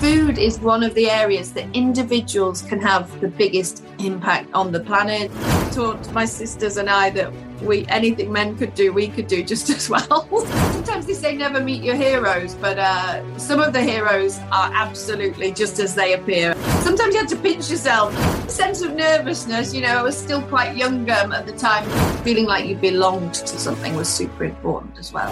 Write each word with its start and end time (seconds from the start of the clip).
food 0.00 0.38
is 0.38 0.58
one 0.60 0.82
of 0.82 0.94
the 0.94 1.10
areas 1.10 1.52
that 1.52 1.66
individuals 1.76 2.62
can 2.62 2.80
have 2.80 3.20
the 3.20 3.28
biggest 3.28 3.84
impact 3.98 4.48
on 4.54 4.72
the 4.72 4.80
planet. 4.80 5.30
I 5.34 5.70
taught 5.72 6.10
my 6.14 6.24
sisters 6.24 6.78
and 6.78 6.88
I 6.88 7.10
that 7.10 7.30
we 7.60 7.86
anything 7.88 8.32
men 8.32 8.56
could 8.56 8.74
do, 8.74 8.94
we 8.94 9.08
could 9.08 9.26
do 9.26 9.44
just 9.44 9.68
as 9.76 9.90
well. 9.90 10.26
Sometimes 10.72 11.04
they 11.04 11.12
say 11.12 11.36
never 11.36 11.60
meet 11.60 11.82
your 11.82 11.96
heroes, 11.96 12.54
but 12.54 12.78
uh, 12.78 13.38
some 13.38 13.60
of 13.60 13.74
the 13.74 13.82
heroes 13.82 14.38
are 14.50 14.72
absolutely 14.72 15.52
just 15.52 15.78
as 15.78 15.94
they 15.94 16.14
appear. 16.14 16.54
Sometimes 16.80 17.12
you 17.12 17.20
have 17.20 17.28
to 17.28 17.36
pinch 17.36 17.70
yourself. 17.70 18.16
A 18.46 18.50
sense 18.50 18.80
of 18.80 18.94
nervousness, 18.94 19.74
you 19.74 19.82
know, 19.82 19.98
I 19.98 20.02
was 20.02 20.16
still 20.16 20.40
quite 20.40 20.78
young 20.78 21.10
um, 21.10 21.32
at 21.32 21.44
the 21.44 21.52
time. 21.52 21.84
Feeling 22.24 22.46
like 22.46 22.64
you 22.64 22.74
belonged 22.74 23.34
to 23.34 23.58
something 23.58 23.94
was 23.96 24.08
super 24.08 24.44
important 24.44 24.98
as 24.98 25.12
well. 25.12 25.30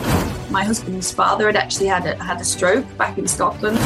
My 0.50 0.62
husband's 0.62 1.10
father 1.10 1.46
had 1.46 1.56
actually 1.56 1.86
had 1.86 2.04
a, 2.04 2.22
had 2.22 2.38
a 2.38 2.44
stroke 2.44 2.84
back 2.98 3.16
in 3.16 3.26
Scotland 3.26 3.78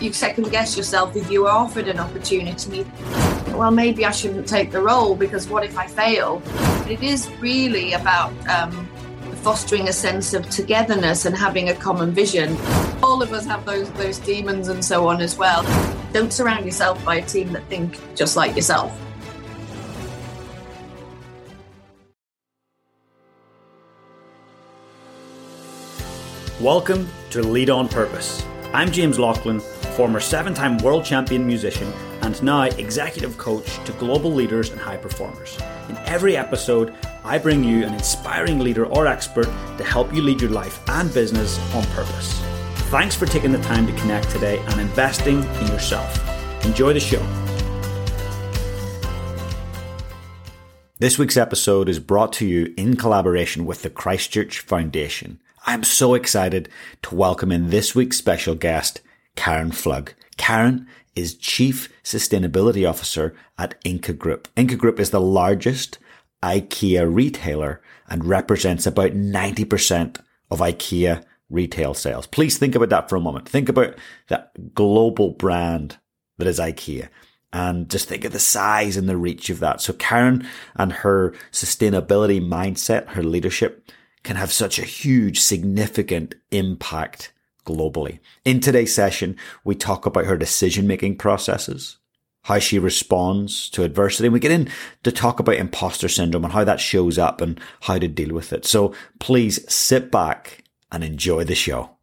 you 0.00 0.12
second 0.12 0.50
guess 0.50 0.76
yourself 0.76 1.16
if 1.16 1.30
you 1.30 1.42
were 1.42 1.50
offered 1.50 1.88
an 1.88 1.98
opportunity. 1.98 2.86
Well, 3.48 3.72
maybe 3.72 4.04
I 4.04 4.12
shouldn't 4.12 4.46
take 4.46 4.70
the 4.70 4.80
role 4.80 5.16
because 5.16 5.48
what 5.48 5.64
if 5.64 5.76
I 5.76 5.86
fail? 5.88 6.40
It 6.88 7.02
is 7.02 7.28
really 7.40 7.94
about 7.94 8.32
um, 8.48 8.86
fostering 9.42 9.88
a 9.88 9.92
sense 9.92 10.34
of 10.34 10.48
togetherness 10.50 11.26
and 11.26 11.36
having 11.36 11.70
a 11.70 11.74
common 11.74 12.12
vision. 12.12 12.56
All 13.02 13.22
of 13.22 13.32
us 13.32 13.44
have 13.46 13.64
those 13.64 13.90
those 13.92 14.18
demons 14.18 14.68
and 14.68 14.84
so 14.84 15.08
on 15.08 15.20
as 15.20 15.36
well. 15.36 15.64
Don't 16.12 16.32
surround 16.32 16.64
yourself 16.64 17.04
by 17.04 17.16
a 17.16 17.22
team 17.22 17.52
that 17.52 17.64
think 17.64 17.98
just 18.14 18.36
like 18.36 18.54
yourself. 18.54 18.96
Welcome 26.60 27.08
to 27.30 27.42
Lead 27.42 27.70
on 27.70 27.88
Purpose. 27.88 28.44
I'm 28.72 28.92
James 28.92 29.18
Laughlin 29.18 29.60
former 29.98 30.20
seven 30.20 30.54
time 30.54 30.78
world 30.78 31.04
champion 31.04 31.44
musician, 31.44 31.92
and 32.22 32.40
now 32.40 32.62
executive 32.62 33.36
coach 33.36 33.84
to 33.84 33.90
global 33.94 34.32
leaders 34.32 34.70
and 34.70 34.80
high 34.80 34.96
performers. 34.96 35.58
In 35.88 35.96
every 36.06 36.36
episode, 36.36 36.94
I 37.24 37.36
bring 37.38 37.64
you 37.64 37.84
an 37.84 37.94
inspiring 37.94 38.60
leader 38.60 38.86
or 38.86 39.08
expert 39.08 39.46
to 39.76 39.82
help 39.82 40.14
you 40.14 40.22
lead 40.22 40.40
your 40.40 40.52
life 40.52 40.88
and 40.88 41.12
business 41.12 41.58
on 41.74 41.82
purpose. 41.86 42.40
Thanks 42.92 43.16
for 43.16 43.26
taking 43.26 43.50
the 43.50 43.58
time 43.58 43.88
to 43.88 43.92
connect 43.94 44.30
today 44.30 44.60
and 44.68 44.80
investing 44.80 45.42
in 45.42 45.66
yourself. 45.66 46.64
Enjoy 46.64 46.92
the 46.92 47.00
show. 47.00 47.26
This 51.00 51.18
week's 51.18 51.36
episode 51.36 51.88
is 51.88 51.98
brought 51.98 52.32
to 52.34 52.46
you 52.46 52.72
in 52.76 52.96
collaboration 52.96 53.66
with 53.66 53.82
the 53.82 53.90
Christchurch 53.90 54.60
Foundation. 54.60 55.40
I'm 55.66 55.82
so 55.82 56.14
excited 56.14 56.68
to 57.02 57.16
welcome 57.16 57.50
in 57.50 57.70
this 57.70 57.96
week's 57.96 58.16
special 58.16 58.54
guest, 58.54 59.00
Karen 59.38 59.70
Pflug. 59.70 60.14
Karen 60.36 60.88
is 61.14 61.36
Chief 61.36 61.88
Sustainability 62.02 62.86
Officer 62.86 63.36
at 63.56 63.80
Ingka 63.84 64.18
Group. 64.18 64.48
Ingka 64.56 64.76
Group 64.76 64.98
is 64.98 65.10
the 65.10 65.20
largest 65.20 65.98
IKEA 66.42 67.08
retailer 67.08 67.80
and 68.08 68.24
represents 68.24 68.84
about 68.84 69.12
90% 69.12 70.20
of 70.50 70.58
IKEA 70.58 71.22
retail 71.50 71.94
sales. 71.94 72.26
Please 72.26 72.58
think 72.58 72.74
about 72.74 72.88
that 72.88 73.08
for 73.08 73.14
a 73.14 73.20
moment. 73.20 73.48
Think 73.48 73.68
about 73.68 73.94
that 74.26 74.74
global 74.74 75.30
brand 75.30 75.98
that 76.38 76.48
is 76.48 76.58
IKEA 76.58 77.08
and 77.52 77.88
just 77.88 78.08
think 78.08 78.24
of 78.24 78.32
the 78.32 78.40
size 78.40 78.96
and 78.96 79.08
the 79.08 79.16
reach 79.16 79.50
of 79.50 79.60
that. 79.60 79.80
So 79.80 79.92
Karen 79.92 80.48
and 80.74 80.92
her 80.92 81.32
sustainability 81.52 82.44
mindset, 82.44 83.10
her 83.10 83.22
leadership 83.22 83.88
can 84.24 84.34
have 84.34 84.50
such 84.50 84.80
a 84.80 84.84
huge, 84.84 85.38
significant 85.38 86.34
impact 86.50 87.32
globally. 87.68 88.18
In 88.44 88.60
today's 88.60 88.94
session, 88.94 89.36
we 89.64 89.74
talk 89.74 90.06
about 90.06 90.24
her 90.24 90.36
decision 90.36 90.86
making 90.86 91.18
processes, 91.18 91.98
how 92.44 92.58
she 92.58 92.78
responds 92.78 93.68
to 93.70 93.84
adversity. 93.84 94.26
And 94.26 94.32
we 94.32 94.40
get 94.40 94.50
in 94.50 94.70
to 95.02 95.12
talk 95.12 95.38
about 95.38 95.56
imposter 95.56 96.08
syndrome 96.08 96.44
and 96.44 96.54
how 96.54 96.64
that 96.64 96.80
shows 96.80 97.18
up 97.18 97.40
and 97.40 97.60
how 97.82 97.98
to 97.98 98.08
deal 98.08 98.34
with 98.34 98.52
it. 98.52 98.64
So 98.64 98.94
please 99.18 99.70
sit 99.72 100.10
back 100.10 100.64
and 100.90 101.04
enjoy 101.04 101.44
the 101.44 101.54
show. 101.54 101.97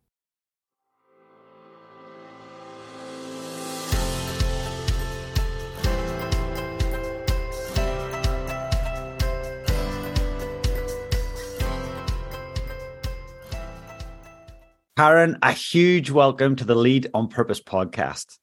Karen, 14.97 15.37
a 15.41 15.51
huge 15.51 16.09
welcome 16.09 16.55
to 16.55 16.63
the 16.63 16.73
Lead 16.73 17.09
on 17.13 17.27
Purpose 17.27 17.59
podcast. 17.59 18.37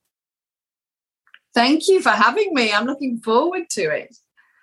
Thank 1.55 1.89
you 1.89 2.03
for 2.03 2.11
having 2.11 2.53
me. 2.53 2.71
I'm 2.71 2.85
looking 2.85 3.21
forward 3.21 3.71
to 3.71 3.85
it. 3.85 4.15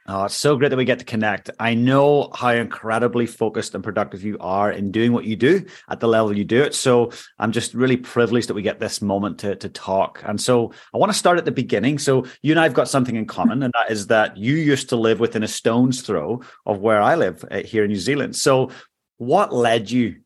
Oh, 0.05 0.25
it's 0.25 0.35
so 0.35 0.55
great 0.55 0.69
that 0.69 0.77
we 0.77 0.85
get 0.85 0.99
to 0.99 1.05
connect. 1.05 1.49
I 1.59 1.73
know 1.73 2.29
how 2.35 2.51
incredibly 2.51 3.25
focused 3.25 3.73
and 3.73 3.83
productive 3.83 4.23
you 4.23 4.37
are 4.39 4.71
in 4.71 4.91
doing 4.91 5.13
what 5.13 5.25
you 5.25 5.35
do 5.35 5.65
at 5.89 5.99
the 5.99 6.07
level 6.07 6.37
you 6.37 6.43
do 6.43 6.61
it. 6.61 6.75
So 6.75 7.11
I'm 7.39 7.51
just 7.51 7.73
really 7.73 7.97
privileged 7.97 8.49
that 8.49 8.53
we 8.53 8.61
get 8.61 8.79
this 8.79 9.01
moment 9.01 9.39
to, 9.39 9.55
to 9.55 9.69
talk. 9.69 10.21
And 10.23 10.39
so 10.39 10.71
I 10.93 10.99
want 10.99 11.11
to 11.11 11.17
start 11.17 11.39
at 11.39 11.45
the 11.45 11.51
beginning. 11.51 11.97
So 11.97 12.23
you 12.43 12.53
and 12.53 12.59
I 12.59 12.63
have 12.63 12.75
got 12.75 12.87
something 12.87 13.15
in 13.15 13.25
common, 13.25 13.63
and 13.63 13.73
that 13.73 13.89
is 13.89 14.05
that 14.07 14.37
you 14.37 14.53
used 14.53 14.89
to 14.89 14.95
live 14.95 15.19
within 15.19 15.41
a 15.41 15.47
stone's 15.47 16.03
throw 16.03 16.43
of 16.67 16.81
where 16.81 17.01
I 17.01 17.15
live 17.15 17.43
uh, 17.49 17.63
here 17.63 17.83
in 17.83 17.89
New 17.89 17.97
Zealand. 17.97 18.35
So 18.35 18.69
what 19.17 19.51
led 19.51 19.89
you 19.89 20.17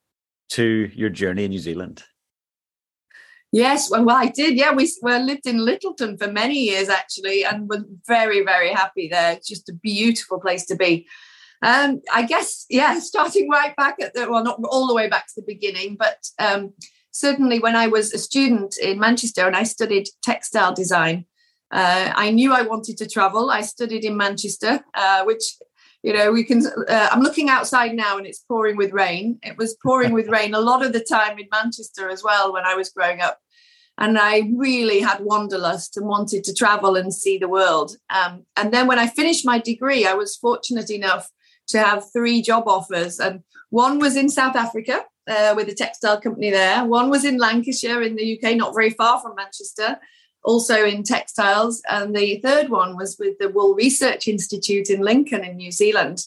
to 0.52 0.90
your 0.94 1.10
journey 1.10 1.46
in 1.46 1.52
New 1.52 1.60
Zealand? 1.60 2.04
Yes, 3.52 3.92
well, 3.92 4.10
I 4.10 4.28
did. 4.28 4.56
Yeah, 4.56 4.74
we 4.74 4.92
well, 5.04 5.24
lived 5.24 5.46
in 5.46 5.58
Lyttelton 5.58 6.18
for 6.18 6.32
many 6.32 6.60
years 6.60 6.90
actually, 6.90 7.46
and 7.46 7.70
was 7.70 7.84
very, 8.08 8.44
very 8.44 8.72
happy 8.72 9.08
there. 9.08 9.34
It's 9.34 9.48
just 9.48 9.70
a 9.70 9.74
beautiful 9.74 10.40
place 10.40 10.66
to 10.66 10.76
be. 10.76 11.08
Um, 11.62 12.02
I 12.12 12.24
guess, 12.24 12.66
yeah, 12.70 13.00
starting 13.12 13.50
right 13.50 13.76
back 13.76 13.98
at 14.02 14.16
the 14.16 14.30
well, 14.30 14.44
not 14.44 14.60
all 14.70 14.88
the 14.88 14.96
way 14.96 15.08
back 15.08 15.28
to 15.28 15.34
the 15.38 15.46
beginning, 15.46 15.98
but 15.98 16.18
um, 16.40 16.74
certainly 17.12 17.60
when 17.60 17.76
I 17.76 17.88
was 17.88 18.12
a 18.12 18.18
student 18.18 18.76
in 18.82 19.00
Manchester 19.00 19.46
and 19.46 19.56
I 19.56 19.64
studied 19.64 20.08
textile 20.24 20.74
design, 20.74 21.26
uh, 21.72 22.12
I 22.16 22.32
knew 22.32 22.54
I 22.54 22.64
wanted 22.64 22.98
to 22.98 23.08
travel. 23.08 23.50
I 23.50 23.62
studied 23.62 24.04
in 24.04 24.18
Manchester, 24.18 24.84
uh, 24.96 25.24
which 25.26 25.44
you 26.04 26.14
know 26.14 26.32
we 26.32 26.44
can 26.44 26.66
uh, 26.68 27.08
i'm 27.12 27.22
looking 27.22 27.50
outside 27.50 27.96
now 27.96 28.18
and 28.18 28.28
it's 28.28 28.44
pouring 28.48 28.78
with 28.78 28.92
rain. 28.92 29.40
It 29.42 29.58
was 29.58 29.76
pouring 29.82 30.12
with 30.14 30.28
rain 30.28 30.54
a 30.54 30.60
lot 30.60 30.86
of 30.86 30.94
the 30.94 31.00
time 31.00 31.40
in 31.40 31.48
manchester 31.52 32.10
as 32.10 32.24
well 32.24 32.54
when 32.54 32.66
i 32.66 32.76
was 32.76 32.90
growing 32.90 33.22
up. 33.22 33.40
And 33.98 34.20
i 34.20 34.42
really 34.56 35.00
had 35.00 35.22
wanderlust 35.22 35.98
and 35.98 36.06
wanted 36.06 36.44
to 36.44 36.54
travel 36.54 36.96
and 36.96 37.14
see 37.14 37.38
the 37.38 37.48
world. 37.48 37.98
Um, 38.10 38.46
and 38.58 38.72
then 38.72 38.86
when 38.88 39.00
i 39.00 39.08
finished 39.08 39.46
my 39.46 39.58
degree 39.58 40.06
i 40.06 40.14
was 40.14 40.36
fortunate 40.36 40.92
enough 40.92 41.30
to 41.68 41.80
have 41.80 42.12
three 42.12 42.42
job 42.42 42.68
offers. 42.68 43.20
And 43.20 43.44
one 43.70 43.98
was 43.98 44.16
in 44.18 44.30
south 44.30 44.56
africa 44.56 45.06
uh, 45.28 45.54
with 45.56 45.70
a 45.70 45.74
textile 45.74 46.20
company 46.20 46.52
there. 46.52 46.84
One 46.84 47.10
was 47.10 47.24
in 47.24 47.38
lancashire 47.38 48.04
in 48.04 48.16
the 48.16 48.38
uk 48.38 48.56
not 48.58 48.76
very 48.76 48.90
far 48.90 49.22
from 49.22 49.36
manchester 49.36 49.98
also 50.44 50.86
in 50.86 51.04
textiles. 51.04 51.82
And 51.90 52.16
the 52.16 52.40
third 52.42 52.70
one 52.70 52.96
was 52.96 53.18
with 53.20 53.38
the 53.40 53.50
Wool 53.50 53.76
Research 53.76 54.28
Institute 54.28 54.90
in 54.90 55.02
Lincoln 55.02 55.44
in 55.44 55.58
New 55.58 55.72
Zealand. 55.72 56.26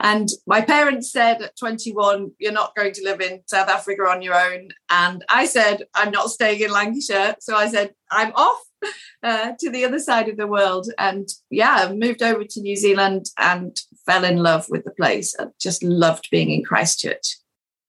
And 0.00 0.28
my 0.46 0.60
parents 0.60 1.12
said 1.12 1.40
at 1.40 1.56
21, 1.56 2.32
you're 2.38 2.52
not 2.52 2.74
going 2.74 2.92
to 2.94 3.04
live 3.04 3.20
in 3.20 3.42
South 3.46 3.68
Africa 3.68 4.02
on 4.02 4.22
your 4.22 4.34
own. 4.34 4.70
And 4.90 5.24
I 5.28 5.46
said, 5.46 5.84
I'm 5.94 6.10
not 6.10 6.30
staying 6.30 6.60
in 6.60 6.72
Lancashire. 6.72 7.36
So 7.40 7.56
I 7.56 7.68
said, 7.68 7.94
I'm 8.10 8.32
off 8.34 8.60
uh, 9.22 9.52
to 9.60 9.70
the 9.70 9.84
other 9.84 10.00
side 10.00 10.28
of 10.28 10.36
the 10.36 10.48
world. 10.48 10.88
And 10.98 11.28
yeah, 11.48 11.92
moved 11.94 12.22
over 12.22 12.44
to 12.44 12.60
New 12.60 12.76
Zealand 12.76 13.26
and 13.38 13.76
fell 14.04 14.24
in 14.24 14.38
love 14.38 14.66
with 14.68 14.84
the 14.84 14.90
place. 14.90 15.34
I 15.38 15.46
just 15.60 15.82
loved 15.82 16.28
being 16.30 16.50
in 16.50 16.64
Christchurch. 16.64 17.36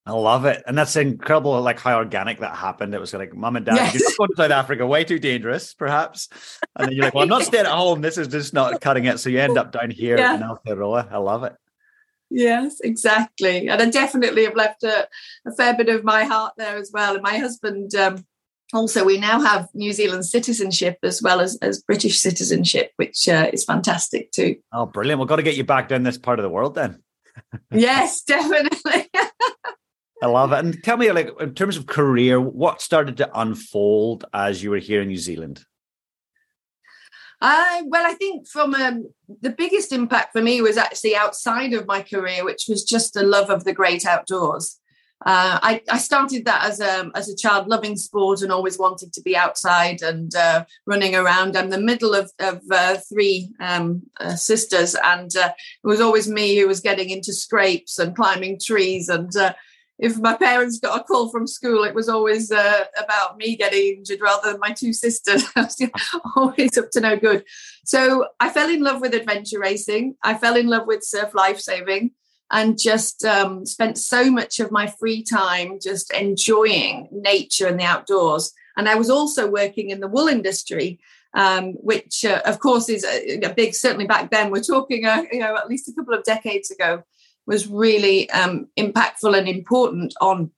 I 0.07 0.11
love 0.11 0.45
it. 0.45 0.61
And 0.67 0.77
that's 0.77 0.95
incredible, 0.95 1.59
like 1.61 1.79
how 1.79 1.97
organic 1.97 2.39
that 2.39 2.55
happened. 2.55 2.93
It 2.93 2.99
was 2.99 3.13
like 3.13 3.33
mom 3.33 3.55
and 3.55 3.65
dad, 3.65 3.75
yes. 3.75 3.99
you're 3.99 4.11
going 4.17 4.29
to 4.29 4.35
South 4.35 4.51
Africa, 4.51 4.85
way 4.85 5.03
too 5.03 5.17
dangerous, 5.17 5.73
perhaps. 5.73 6.29
And 6.75 6.87
then 6.87 6.95
you're 6.95 7.05
like, 7.05 7.15
well, 7.15 7.23
I'm 7.23 7.29
not 7.29 7.41
staying 7.45 7.65
at 7.65 7.71
home. 7.71 8.01
This 8.01 8.19
is 8.19 8.27
just 8.27 8.53
not 8.53 8.81
cutting 8.81 9.05
it. 9.05 9.19
So 9.19 9.29
you 9.29 9.39
end 9.39 9.57
up 9.57 9.71
down 9.71 9.89
here 9.89 10.17
yeah. 10.17 10.35
in 10.35 10.41
Aotearoa. 10.41 11.11
I 11.11 11.17
love 11.17 11.43
it. 11.43 11.55
Yes, 12.29 12.79
exactly. 12.81 13.67
And 13.67 13.81
I 13.81 13.89
definitely 13.89 14.45
have 14.45 14.55
left 14.55 14.83
a, 14.83 15.07
a 15.47 15.51
fair 15.55 15.75
bit 15.75 15.89
of 15.89 16.03
my 16.03 16.23
heart 16.23 16.53
there 16.57 16.77
as 16.77 16.91
well. 16.93 17.15
And 17.15 17.23
my 17.23 17.37
husband, 17.37 17.95
um, 17.95 18.25
also, 18.73 19.05
we 19.05 19.17
now 19.17 19.39
have 19.41 19.69
New 19.73 19.93
Zealand 19.93 20.25
citizenship 20.25 20.97
as 21.01 21.21
well 21.21 21.39
as, 21.39 21.57
as 21.61 21.81
British 21.81 22.19
citizenship, 22.19 22.91
which 22.97 23.27
uh, 23.27 23.49
is 23.53 23.63
fantastic 23.63 24.31
too. 24.31 24.57
Oh, 24.71 24.85
brilliant. 24.85 25.19
We've 25.19 25.29
got 25.29 25.37
to 25.37 25.43
get 25.43 25.55
you 25.55 25.63
back 25.63 25.87
down 25.87 26.03
this 26.03 26.17
part 26.17 26.39
of 26.39 26.43
the 26.43 26.49
world 26.49 26.75
then. 26.75 27.01
yes, 27.71 28.21
definitely. 28.23 29.09
I 30.25 30.27
love 30.27 30.53
it. 30.53 30.65
And 30.65 30.83
tell 30.83 30.97
me, 30.97 31.11
like, 31.11 31.29
in 31.39 31.53
terms 31.53 31.77
of 31.77 31.85
career, 31.85 32.41
what 32.41 32.81
started 32.81 33.15
to 33.17 33.39
unfold 33.39 34.25
as 34.33 34.63
you 34.63 34.71
were 34.71 34.79
here 34.79 35.03
in 35.03 35.07
New 35.07 35.17
Zealand? 35.17 35.63
Uh, 37.39 37.83
well, 37.85 38.03
I 38.07 38.13
think 38.13 38.47
from 38.47 38.73
um, 38.73 39.07
the 39.41 39.51
biggest 39.51 39.91
impact 39.91 40.31
for 40.31 40.41
me 40.41 40.61
was 40.61 40.77
actually 40.77 41.15
outside 41.15 41.73
of 41.73 41.85
my 41.85 42.01
career, 42.01 42.43
which 42.43 42.63
was 42.67 42.83
just 42.83 43.15
a 43.15 43.21
love 43.21 43.51
of 43.51 43.65
the 43.65 43.73
great 43.73 44.03
outdoors. 44.03 44.79
uh, 45.25 45.59
I, 45.61 45.83
I, 45.91 45.99
started 45.99 46.45
that 46.45 46.65
as 46.65 46.79
a 46.79 47.11
as 47.13 47.29
a 47.29 47.35
child, 47.35 47.67
loving 47.67 47.95
sport 47.95 48.41
and 48.41 48.51
always 48.51 48.79
wanted 48.79 49.13
to 49.13 49.21
be 49.21 49.37
outside 49.37 50.01
and 50.01 50.33
uh, 50.35 50.65
running 50.87 51.15
around. 51.15 51.55
I'm 51.55 51.69
the 51.69 51.79
middle 51.79 52.15
of, 52.15 52.31
of 52.39 52.61
uh, 52.71 52.97
three 53.09 53.51
um, 53.59 54.01
uh, 54.19 54.35
sisters, 54.35 54.95
and 55.03 55.35
uh, 55.37 55.51
it 55.83 55.87
was 55.87 56.01
always 56.01 56.27
me 56.27 56.57
who 56.57 56.67
was 56.67 56.79
getting 56.79 57.11
into 57.11 57.31
scrapes 57.31 57.99
and 57.99 58.15
climbing 58.15 58.59
trees. 58.59 59.07
And 59.07 59.35
uh, 59.35 59.53
if 59.97 60.17
my 60.17 60.35
parents 60.35 60.79
got 60.79 60.99
a 60.99 61.03
call 61.03 61.29
from 61.29 61.47
school, 61.47 61.83
it 61.83 61.95
was 61.95 62.09
always 62.09 62.51
about 62.51 63.37
me 63.37 63.55
getting 63.55 63.97
injured 63.97 64.19
rather 64.21 64.51
than 64.51 64.59
my 64.59 64.71
two 64.71 64.91
sisters. 64.91 65.45
always 66.35 66.77
up 66.77 66.91
to 66.91 66.99
no 66.99 67.17
good. 67.17 67.45
So 67.85 68.27
I 68.39 68.49
fell 68.49 68.69
in 68.69 68.81
love 68.81 68.99
with 68.99 69.13
adventure 69.13 69.59
racing. 69.59 70.15
I 70.23 70.33
fell 70.33 70.57
in 70.57 70.67
love 70.67 70.85
with 70.85 71.03
surf 71.03 71.33
lifesaving 71.33 72.11
and 72.51 72.77
just 72.77 73.23
um, 73.25 73.65
spent 73.65 73.97
so 73.97 74.29
much 74.29 74.59
of 74.59 74.71
my 74.71 74.87
free 74.87 75.23
time 75.23 75.79
just 75.81 76.13
enjoying 76.13 77.07
nature 77.11 77.67
and 77.67 77.79
the 77.79 77.83
outdoors. 77.83 78.53
And 78.77 78.89
I 78.89 78.95
was 78.95 79.09
also 79.09 79.49
working 79.49 79.89
in 79.89 79.99
the 79.99 80.07
wool 80.07 80.27
industry, 80.27 80.99
um, 81.33 81.73
which, 81.73 82.23
uh, 82.25 82.41
of 82.45 82.59
course, 82.59 82.89
is 82.89 83.03
a, 83.03 83.39
a, 83.39 83.53
big. 83.53 83.73
Certainly 83.73 84.07
back 84.07 84.29
then, 84.29 84.51
we're 84.51 84.61
talking, 84.61 85.05
uh, 85.05 85.23
you 85.31 85.39
know, 85.39 85.55
at 85.55 85.69
least 85.69 85.89
a 85.89 85.93
couple 85.93 86.13
of 86.13 86.23
decades 86.23 86.71
ago, 86.71 87.03
was 87.47 87.67
really 87.67 88.29
um, 88.31 88.67
impactful 88.77 89.37
and 89.37 89.47
important 89.47 90.13
on 90.21 90.51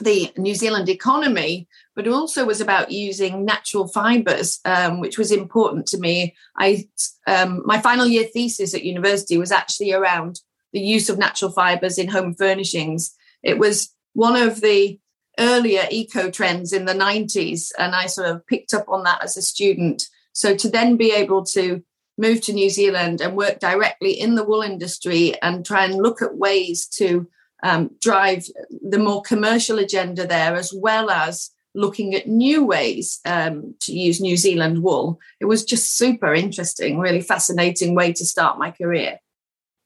the 0.00 0.32
New 0.36 0.54
Zealand 0.54 0.88
economy, 0.88 1.68
but 1.94 2.08
also 2.08 2.44
was 2.44 2.60
about 2.60 2.90
using 2.90 3.44
natural 3.44 3.86
fibres, 3.86 4.60
um, 4.64 5.00
which 5.00 5.18
was 5.18 5.30
important 5.30 5.86
to 5.88 5.98
me. 5.98 6.34
I 6.56 6.88
um, 7.26 7.62
my 7.64 7.80
final 7.80 8.06
year 8.06 8.24
thesis 8.24 8.74
at 8.74 8.84
university 8.84 9.36
was 9.36 9.52
actually 9.52 9.92
around 9.92 10.40
the 10.72 10.80
use 10.80 11.08
of 11.08 11.18
natural 11.18 11.50
fibers 11.50 11.98
in 11.98 12.08
home 12.08 12.34
furnishings. 12.34 13.14
It 13.42 13.58
was 13.58 13.94
one 14.14 14.36
of 14.36 14.60
the 14.60 14.98
earlier 15.38 15.86
eco 15.90 16.30
trends 16.30 16.72
in 16.72 16.84
the 16.84 16.94
90s, 16.94 17.70
and 17.78 17.94
I 17.94 18.06
sort 18.06 18.28
of 18.28 18.46
picked 18.46 18.74
up 18.74 18.88
on 18.88 19.04
that 19.04 19.22
as 19.22 19.36
a 19.36 19.42
student. 19.42 20.08
So 20.32 20.54
to 20.56 20.68
then 20.68 20.96
be 20.96 21.12
able 21.12 21.44
to 21.46 21.82
move 22.20 22.40
to 22.42 22.52
New 22.52 22.70
Zealand 22.70 23.20
and 23.20 23.36
work 23.36 23.58
directly 23.58 24.12
in 24.12 24.34
the 24.34 24.44
wool 24.44 24.62
industry 24.62 25.34
and 25.42 25.64
try 25.64 25.84
and 25.84 25.94
look 25.94 26.22
at 26.22 26.36
ways 26.36 26.86
to 26.98 27.26
um, 27.62 27.90
drive 28.00 28.44
the 28.88 28.98
more 28.98 29.22
commercial 29.22 29.78
agenda 29.78 30.26
there, 30.26 30.54
as 30.54 30.72
well 30.74 31.10
as 31.10 31.50
looking 31.74 32.14
at 32.14 32.26
new 32.26 32.64
ways 32.64 33.20
um, 33.24 33.74
to 33.80 33.92
use 33.92 34.20
New 34.20 34.36
Zealand 34.36 34.82
wool. 34.82 35.18
It 35.40 35.46
was 35.46 35.64
just 35.64 35.96
super 35.96 36.34
interesting, 36.34 36.98
really 36.98 37.20
fascinating 37.20 37.94
way 37.94 38.12
to 38.12 38.24
start 38.24 38.58
my 38.58 38.70
career. 38.70 39.18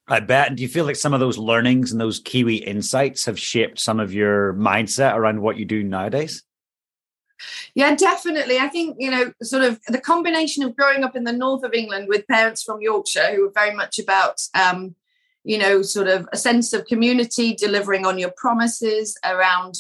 I 0.07 0.21
bet. 0.21 0.57
Do 0.57 0.63
you 0.63 0.69
feel 0.69 0.85
like 0.85 0.97
some 0.97 1.15
of 1.15 1.21
those 1.21 1.39
learnings 1.39 1.93
and 1.93 2.01
those 2.01 2.21
Kiwi 2.21 2.57
insights 2.57 3.25
have 3.25 3.39
shaped 3.39 3.79
some 3.79 4.01
of 4.01 4.13
your 4.13 4.53
mindset 4.55 5.15
around 5.15 5.41
what 5.41 5.57
you 5.57 5.65
do 5.65 5.83
nowadays? 5.83 6.43
Yeah, 7.75 7.95
definitely. 7.95 8.59
I 8.59 8.69
think, 8.69 8.97
you 8.99 9.11
know, 9.11 9.33
sort 9.43 9.65
of 9.65 9.81
the 9.89 10.01
combination 10.01 10.63
of 10.63 10.77
growing 10.77 11.05
up 11.05 11.17
in 11.17 11.25
the 11.25 11.33
north 11.33 11.65
of 11.65 11.75
England 11.75 12.09
with 12.09 12.27
parents 12.29 12.63
from 12.63 12.81
Yorkshire 12.81 13.35
who 13.35 13.43
were 13.43 13.53
very 13.53 13.75
much 13.75 13.99
about, 13.99 14.41
um, 14.55 14.95
you 15.43 15.59
know, 15.59 15.83
sort 15.83 16.09
of 16.09 16.29
a 16.33 16.37
sense 16.37 16.73
of 16.73 16.87
community, 16.87 17.55
delivering 17.55 18.07
on 18.07 18.19
your 18.19 18.33
promises 18.37 19.19
around 19.25 19.79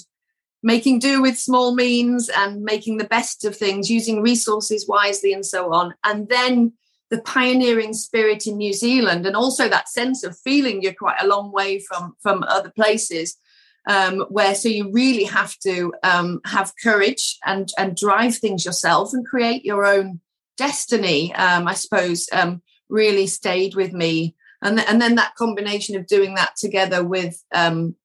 making 0.62 0.98
do 0.98 1.22
with 1.22 1.38
small 1.38 1.74
means 1.74 2.30
and 2.36 2.62
making 2.62 2.96
the 2.96 3.04
best 3.04 3.44
of 3.44 3.56
things, 3.56 3.90
using 3.90 4.22
resources 4.22 4.88
wisely 4.88 5.32
and 5.32 5.44
so 5.44 5.72
on. 5.72 5.94
And 6.04 6.28
then 6.28 6.72
the 7.10 7.20
pioneering 7.20 7.92
spirit 7.92 8.46
in 8.46 8.56
New 8.56 8.72
Zealand 8.72 9.26
and 9.26 9.36
also 9.36 9.68
that 9.68 9.88
sense 9.88 10.24
of 10.24 10.38
feeling 10.38 10.82
you're 10.82 10.94
quite 10.94 11.20
a 11.20 11.26
long 11.26 11.52
way 11.52 11.78
from 11.78 12.16
from 12.20 12.42
other 12.44 12.70
places 12.70 13.36
um, 13.86 14.20
where 14.28 14.54
so 14.54 14.68
you 14.68 14.90
really 14.90 15.24
have 15.24 15.58
to 15.58 15.92
um, 16.02 16.40
have 16.44 16.72
courage 16.82 17.38
and 17.44 17.70
and 17.78 17.96
drive 17.96 18.36
things 18.36 18.64
yourself 18.64 19.12
and 19.12 19.26
create 19.26 19.64
your 19.64 19.84
own 19.84 20.20
destiny 20.56 21.34
um, 21.34 21.66
I 21.68 21.74
suppose 21.74 22.28
um, 22.32 22.62
really 22.88 23.26
stayed 23.26 23.74
with 23.74 23.92
me 23.92 24.36
and, 24.62 24.78
th- 24.78 24.88
and 24.88 25.00
then 25.00 25.16
that 25.16 25.34
combination 25.34 25.96
of 25.96 26.06
doing 26.06 26.34
that 26.34 26.56
together 26.56 27.04
with 27.04 27.42
um, 27.54 27.96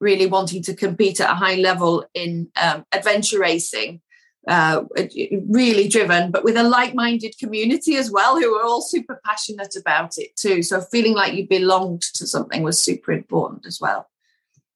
really 0.00 0.26
wanting 0.26 0.62
to 0.64 0.74
compete 0.74 1.20
at 1.20 1.30
a 1.30 1.34
high 1.34 1.56
level 1.56 2.04
in 2.14 2.48
um, 2.60 2.84
adventure 2.92 3.38
racing 3.38 4.00
uh, 4.46 4.84
really 5.48 5.88
driven, 5.88 6.30
but 6.30 6.44
with 6.44 6.56
a 6.56 6.62
like-minded 6.62 7.34
community 7.38 7.96
as 7.96 8.10
well, 8.10 8.38
who 8.38 8.54
are 8.54 8.64
all 8.64 8.82
super 8.82 9.20
passionate 9.24 9.74
about 9.76 10.18
it 10.18 10.36
too. 10.36 10.62
So 10.62 10.80
feeling 10.80 11.14
like 11.14 11.34
you 11.34 11.48
belonged 11.48 12.02
to 12.14 12.26
something 12.26 12.62
was 12.62 12.82
super 12.82 13.12
important 13.12 13.66
as 13.66 13.80
well. 13.80 14.08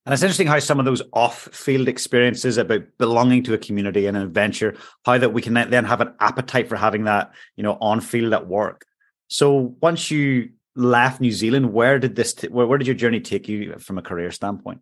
And 0.09 0.15
it's 0.15 0.23
interesting 0.23 0.47
how 0.47 0.59
some 0.59 0.79
of 0.79 0.87
those 0.87 1.03
off-field 1.13 1.87
experiences 1.87 2.57
about 2.57 2.81
belonging 2.97 3.43
to 3.43 3.53
a 3.53 3.59
community 3.59 4.07
and 4.07 4.17
an 4.17 4.23
adventure, 4.23 4.75
how 5.05 5.19
that 5.19 5.35
we 5.35 5.43
can 5.43 5.53
then 5.53 5.85
have 5.85 6.01
an 6.01 6.15
appetite 6.19 6.67
for 6.67 6.77
having 6.77 7.05
that, 7.05 7.31
you 7.57 7.63
know, 7.63 7.77
on-field 7.79 8.33
at 8.33 8.47
work. 8.47 8.87
So 9.27 9.77
once 9.83 10.11
you 10.11 10.53
left 10.75 11.21
New 11.21 11.31
Zealand, 11.31 11.75
where 11.75 11.99
did 11.99 12.17
this, 12.17 12.33
t- 12.33 12.49
where, 12.49 12.67
where 12.67 12.79
did 12.79 12.87
your 12.87 12.97
journey 12.97 13.21
take 13.21 13.49
you 13.49 13.77
from 13.81 13.99
a 13.99 14.03
career 14.03 14.31
standpoint? 14.31 14.81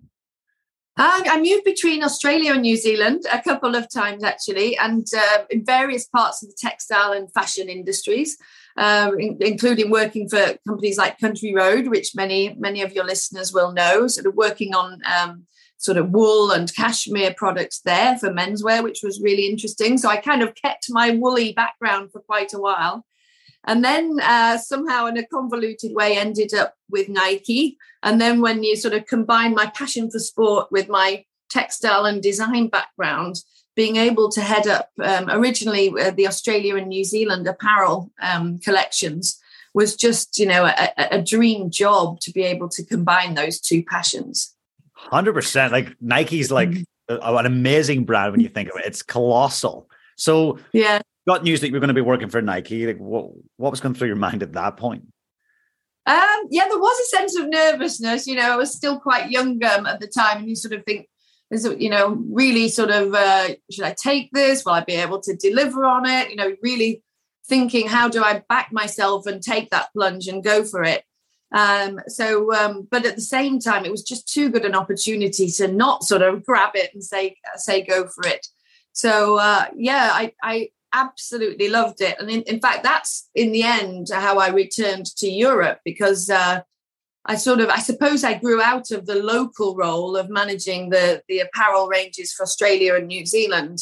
Uh, 0.99 1.21
I 1.27 1.39
moved 1.41 1.65
between 1.65 2.03
Australia 2.03 2.53
and 2.53 2.63
New 2.63 2.77
Zealand 2.77 3.25
a 3.31 3.43
couple 3.43 3.75
of 3.75 3.91
times 3.91 4.25
actually, 4.25 4.79
and 4.79 5.07
uh, 5.15 5.45
in 5.51 5.63
various 5.63 6.07
parts 6.07 6.43
of 6.43 6.49
the 6.49 6.57
textile 6.59 7.13
and 7.13 7.31
fashion 7.33 7.69
industries, 7.69 8.39
uh, 8.79 9.11
in, 9.19 9.37
including 9.41 9.91
working 9.91 10.27
for 10.27 10.57
companies 10.67 10.97
like 10.97 11.19
Country 11.19 11.55
Road, 11.55 11.89
which 11.89 12.15
many 12.15 12.55
many 12.59 12.81
of 12.81 12.93
your 12.93 13.05
listeners 13.05 13.53
will 13.53 13.73
know. 13.73 14.07
Sort 14.07 14.27
of 14.27 14.37
working 14.37 14.75
on 14.75 15.03
um, 15.05 15.45
sort 15.77 15.99
of 15.99 16.11
wool 16.11 16.51
and 16.51 16.75
cashmere 16.75 17.35
products 17.35 17.81
there 17.81 18.17
for 18.17 18.31
menswear, 18.31 18.83
which 18.83 19.01
was 19.03 19.21
really 19.21 19.51
interesting. 19.51 19.99
So 19.99 20.09
I 20.09 20.17
kind 20.17 20.43
of 20.43 20.55
kept 20.55 20.87
my 20.89 21.11
woolly 21.11 21.53
background 21.53 22.11
for 22.11 22.21
quite 22.21 22.55
a 22.55 22.59
while 22.59 23.05
and 23.67 23.85
then 23.85 24.19
uh, 24.23 24.59
somehow 24.59 25.07
in 25.07 25.17
a 25.17 25.27
convoluted 25.27 25.93
way 25.95 26.17
ended 26.17 26.55
up 26.55 26.75
with 26.89 27.09
Nike. 27.09 27.77
And 28.03 28.21
then 28.21 28.41
when 28.41 28.63
you 28.63 28.77
sort 28.77 28.95
of 28.95 29.07
combine 29.07 29.55
my 29.55 29.67
passion 29.67 30.11
for 30.11 30.19
sport 30.19 30.71
with 30.71 30.89
my 30.89 31.25
textile 31.51 32.05
and 32.05 32.23
design 32.23 32.69
background, 32.69 33.37
being 33.75 33.97
able 33.97 34.31
to 34.31 34.41
head 34.41 34.67
up 34.67 34.91
um, 35.03 35.29
originally 35.29 35.91
uh, 35.91 36.11
the 36.11 36.27
Australia 36.27 36.77
and 36.77 36.89
New 36.89 37.05
Zealand 37.05 37.47
apparel 37.47 38.11
um, 38.23 38.59
collections 38.59 39.39
was 39.75 39.95
just 39.95 40.39
you 40.39 40.47
know 40.47 40.65
a, 40.65 40.91
a, 40.97 41.23
dream 41.23 41.71
job 41.71 42.19
to 42.21 42.33
be 42.33 42.43
able 42.43 42.69
to 42.71 42.83
combine 42.83 43.35
those 43.35 43.61
two 43.61 43.83
passions. 43.85 44.57
Hundred 44.95 45.35
percent. 45.35 45.73
Like 45.73 45.95
Nike's 46.01 46.51
like 46.51 46.71
mm-hmm. 46.71 47.37
an 47.37 47.45
amazing 47.45 48.05
brand 48.05 48.33
when 48.33 48.41
you 48.41 48.49
think 48.49 48.71
of 48.71 48.77
it. 48.79 48.87
It's 48.87 49.03
colossal. 49.03 49.91
So 50.17 50.59
yeah, 50.73 51.03
got 51.27 51.43
news 51.43 51.61
that 51.61 51.69
you 51.69 51.75
were 51.75 51.81
going 51.81 51.89
to 51.89 51.95
be 51.95 52.01
working 52.01 52.29
for 52.29 52.41
Nike. 52.41 52.87
Like, 52.87 52.99
what 52.99 53.31
what 53.57 53.71
was 53.71 53.81
going 53.81 53.95
through 53.95 54.09
your 54.09 54.17
mind 54.17 54.43
at 54.43 54.53
that 54.53 54.77
point? 54.77 55.05
Um, 56.07 56.47
yeah, 56.51 56.69
there 56.69 56.79
was 56.79 57.01
a 57.01 57.17
sense 57.17 57.37
of 57.37 57.49
nervousness. 57.49 58.27
You 58.27 58.37
know, 58.37 58.53
I 58.53 58.57
was 58.57 58.73
still 58.73 59.01
quite 59.01 59.31
young 59.31 59.63
um, 59.65 59.87
at 59.87 60.01
the 60.01 60.07
time, 60.07 60.39
and 60.39 60.49
you 60.49 60.55
sort 60.55 60.75
of 60.75 60.85
think, 60.85 61.09
you 61.51 61.91
know, 61.91 62.23
really 62.31 62.69
sort 62.69 62.91
of, 62.91 63.13
uh, 63.13 63.49
should 63.71 63.85
I 63.85 63.95
take 64.01 64.31
this? 64.33 64.65
Will 64.65 64.73
I 64.73 64.85
be 64.85 64.95
able 64.95 65.21
to 65.23 65.35
deliver 65.35 65.85
on 65.85 66.09
it? 66.09 66.31
You 66.31 66.37
know, 66.37 66.55
really 66.63 67.03
thinking, 67.49 67.89
how 67.89 68.09
do 68.09 68.23
I 68.23 68.43
back 68.49 68.73
myself 68.73 69.27
and 69.27 69.43
take 69.43 69.71
that 69.71 69.93
plunge 69.93 70.29
and 70.29 70.45
go 70.45 70.65
for 70.65 70.85
it? 70.85 71.03
Um, 71.53 72.01
so, 72.07 72.53
um, 72.55 72.87
but 72.91 73.07
at 73.07 73.17
the 73.17 73.23
same 73.23 73.59
time, 73.59 73.85
it 73.85 73.91
was 73.91 74.03
just 74.03 74.33
too 74.33 74.51
good 74.51 74.65
an 74.65 74.75
opportunity 74.75 75.51
to 75.53 75.69
not 75.69 76.05
sort 76.05 76.23
of 76.23 76.45
grab 76.45 76.71
it 76.75 76.91
and 76.93 77.03
say, 77.03 77.37
say, 77.57 77.83
go 77.85 78.07
for 78.09 78.27
it. 78.27 78.47
So, 78.93 79.39
uh, 79.39 79.67
yeah, 79.77 80.11
I, 80.13 80.33
I, 80.43 80.71
absolutely 80.97 81.69
loved 81.69 82.01
it. 82.01 82.17
And 82.19 82.31
in, 82.31 82.43
in, 82.43 82.61
fact, 82.61 82.83
that's 82.83 83.29
in 83.35 83.53
the 83.53 83.63
end 83.63 84.09
how 84.13 84.39
I 84.39 84.49
returned 84.49 85.07
to 85.17 85.29
Europe 85.29 85.81
because 85.85 86.31
uh, 86.31 86.61
I 87.27 87.37
sort 87.37 87.61
of, 87.61 87.69
I 87.69 87.81
suppose 87.81 88.25
I 88.25 88.39
grew 88.39 88.63
out 88.63 88.91
of 88.91 89.07
the 89.07 89.23
local 89.23 89.77
role 89.77 90.17
of 90.17 90.31
managing 90.31 90.91
the, 90.91 91.23
the 91.29 91.41
apparel 91.41 91.89
ranges 91.89 92.33
for 92.33 92.45
Australia 92.45 92.95
and 92.95 93.09
New 93.09 93.27
Zealand 93.27 93.79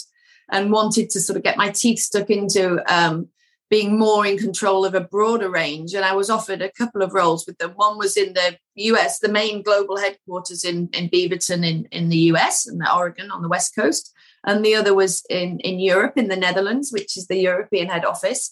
and 0.50 0.72
wanted 0.72 1.10
to 1.10 1.20
sort 1.20 1.36
of 1.36 1.42
get 1.42 1.56
my 1.56 1.70
teeth 1.70 2.00
stuck 2.00 2.30
into 2.30 2.82
um, 2.92 3.28
being 3.70 3.98
more 3.98 4.26
in 4.26 4.36
control 4.36 4.84
of 4.84 4.94
a 4.94 5.00
broader 5.00 5.50
range. 5.50 5.94
And 5.94 6.04
I 6.04 6.14
was 6.14 6.30
offered 6.30 6.62
a 6.62 6.72
couple 6.72 7.02
of 7.02 7.14
roles 7.14 7.46
with 7.46 7.58
them. 7.58 7.72
One 7.76 7.96
was 7.96 8.16
in 8.16 8.34
the 8.34 8.56
US, 8.76 9.20
the 9.20 9.28
main 9.28 9.62
global 9.62 9.96
headquarters 9.96 10.64
in, 10.64 10.88
in 10.92 11.08
Beaverton 11.08 11.64
in, 11.64 11.86
in 11.92 12.08
the 12.08 12.32
US 12.32 12.66
and 12.66 12.82
Oregon 12.86 13.30
on 13.30 13.42
the 13.42 13.48
West 13.48 13.74
Coast 13.74 14.13
and 14.46 14.64
the 14.64 14.74
other 14.74 14.94
was 14.94 15.24
in 15.28 15.60
in 15.60 15.80
Europe 15.80 16.14
in 16.16 16.28
the 16.28 16.36
Netherlands, 16.36 16.92
which 16.92 17.16
is 17.16 17.26
the 17.26 17.38
European 17.38 17.88
head 17.88 18.04
office. 18.04 18.50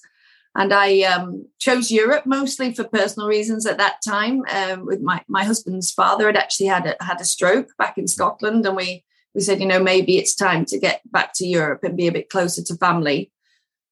And 0.55 0.73
I 0.73 1.01
um, 1.03 1.47
chose 1.59 1.91
Europe 1.91 2.27
mostly 2.27 2.75
for 2.75 2.85
personal 2.85 3.27
reasons 3.27 3.65
at 3.65 3.79
that 3.79 3.97
time. 4.07 4.43
Um, 4.51 4.85
with 4.85 5.01
my 5.01 5.23
my 5.29 5.45
husband's 5.45 5.91
father 5.91 6.27
had 6.27 6.37
actually 6.37 6.67
had 6.67 6.87
a, 6.87 7.05
had 7.05 7.21
a 7.21 7.25
stroke 7.25 7.71
back 7.79 7.97
in 7.97 8.07
Scotland, 8.07 8.67
and 8.67 8.77
we 8.77 9.05
we 9.35 9.41
said, 9.41 9.61
you 9.61 9.67
know, 9.67 9.83
maybe 9.83 10.19
it's 10.19 10.35
time 10.35 10.65
to 10.67 10.79
get 10.79 11.01
back 11.11 11.33
to 11.35 11.47
Europe 11.47 11.85
and 11.85 11.97
be 11.97 12.07
a 12.07 12.13
bit 12.13 12.29
closer 12.29 12.63
to 12.63 12.77
family. 12.77 13.33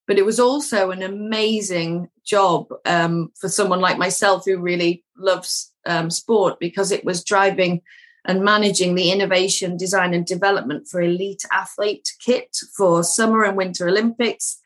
But 0.07 0.19
it 0.19 0.27
was 0.27 0.41
also 0.41 0.91
an 0.91 1.03
amazing 1.03 2.09
job 2.25 2.67
um, 2.85 3.33
for 3.41 3.49
someone 3.49 3.81
like 3.81 3.97
myself 3.97 4.45
who 4.45 4.59
really 4.59 5.05
loves 5.17 5.73
um, 5.87 6.11
sport 6.11 6.59
because 6.61 6.91
it 6.91 7.05
was 7.05 7.25
driving 7.25 7.81
and 8.27 8.45
managing 8.45 8.95
the 8.95 9.11
innovation, 9.11 9.77
design, 9.77 10.15
and 10.15 10.27
development 10.27 10.89
for 10.89 11.01
elite 11.01 11.45
athlete 11.53 12.13
kit 12.25 12.57
for 12.77 13.03
summer 13.03 13.45
and 13.45 13.57
winter 13.57 13.89
Olympics, 13.89 14.61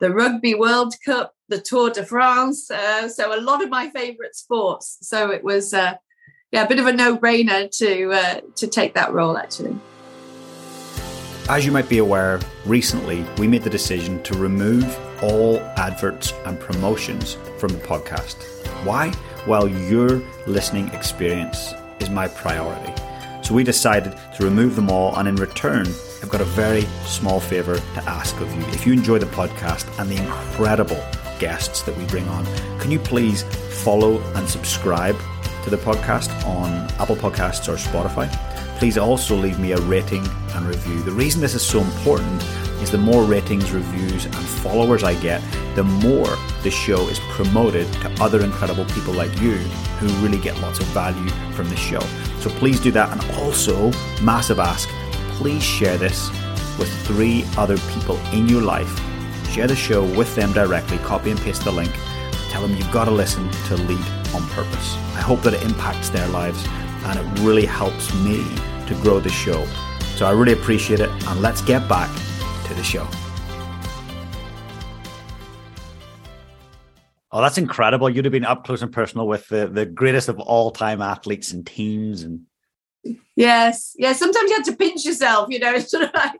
the 0.00 0.10
Rugby 0.10 0.54
World 0.54 0.94
Cup, 1.04 1.34
the 1.48 1.60
Tour 1.60 1.90
de 1.90 2.04
France. 2.04 2.70
Uh, 2.70 3.08
so 3.08 3.34
a 3.34 3.40
lot 3.40 3.62
of 3.62 3.70
my 3.70 3.88
favourite 3.90 4.34
sports. 4.34 4.98
So 5.02 5.30
it 5.30 5.42
was, 5.42 5.72
uh, 5.72 5.94
yeah, 6.52 6.64
a 6.64 6.68
bit 6.68 6.78
of 6.78 6.86
a 6.86 6.92
no-brainer 6.92 7.70
to 7.78 8.12
uh, 8.12 8.40
to 8.56 8.66
take 8.66 8.94
that 8.94 9.12
role 9.12 9.36
actually. 9.36 9.76
As 11.48 11.64
you 11.64 11.72
might 11.72 11.88
be 11.88 11.98
aware, 11.98 12.40
recently 12.66 13.24
we 13.38 13.48
made 13.48 13.62
the 13.62 13.70
decision 13.70 14.22
to 14.24 14.34
remove 14.36 14.84
all 15.22 15.60
adverts 15.76 16.32
and 16.44 16.60
promotions 16.60 17.38
from 17.58 17.70
the 17.70 17.78
podcast. 17.78 18.36
Why? 18.84 19.12
Well, 19.46 19.66
your 19.66 20.22
listening 20.46 20.88
experience 20.88 21.72
is 22.00 22.10
my 22.10 22.28
priority. 22.28 22.92
So 23.42 23.54
we 23.54 23.64
decided 23.64 24.14
to 24.36 24.44
remove 24.44 24.76
them 24.76 24.90
all, 24.90 25.16
and 25.16 25.26
in 25.26 25.36
return, 25.36 25.86
I've 26.22 26.28
got 26.28 26.40
a 26.40 26.44
very 26.44 26.82
small 27.06 27.40
favour 27.40 27.76
to 27.76 28.02
ask 28.04 28.38
of 28.40 28.54
you. 28.54 28.60
If 28.66 28.86
you 28.86 28.92
enjoy 28.92 29.18
the 29.18 29.26
podcast 29.26 29.86
and 29.98 30.10
the 30.10 30.16
incredible 30.16 31.02
guests 31.38 31.82
that 31.82 31.96
we 31.96 32.04
bring 32.06 32.28
on, 32.28 32.44
can 32.78 32.90
you 32.90 32.98
please 32.98 33.44
follow 33.82 34.20
and 34.34 34.48
subscribe 34.48 35.16
to 35.64 35.70
the 35.70 35.76
podcast 35.76 36.30
on 36.46 36.70
Apple 37.00 37.16
Podcasts 37.16 37.68
or 37.68 37.76
Spotify? 37.76 38.28
Please 38.78 38.98
also 38.98 39.34
leave 39.34 39.58
me 39.58 39.72
a 39.72 39.78
rating 39.78 40.26
and 40.54 40.66
review. 40.66 41.02
The 41.02 41.12
reason 41.12 41.40
this 41.40 41.54
is 41.54 41.62
so 41.62 41.80
important 41.80 42.42
is 42.82 42.90
the 42.90 42.98
more 42.98 43.24
ratings, 43.24 43.72
reviews, 43.72 44.26
and 44.26 44.34
followers 44.34 45.02
I 45.02 45.14
get, 45.20 45.42
the 45.74 45.84
more 45.84 46.36
the 46.62 46.70
show 46.70 47.08
is 47.08 47.18
promoted 47.30 47.90
to 47.94 48.22
other 48.22 48.44
incredible 48.44 48.84
people 48.86 49.14
like 49.14 49.40
you 49.40 49.56
who 49.98 50.08
really 50.24 50.38
get 50.38 50.58
lots 50.60 50.80
of 50.80 50.86
value 50.86 51.28
from 51.52 51.68
this 51.68 51.78
show. 51.78 52.00
So 52.40 52.50
please 52.50 52.80
do 52.80 52.90
that. 52.92 53.10
And 53.12 53.38
also, 53.38 53.90
massive 54.22 54.58
ask 54.58 54.88
please 55.38 55.62
share 55.62 55.96
this 55.96 56.30
with 56.80 56.92
three 57.06 57.44
other 57.56 57.78
people 57.92 58.16
in 58.32 58.48
your 58.48 58.60
life. 58.60 58.90
Share 59.52 59.68
the 59.68 59.76
show 59.76 60.04
with 60.16 60.34
them 60.34 60.52
directly, 60.52 60.98
copy 60.98 61.30
and 61.30 61.40
paste 61.40 61.62
the 61.62 61.70
link. 61.70 61.92
Tell 62.50 62.60
them 62.60 62.76
you've 62.76 62.90
got 62.90 63.04
to 63.04 63.12
listen 63.12 63.48
to 63.68 63.76
Lead 63.76 64.04
on 64.34 64.42
Purpose. 64.48 64.96
I 65.14 65.20
hope 65.20 65.42
that 65.42 65.54
it 65.54 65.62
impacts 65.62 66.08
their 66.08 66.26
lives 66.28 66.66
and 67.04 67.20
it 67.20 67.40
really 67.42 67.66
helps 67.66 68.12
me 68.24 68.44
to 68.88 68.98
grow 69.00 69.20
the 69.20 69.30
show. 69.30 69.64
So 70.16 70.26
I 70.26 70.32
really 70.32 70.54
appreciate 70.54 70.98
it. 70.98 71.10
And 71.28 71.40
let's 71.40 71.60
get 71.60 71.88
back 71.88 72.10
to 72.66 72.74
the 72.74 72.82
show. 72.82 73.06
Oh, 77.30 77.42
that's 77.42 77.58
incredible. 77.58 78.08
You'd 78.08 78.24
have 78.24 78.32
been 78.32 78.44
up 78.44 78.64
close 78.64 78.80
and 78.80 78.92
personal 78.92 79.28
with 79.28 79.48
the, 79.48 79.66
the 79.66 79.84
greatest 79.84 80.28
of 80.28 80.40
all 80.40 80.70
time 80.70 81.02
athletes 81.02 81.52
and 81.52 81.66
teams 81.66 82.22
and 82.22 82.40
Yes, 83.36 83.94
yeah. 83.96 84.12
Sometimes 84.12 84.50
you 84.50 84.56
have 84.56 84.66
to 84.66 84.76
pinch 84.76 85.04
yourself, 85.04 85.48
you 85.50 85.58
know. 85.58 85.78
Sort 85.78 86.04
of 86.04 86.10
like, 86.14 86.32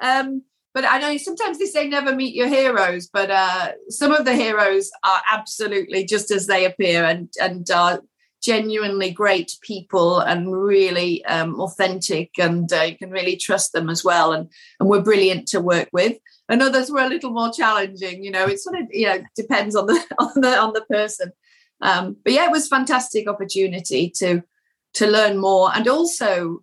um, 0.00 0.42
but 0.72 0.84
I 0.84 0.98
know 0.98 1.16
sometimes 1.16 1.58
they 1.58 1.66
say 1.66 1.88
never 1.88 2.14
meet 2.14 2.34
your 2.34 2.48
heroes, 2.48 3.08
but 3.12 3.30
uh, 3.30 3.72
some 3.88 4.12
of 4.12 4.24
the 4.24 4.34
heroes 4.34 4.90
are 5.04 5.20
absolutely 5.30 6.04
just 6.04 6.30
as 6.30 6.46
they 6.46 6.64
appear 6.64 7.04
and 7.04 7.32
and 7.40 7.68
are 7.70 8.00
genuinely 8.42 9.10
great 9.10 9.52
people 9.62 10.20
and 10.20 10.52
really 10.52 11.24
um, 11.24 11.60
authentic, 11.60 12.30
and 12.38 12.72
uh, 12.72 12.82
you 12.82 12.96
can 12.96 13.10
really 13.10 13.36
trust 13.36 13.72
them 13.72 13.90
as 13.90 14.04
well. 14.04 14.32
And 14.32 14.48
and 14.78 14.88
we're 14.88 15.02
brilliant 15.02 15.48
to 15.48 15.60
work 15.60 15.88
with. 15.92 16.16
And 16.48 16.60
others 16.60 16.90
were 16.90 17.00
a 17.00 17.08
little 17.08 17.30
more 17.30 17.52
challenging. 17.52 18.22
You 18.22 18.30
know, 18.30 18.46
it 18.46 18.60
sort 18.60 18.76
of 18.76 18.86
you 18.90 19.06
know 19.06 19.22
depends 19.36 19.74
on 19.74 19.86
the 19.86 20.02
on 20.18 20.40
the 20.40 20.58
on 20.58 20.72
the 20.72 20.82
person. 20.82 21.32
Um, 21.80 22.16
but 22.24 22.32
yeah, 22.32 22.46
it 22.46 22.52
was 22.52 22.68
fantastic 22.68 23.28
opportunity 23.28 24.10
to 24.18 24.42
to 24.94 25.06
learn 25.06 25.38
more 25.38 25.70
and 25.74 25.88
also 25.88 26.62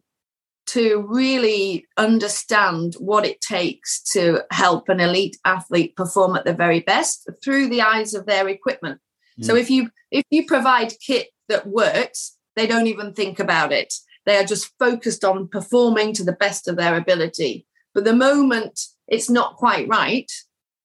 to 0.68 1.06
really 1.10 1.86
understand 1.98 2.94
what 3.00 3.26
it 3.26 3.42
takes 3.42 4.02
to 4.02 4.42
help 4.52 4.88
an 4.88 5.00
elite 5.00 5.38
athlete 5.44 5.96
perform 5.96 6.36
at 6.36 6.46
the 6.46 6.54
very 6.54 6.80
best 6.80 7.30
through 7.44 7.68
the 7.68 7.82
eyes 7.82 8.14
of 8.14 8.26
their 8.26 8.48
equipment. 8.48 9.00
Mm. 9.40 9.46
So 9.46 9.56
if 9.56 9.70
you 9.70 9.90
if 10.12 10.24
you 10.30 10.46
provide 10.46 10.94
kit 11.06 11.30
that 11.50 11.68
works, 11.68 12.38
they 12.56 12.68
don't 12.68 12.88
even 12.88 13.14
think 13.14 13.40
about 13.40 13.72
it. 13.72 13.94
They 14.26 14.38
are 14.38 14.46
just 14.46 14.72
focused 14.78 15.26
on 15.26 15.48
performing 15.48 16.14
to 16.14 16.24
the 16.24 16.34
best 16.34 16.68
of 16.68 16.78
their 16.78 16.96
ability. 16.96 17.66
But 17.94 18.06
the 18.06 18.16
moment 18.16 18.80
it's 19.12 19.30
not 19.30 19.58
quite 19.58 19.88
right, 19.88 20.32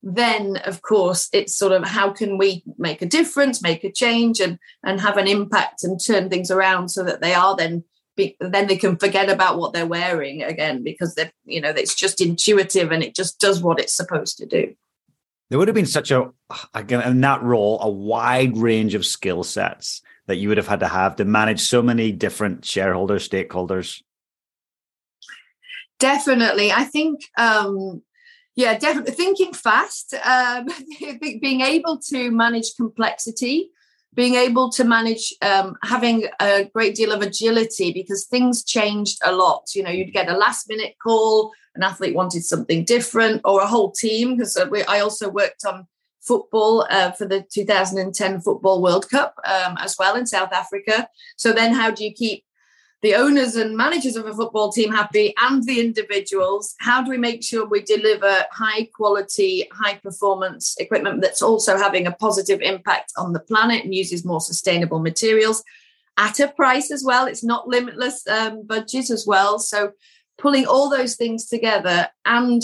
then 0.03 0.57
of 0.59 0.83
course 0.83 1.29
it's 1.33 1.57
sort 1.57 1.73
of 1.73 1.85
how 1.85 2.11
can 2.11 2.39
we 2.39 2.63
make 2.79 3.03
a 3.03 3.07
difference 3.07 3.61
make 3.61 3.83
a 3.83 3.91
change 3.91 4.39
and 4.39 4.57
and 4.85 5.01
have 5.01 5.17
an 5.17 5.27
impact 5.27 5.83
and 5.83 5.99
turn 6.01 6.29
things 6.31 6.49
around 6.49 6.89
so 6.91 7.03
that 7.03 7.21
they 7.21 7.35
are 7.35 7.57
then 7.57 7.83
be, 8.17 8.37
then 8.41 8.67
they 8.67 8.77
can 8.77 8.97
forget 8.97 9.29
about 9.29 9.59
what 9.59 9.73
they're 9.73 9.85
wearing 9.85 10.43
again 10.43 10.83
because 10.85 11.15
they're 11.15 11.33
you 11.45 11.61
know 11.61 11.71
it's 11.71 11.95
just 11.95 12.21
intuitive 12.21 12.93
and 12.93 13.03
it 13.03 13.17
just 13.17 13.41
does 13.41 13.63
what 13.63 13.81
it's 13.81 13.93
supposed 13.93 14.39
to 14.39 14.47
do. 14.47 14.75
There 15.51 15.59
would 15.59 15.69
have 15.69 15.75
been 15.75 15.87
such 15.87 16.11
a 16.11 16.31
again 16.73 17.03
in 17.03 17.21
that 17.23 17.43
role 17.43 17.79
a 17.83 17.91
wide 17.91 18.57
range 18.57 18.95
of 18.95 19.05
skill 19.05 19.43
sets 19.43 20.03
that 20.27 20.37
you 20.37 20.49
would 20.49 20.57
have 20.57 20.69
had 20.69 20.81
to 20.81 20.89
have 20.89 21.17
to 21.17 21.25
manage 21.25 21.61
so 21.61 21.83
many 21.83 22.13
different 22.13 22.65
shareholders 22.65 23.29
stakeholders. 23.29 24.03
Definitely. 25.99 26.73
I 26.73 26.85
think 26.85 27.21
um 27.37 28.03
yeah 28.57 28.77
definitely. 28.79 29.13
Thinking 29.13 29.53
fast 29.53 30.15
um, 30.25 30.67
being 31.21 31.61
able 31.61 31.99
to 32.11 32.31
manage 32.31 32.75
complexity 32.77 33.71
being 34.15 34.35
able 34.35 34.71
to 34.71 34.83
manage 34.83 35.35
um, 35.43 35.77
having 35.83 36.27
a 36.41 36.65
great 36.73 36.95
deal 36.95 37.13
of 37.13 37.21
agility 37.21 37.93
because 37.93 38.25
things 38.25 38.65
changed 38.65 39.19
a 39.23 39.31
lot. 39.31 39.65
You 39.75 39.83
know 39.83 39.91
you'd 39.91 40.15
get 40.15 40.31
a 40.31 40.37
last 40.37 40.69
minute 40.69 40.95
call 41.03 41.53
an 41.77 41.83
athlete 41.83 42.15
wanted 42.15 42.45
something 42.45 42.85
different 42.85 43.43
or 43.45 43.61
a 43.61 43.67
whole 43.67 43.93
team 43.93 44.37
because 44.37 44.57
uh, 44.57 44.67
i 44.89 44.99
also 45.01 45.29
worked 45.29 45.65
on 45.65 45.87
football 46.23 46.85
uh, 46.91 47.13
for 47.13 47.25
the 47.25 47.45
2010 47.53 48.41
football 48.41 48.83
world 48.83 49.09
cup 49.09 49.35
um, 49.45 49.77
as 49.79 49.95
well 49.97 50.17
in 50.17 50.27
south 50.27 50.53
africa. 50.53 51.09
So 51.37 51.53
then 51.53 51.73
how 51.73 51.93
do 51.93 52.03
you 52.03 52.13
keep 52.13 52.45
the 53.03 53.15
owners 53.15 53.57
and 53.57 53.77
managers 53.77 54.17
of 54.17 54.27
a 54.27 54.33
football 54.33 54.73
team 54.73 54.91
happy 54.91 55.35
and 55.41 55.63
the 55.65 55.81
individuals. 55.81 56.75
How 56.81 57.03
do 57.03 57.11
we 57.11 57.19
make 57.19 57.45
sure 57.45 57.67
we 57.67 57.83
deliver 57.83 58.45
high 58.51 58.89
quality 58.95 59.69
high 59.73 59.97
performance 59.97 60.77
equipment 60.79 61.21
that's 61.21 61.43
also 61.43 61.77
having 61.77 62.07
a 62.07 62.13
positive 62.13 62.61
impact 62.63 63.13
on 63.17 63.33
the 63.33 63.41
planet 63.41 63.85
and 63.85 63.95
uses 63.95 64.25
more 64.25 64.41
sustainable 64.41 64.99
materials 64.99 65.63
at 66.17 66.41
a 66.41 66.49
price 66.49 66.91
as 66.91 67.05
well? 67.05 67.27
It's 67.27 67.45
not 67.45 67.69
limitless 67.69 68.27
um, 68.29 68.67
budget 68.67 69.11
as 69.11 69.27
well. 69.27 69.59
So 69.59 69.93
pulling 70.39 70.67
all 70.67 70.89
those 70.89 71.17
things 71.17 71.47
together 71.47 72.09
and 72.25 72.63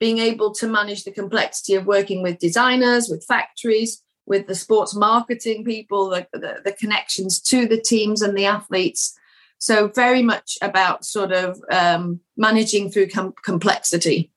being 0.00 0.18
able 0.18 0.52
to 0.54 0.66
manage 0.66 1.04
the 1.04 1.12
complexity 1.12 1.74
of 1.74 1.86
working 1.86 2.22
with 2.22 2.38
designers 2.38 3.08
with 3.08 3.24
factories 3.26 4.02
with 4.26 4.46
the 4.46 4.54
sports 4.54 4.94
marketing 4.94 5.64
people 5.64 6.10
the, 6.10 6.26
the, 6.32 6.56
the 6.64 6.72
connections 6.72 7.40
to 7.40 7.66
the 7.66 7.80
teams 7.80 8.20
and 8.20 8.36
the 8.36 8.44
athletes 8.44 9.16
so 9.64 9.88
very 9.88 10.22
much 10.22 10.58
about 10.60 11.06
sort 11.06 11.32
of 11.32 11.58
um, 11.70 12.20
managing 12.36 12.90
through 12.90 13.08
com- 13.08 13.34
complexity. 13.42 14.30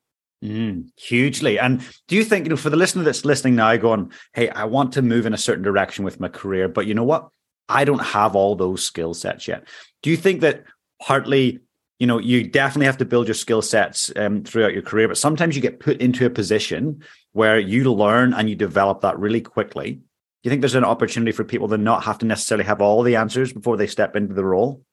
Mm, 0.43 0.89
hugely. 0.95 1.59
And 1.59 1.81
do 2.07 2.15
you 2.15 2.23
think, 2.23 2.45
you 2.45 2.49
know, 2.49 2.55
for 2.55 2.69
the 2.69 2.77
listener 2.77 3.03
that's 3.03 3.25
listening 3.25 3.55
now, 3.55 3.75
going, 3.75 4.11
hey, 4.33 4.49
I 4.49 4.63
want 4.65 4.93
to 4.93 5.01
move 5.01 5.25
in 5.25 5.33
a 5.33 5.37
certain 5.37 5.63
direction 5.63 6.05
with 6.05 6.21
my 6.21 6.29
career, 6.29 6.69
but 6.69 6.85
you 6.85 6.93
know 6.93 7.03
what? 7.03 7.27
I 7.67 7.83
don't 7.83 7.99
have 7.99 8.37
all 8.37 8.55
those 8.55 8.85
skill 8.85 9.13
sets 9.13 9.49
yet. 9.49 9.67
Do 10.01 10.09
you 10.09 10.15
think 10.15 10.39
that 10.41 10.63
partly, 11.01 11.59
you 11.99 12.07
know, 12.07 12.19
you 12.19 12.47
definitely 12.47 12.85
have 12.85 12.99
to 12.99 13.05
build 13.05 13.27
your 13.27 13.33
skill 13.33 13.61
sets 13.61 14.09
um, 14.15 14.43
throughout 14.43 14.73
your 14.73 14.83
career, 14.83 15.09
but 15.09 15.17
sometimes 15.17 15.57
you 15.57 15.61
get 15.61 15.81
put 15.81 15.99
into 15.99 16.25
a 16.25 16.29
position 16.29 17.03
where 17.33 17.59
you 17.59 17.91
learn 17.91 18.33
and 18.33 18.49
you 18.49 18.55
develop 18.55 19.01
that 19.01 19.19
really 19.19 19.41
quickly. 19.41 19.91
Do 19.93 20.01
you 20.43 20.51
think 20.51 20.61
there's 20.61 20.75
an 20.75 20.85
opportunity 20.85 21.33
for 21.33 21.43
people 21.43 21.67
to 21.67 21.77
not 21.77 22.05
have 22.05 22.19
to 22.19 22.25
necessarily 22.25 22.63
have 22.63 22.81
all 22.81 23.03
the 23.03 23.17
answers 23.17 23.51
before 23.51 23.75
they 23.75 23.87
step 23.87 24.15
into 24.15 24.33
the 24.33 24.45
role? 24.45 24.83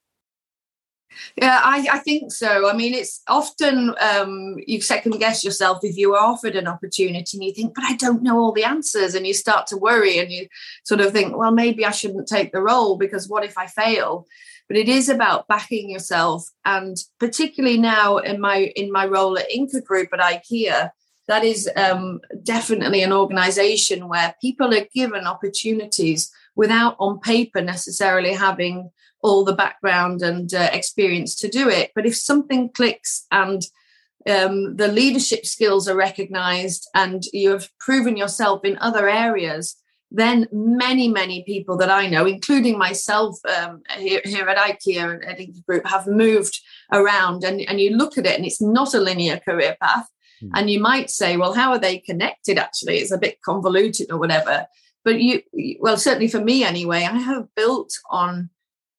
Yeah, 1.36 1.60
I, 1.62 1.86
I, 1.92 1.98
think 1.98 2.32
so. 2.32 2.68
I 2.68 2.74
mean, 2.74 2.94
it's 2.94 3.22
often 3.28 3.94
um, 4.00 4.56
you 4.66 4.80
second 4.80 5.18
guess 5.18 5.44
yourself 5.44 5.78
if 5.82 5.96
you 5.96 6.14
are 6.14 6.24
offered 6.24 6.56
an 6.56 6.68
opportunity 6.68 7.36
and 7.36 7.44
you 7.44 7.52
think, 7.52 7.74
but 7.74 7.84
I 7.84 7.96
don't 7.96 8.22
know 8.22 8.38
all 8.38 8.52
the 8.52 8.64
answers, 8.64 9.14
and 9.14 9.26
you 9.26 9.34
start 9.34 9.66
to 9.68 9.76
worry 9.76 10.18
and 10.18 10.30
you 10.30 10.48
sort 10.84 11.00
of 11.00 11.12
think, 11.12 11.36
well, 11.36 11.52
maybe 11.52 11.84
I 11.84 11.90
shouldn't 11.90 12.28
take 12.28 12.52
the 12.52 12.62
role 12.62 12.96
because 12.96 13.28
what 13.28 13.44
if 13.44 13.58
I 13.58 13.66
fail? 13.66 14.26
But 14.68 14.76
it 14.78 14.88
is 14.88 15.08
about 15.08 15.48
backing 15.48 15.90
yourself, 15.90 16.48
and 16.64 16.96
particularly 17.20 17.78
now 17.78 18.18
in 18.18 18.40
my 18.40 18.72
in 18.76 18.90
my 18.90 19.06
role 19.06 19.38
at 19.38 19.50
Ingka 19.50 19.84
Group 19.84 20.08
at 20.12 20.20
IKEA, 20.20 20.90
that 21.28 21.44
is 21.44 21.68
um, 21.76 22.20
definitely 22.42 23.02
an 23.02 23.12
organisation 23.12 24.08
where 24.08 24.34
people 24.40 24.74
are 24.74 24.86
given 24.94 25.26
opportunities 25.26 26.30
without 26.56 26.96
on 26.98 27.20
paper 27.20 27.60
necessarily 27.60 28.32
having 28.32 28.90
all 29.22 29.44
the 29.44 29.54
background 29.54 30.22
and 30.22 30.52
uh, 30.52 30.68
experience 30.72 31.34
to 31.34 31.48
do 31.48 31.68
it. 31.68 31.90
But 31.94 32.06
if 32.06 32.16
something 32.16 32.70
clicks 32.70 33.26
and 33.30 33.62
um, 34.28 34.76
the 34.76 34.88
leadership 34.88 35.46
skills 35.46 35.88
are 35.88 35.96
recognized 35.96 36.88
and 36.94 37.22
you 37.32 37.50
have 37.50 37.70
proven 37.78 38.16
yourself 38.16 38.64
in 38.64 38.78
other 38.78 39.08
areas, 39.08 39.76
then 40.10 40.46
many, 40.52 41.08
many 41.08 41.42
people 41.44 41.76
that 41.78 41.90
I 41.90 42.06
know, 42.08 42.24
including 42.24 42.78
myself 42.78 43.36
um, 43.46 43.82
here, 43.98 44.20
here, 44.24 44.48
at 44.48 44.56
IKEA 44.56 45.14
and 45.14 45.24
at 45.24 45.38
Ingka 45.38 45.64
Group, 45.66 45.86
have 45.86 46.06
moved 46.06 46.60
around. 46.92 47.42
And, 47.42 47.60
and 47.62 47.80
you 47.80 47.96
look 47.96 48.16
at 48.16 48.26
it, 48.26 48.36
and 48.36 48.46
it's 48.46 48.62
not 48.62 48.94
a 48.94 49.00
linear 49.00 49.38
career 49.38 49.76
path. 49.80 50.06
Mm. 50.42 50.50
And 50.54 50.70
you 50.70 50.80
might 50.80 51.10
say, 51.10 51.36
well, 51.36 51.54
how 51.54 51.72
are 51.72 51.80
they 51.80 51.98
connected? 51.98 52.58
Actually, 52.58 52.98
it's 52.98 53.10
a 53.10 53.18
bit 53.18 53.40
convoluted 53.42 54.12
or 54.12 54.18
whatever. 54.18 54.66
But 55.04 55.20
you, 55.20 55.42
well, 55.80 55.96
certainly 55.96 56.28
for 56.28 56.40
me 56.40 56.64
anyway, 56.64 57.02
I 57.02 57.18
have 57.18 57.54
built 57.54 57.92
on 58.10 58.50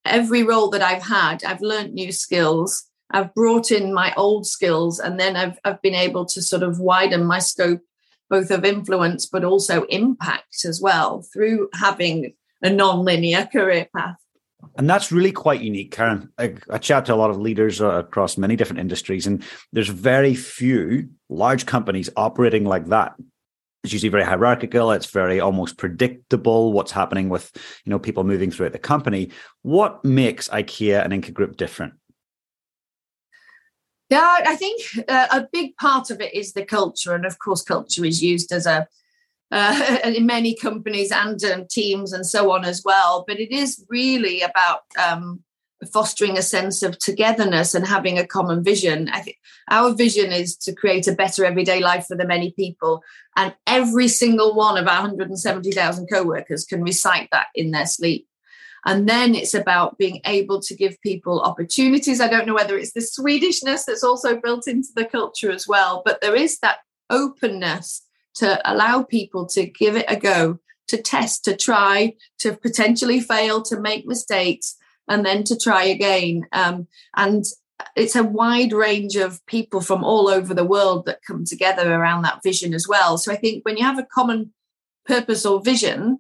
every 0.06 0.44
role 0.44 0.70
that 0.70 0.84
I've 0.84 1.04
had. 1.04 1.44
I've 1.44 1.62
learned 1.62 1.94
new 1.94 2.12
skills. 2.12 2.86
I've 3.12 3.34
brought 3.34 3.72
in 3.72 3.94
my 3.94 4.14
old 4.16 4.46
skills, 4.46 5.00
and 5.00 5.20
then 5.20 5.36
I've, 5.36 5.58
I've 5.64 5.82
been 5.82 5.96
able 5.96 6.26
to 6.26 6.42
sort 6.42 6.64
of 6.64 6.80
widen 6.80 7.26
my 7.26 7.40
scope 7.40 7.82
both 8.30 8.52
of 8.52 8.66
influence 8.66 9.26
but 9.26 9.44
also 9.44 9.84
impact 9.84 10.66
as 10.66 10.82
well 10.82 11.24
through 11.34 11.70
having 11.74 12.34
a 12.62 12.70
non-linear 12.70 13.48
career 13.52 13.88
path 13.96 14.18
and 14.78 14.90
that's 14.90 15.12
really 15.12 15.32
quite 15.32 15.62
unique 15.62 15.92
karen 15.92 16.32
I, 16.38 16.56
I, 16.70 16.78
chat 16.78 17.06
to 17.06 17.14
a 17.14 17.16
lot 17.16 17.30
of 17.30 17.38
leaders 17.38 17.82
uh, 17.82 18.00
across 18.00 18.38
many 18.38 18.56
different 18.56 18.80
industries 18.80 19.28
and 19.28 19.44
there's 19.72 19.90
very 19.90 20.34
few 20.34 21.10
large 21.30 21.66
companies 21.66 22.10
operating 22.16 22.66
like 22.66 22.88
that 22.88 23.16
it's 23.86 23.94
usually 23.94 24.10
very 24.10 24.24
hierarchical. 24.24 24.92
It's 24.92 25.06
very 25.06 25.40
almost 25.40 25.78
predictable 25.78 26.74
what's 26.74 26.92
happening 26.92 27.30
with 27.30 27.52
you 27.86 27.90
know 27.90 28.00
people 28.00 28.24
moving 28.24 28.52
throughout 28.52 28.74
the 28.74 28.80
company. 28.80 29.32
What 29.62 30.04
makes 30.04 30.50
ikea 30.50 31.04
and 31.04 31.14
ingka 31.14 31.34
group 31.34 31.56
different? 31.56 31.94
Yeah, 34.10 34.40
I 34.46 34.56
think 34.56 34.82
uh, 35.08 35.28
a 35.32 35.48
big 35.52 35.78
part 35.78 36.12
of 36.12 36.22
it 36.22 36.34
is 36.34 36.54
the 36.54 36.66
culture, 36.66 37.14
and 37.14 37.26
of 37.26 37.40
course, 37.40 37.64
culture 37.64 38.06
is 38.06 38.22
used 38.22 38.52
as 38.52 38.66
a 38.66 38.88
uh, 39.52 40.00
in 40.04 40.26
many 40.26 40.56
companies 40.56 41.12
and 41.12 41.44
um, 41.46 41.66
teams 41.70 42.12
and 42.12 42.26
so 42.26 42.52
on 42.52 42.66
as 42.66 42.84
well. 42.84 43.24
But 43.28 43.40
it 43.40 43.52
is 43.52 43.86
really 43.90 44.42
about 44.42 44.82
um, 45.02 45.44
fostering 45.92 46.38
a 46.38 46.42
sense 46.42 46.84
of 46.84 46.98
togetherness 46.98 47.76
and 47.76 47.86
having 47.86 48.18
a 48.18 48.26
common 48.26 48.64
vision. 48.64 49.10
I 49.10 49.22
think 49.22 49.38
our 49.70 49.94
vision 49.94 50.32
is 50.32 50.56
to 50.58 50.74
create 50.74 51.08
a 51.08 51.14
better 51.14 51.46
everyday 51.46 51.82
life 51.82 52.08
for 52.08 52.16
the 52.16 52.26
many 52.28 52.52
people, 52.52 53.04
and 53.36 53.54
every 53.68 54.08
single 54.08 54.56
one 54.56 54.78
of 54.78 54.88
our 54.88 55.02
170,000 55.02 56.08
co-workers 56.08 56.66
can 56.66 56.82
recite 56.82 57.30
that 57.32 57.48
in 57.56 57.72
their 57.72 57.86
sleep. 57.86 58.28
And 58.86 59.10
then 59.10 59.34
it's 59.34 59.56
about 59.56 59.98
being 59.98 60.22
able 60.26 60.62
to 60.62 60.76
give 60.76 61.02
people 61.02 61.42
opportunities. 61.42 62.22
I 62.22 62.28
don't 62.28 62.46
know 62.46 62.54
whether 62.54 62.78
it's 62.78 62.94
the 62.94 63.00
Swedishness 63.00 63.86
that's 63.86 64.04
also 64.04 64.40
built 64.40 64.68
into 64.68 64.90
the 64.96 65.06
culture 65.06 65.52
as 65.52 65.68
well, 65.68 66.04
but 66.06 66.22
there 66.22 66.36
is 66.36 66.60
that 66.60 66.78
openness 67.10 68.04
to 68.36 68.62
allow 68.72 69.02
people 69.02 69.48
to 69.48 69.66
give 69.66 69.96
it 69.96 70.06
a 70.08 70.16
go, 70.16 70.60
to 70.88 71.02
test, 71.02 71.44
to 71.46 71.56
try, 71.58 72.14
to 72.38 72.56
potentially 72.56 73.20
fail, 73.20 73.64
to 73.64 73.80
make 73.80 74.06
mistakes, 74.06 74.78
and 75.08 75.26
then 75.26 75.44
to 75.46 75.58
try 75.58 75.84
again. 75.84 76.48
Um, 76.52 76.88
and 77.16 77.46
it's 77.96 78.16
a 78.16 78.24
wide 78.24 78.74
range 78.74 79.16
of 79.16 79.46
people 79.46 79.82
from 79.82 80.04
all 80.04 80.28
over 80.28 80.54
the 80.54 80.64
world 80.64 81.06
that 81.06 81.26
come 81.26 81.46
together 81.46 81.94
around 81.94 82.24
that 82.24 82.44
vision 82.44 82.74
as 82.74 82.88
well. 82.88 83.18
So 83.18 83.32
I 83.32 83.36
think 83.36 83.66
when 83.66 83.78
you 83.78 83.84
have 83.84 84.00
a 84.00 84.08
common 84.14 84.54
purpose 85.06 85.46
or 85.46 85.62
vision, 85.62 86.20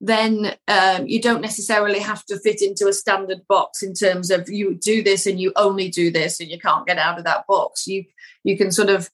then 0.00 0.56
um, 0.66 1.06
you 1.06 1.20
don't 1.20 1.40
necessarily 1.40 2.00
have 2.00 2.24
to 2.26 2.38
fit 2.38 2.60
into 2.60 2.88
a 2.88 2.92
standard 2.92 3.46
box 3.48 3.82
in 3.82 3.94
terms 3.94 4.30
of 4.30 4.48
you 4.48 4.74
do 4.74 5.02
this 5.02 5.26
and 5.26 5.40
you 5.40 5.52
only 5.54 5.88
do 5.88 6.10
this 6.10 6.40
and 6.40 6.50
you 6.50 6.58
can't 6.58 6.86
get 6.86 6.98
out 6.98 7.18
of 7.18 7.24
that 7.24 7.46
box. 7.46 7.86
You 7.86 8.04
you 8.42 8.58
can 8.58 8.72
sort 8.72 8.90
of 8.90 9.08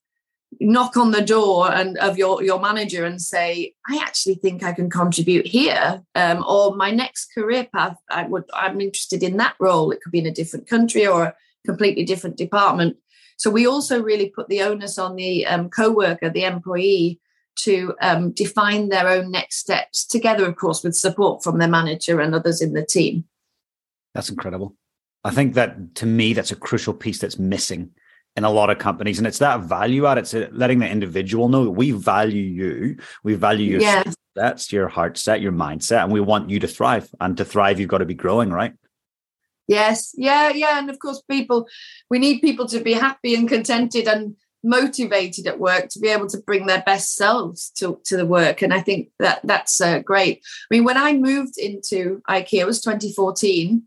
knock 0.61 0.97
on 0.97 1.11
the 1.11 1.23
door 1.23 1.71
and 1.73 1.99
of 1.99 2.19
your 2.19 2.43
your 2.43 2.61
manager 2.61 3.05
and 3.05 3.21
say, 3.21 3.75
I 3.89 3.99
actually 4.03 4.37
think 4.37 4.63
I 4.63 4.73
can 4.73 4.91
contribute 4.91 5.47
here, 5.47 6.03
um, 6.15 6.45
or 6.47 6.75
my 6.75 6.91
next 6.91 7.33
career 7.35 7.69
path, 7.73 7.97
I 8.11 8.25
would 8.25 8.45
I'm 8.53 8.81
interested 8.81 9.23
in 9.23 9.37
that 9.37 9.55
role. 9.61 9.91
It 9.91 10.01
could 10.03 10.13
be 10.13 10.21
in 10.21 10.27
a 10.27 10.33
different 10.33 10.69
country 10.69 11.07
or 11.07 11.25
a 11.25 11.35
completely 11.67 12.05
different 12.05 12.37
department. 12.37 12.97
So 13.37 13.51
we 13.51 13.67
also 13.67 14.03
really 14.03 14.31
put 14.31 14.49
the 14.49 14.63
onus 14.63 14.99
on 14.99 15.15
the 15.15 15.47
um, 15.47 15.71
co-worker, 15.71 16.29
the 16.29 16.45
employee, 16.45 17.21
to 17.59 17.95
um, 18.01 18.33
define 18.33 18.89
their 18.89 19.09
own 19.09 19.31
next 19.31 19.59
steps 19.59 20.05
together, 20.05 20.47
of 20.47 20.57
course, 20.57 20.83
with 20.83 20.97
support 20.97 21.45
from 21.45 21.59
their 21.59 21.69
manager 21.69 22.21
and 22.21 22.35
others 22.35 22.61
in 22.61 22.73
the 22.73 22.85
team. 22.85 23.25
That's 24.15 24.31
incredible. 24.31 24.75
I 25.25 25.31
think 25.31 25.55
that 25.55 25.95
to 25.97 26.07
me, 26.07 26.33
that's 26.33 26.51
a 26.51 26.57
crucial 26.57 26.95
piece 26.95 27.19
that's 27.19 27.39
missing 27.39 27.91
in 28.39 28.45
a 28.45 28.51
lot 28.51 28.71
of 28.71 28.79
companies. 28.79 29.19
And 29.19 29.27
it's 29.27 29.39
that 29.39 29.61
value 29.61 30.07
add, 30.07 30.17
it's 30.17 30.33
letting 30.33 30.79
the 30.79 30.89
individual 30.89 31.49
know 31.49 31.65
that 31.65 31.73
we 31.73 31.91
value 31.91 32.43
you, 32.43 32.97
we 33.25 33.35
value 33.35 33.73
your 33.73 33.81
yes. 33.81 34.15
sets, 34.39 34.73
your 34.73 34.89
heart 34.89 35.19
set, 35.19 35.43
your 35.43 35.53
mindset, 35.53 36.05
and 36.05 36.13
we 36.13 36.21
want 36.21 36.49
you 36.49 36.61
to 36.61 36.69
thrive. 36.69 37.11
And 37.21 37.37
to 37.37 37.45
thrive, 37.45 37.79
you've 37.79 37.91
got 37.91 37.99
to 37.99 38.07
be 38.07 38.15
growing, 38.15 38.51
right? 38.51 38.73
Yes, 39.67 40.15
yeah, 40.17 40.51
yeah. 40.51 40.79
And 40.79 40.89
of 40.89 40.99
course, 41.01 41.21
people, 41.29 41.67
we 42.09 42.19
need 42.19 42.41
people 42.41 42.67
to 42.69 42.81
be 42.81 42.95
happy 42.95 43.35
and 43.35 43.49
contented 43.49 44.07
and 44.07 44.37
motivated 44.65 45.47
at 45.47 45.59
work 45.59 45.89
to 45.89 45.99
be 45.99 46.09
able 46.09 46.29
to 46.29 46.39
bring 46.39 46.67
their 46.67 46.83
best 46.83 47.17
selves 47.17 47.71
to, 47.71 48.01
to 48.05 48.17
the 48.17 48.27
work 48.27 48.61
and 48.61 48.75
i 48.75 48.81
think 48.81 49.09
that 49.21 49.39
that's 49.45 49.81
uh, 49.81 50.01
great 50.01 50.43
i 50.69 50.75
mean 50.75 50.83
when 50.83 50.97
i 50.97 51.13
moved 51.13 51.57
into 51.57 52.21
ikea 52.29 52.63
it 52.63 52.67
was 52.67 52.81
2014 52.81 53.85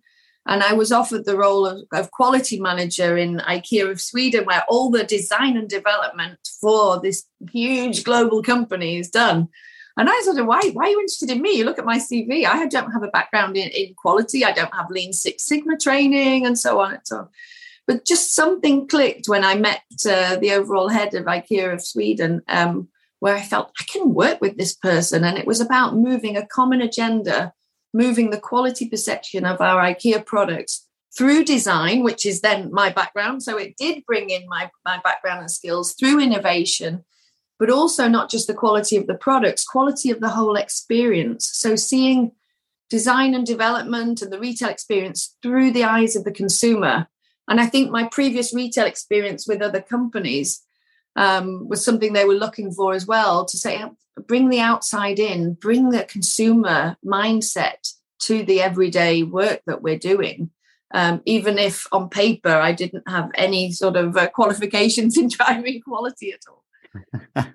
and 0.48 0.64
i 0.64 0.74
was 0.74 0.92
offered 0.92 1.26
the 1.26 1.38
role 1.38 1.66
of, 1.66 1.82
of 1.94 2.12
quality 2.12 2.60
manager 2.60 3.18
in 3.18 3.38
ikea 3.40 3.90
of 3.90 4.02
sweden 4.02 4.46
where 4.46 4.64
all 4.68 4.90
the 4.90 5.04
design 5.04 5.58
and 5.58 5.70
development 5.70 6.40
for 6.60 7.00
this 7.00 7.26
huge 7.52 8.04
global 8.04 8.42
company 8.42 8.98
is 8.98 9.10
done 9.10 9.48
and 9.98 10.10
I 10.10 10.20
sort 10.22 10.38
of, 10.38 10.48
why, 10.48 10.62
why 10.74 10.86
are 10.86 10.90
you 10.90 11.00
interested 11.00 11.30
in 11.30 11.42
me? 11.42 11.58
You 11.58 11.66
look 11.66 11.80
at 11.80 11.86
my 11.86 11.98
CV. 11.98 12.46
I 12.46 12.66
don't 12.68 12.92
have 12.92 13.04
a 13.04 13.10
background 13.10 13.58
in, 13.58 13.70
in 13.70 13.94
quality. 13.96 14.46
I 14.46 14.52
don't 14.52 14.74
have 14.74 14.90
Lean 14.90 15.14
Six 15.14 15.46
Sigma 15.46 15.78
training 15.78 16.46
and 16.46 16.58
so 16.58 16.80
on 16.80 16.94
and 16.94 17.02
so 17.04 17.18
on. 17.18 17.30
But 17.88 18.06
just 18.06 18.34
something 18.34 18.88
clicked 18.88 19.28
when 19.28 19.44
I 19.44 19.56
met 19.56 19.82
uh, 20.10 20.38
the 20.38 20.54
overall 20.54 20.88
head 20.88 21.14
of 21.14 21.26
IKEA 21.26 21.74
of 21.74 21.84
Sweden, 21.84 22.42
um, 22.48 22.88
where 23.20 23.36
I 23.36 23.42
felt 23.42 23.74
I 23.80 23.84
can 23.84 24.14
work 24.14 24.40
with 24.40 24.58
this 24.58 24.74
person. 24.74 25.24
And 25.24 25.38
it 25.38 25.48
was 25.48 25.60
about 25.60 25.96
moving 25.96 26.38
a 26.38 26.48
common 26.48 26.82
agenda, 26.82 27.54
moving 27.94 28.30
the 28.30 28.40
quality 28.40 28.88
perception 28.88 29.46
of 29.46 29.62
our 29.62 29.82
IKEA 29.82 30.26
products 30.26 30.88
through 31.18 31.44
design, 31.44 32.04
which 32.04 32.26
is 32.26 32.42
then 32.42 32.72
my 32.72 32.90
background. 32.90 33.44
So 33.44 33.58
it 33.58 33.76
did 33.78 34.06
bring 34.06 34.30
in 34.30 34.48
my, 34.48 34.70
my 34.86 35.00
background 35.04 35.42
and 35.42 35.52
skills 35.52 35.94
through 35.94 36.22
innovation, 36.22 37.04
but 37.60 37.70
also 37.70 38.08
not 38.08 38.30
just 38.30 38.48
the 38.48 38.54
quality 38.54 38.96
of 38.98 39.08
the 39.08 39.16
products, 39.16 39.66
quality 39.66 40.10
of 40.10 40.22
the 40.22 40.30
whole 40.30 40.56
experience. 40.56 41.50
So 41.54 41.76
seeing 41.76 42.32
design 42.90 43.34
and 43.36 43.46
development 43.46 44.22
and 44.22 44.32
the 44.32 44.40
retail 44.40 44.70
experience 44.70 45.36
through 45.42 45.72
the 45.72 45.84
eyes 45.84 46.16
of 46.16 46.24
the 46.24 46.32
consumer 46.32 47.08
and 47.52 47.60
I 47.60 47.66
think 47.66 47.92
my 47.92 48.08
previous 48.08 48.54
retail 48.54 48.86
experience 48.86 49.46
with 49.46 49.62
other 49.62 49.82
companies 49.82 50.62
um, 51.18 51.68
was 51.68 51.84
something 51.84 52.14
they 52.14 52.24
were 52.24 52.34
looking 52.34 52.72
for 52.72 52.94
as 52.94 53.06
well 53.06 53.44
to 53.44 53.58
say, 53.58 53.84
bring 54.28 54.50
the 54.50 54.60
outside 54.60 55.20
in, 55.20 55.54
bring 55.54 55.90
the 55.90 56.04
consumer 56.04 56.98
mindset 57.06 57.94
to 58.24 58.44
the 58.44 58.62
everyday 58.62 59.24
work 59.24 59.62
that 59.66 59.82
we're 59.82 60.00
doing. 60.00 60.52
Um, 60.94 61.22
even 61.26 61.58
if 61.58 61.88
on 61.94 62.10
paper 62.10 62.50
I 62.50 62.74
didn't 62.74 63.08
have 63.08 63.32
any 63.36 63.72
sort 63.72 63.96
of 63.96 64.18
uh, 64.18 64.30
qualifications 64.30 65.18
in 65.18 65.30
driving 65.30 65.82
quality 65.82 66.34
at 66.34 66.42
all. 66.50 66.64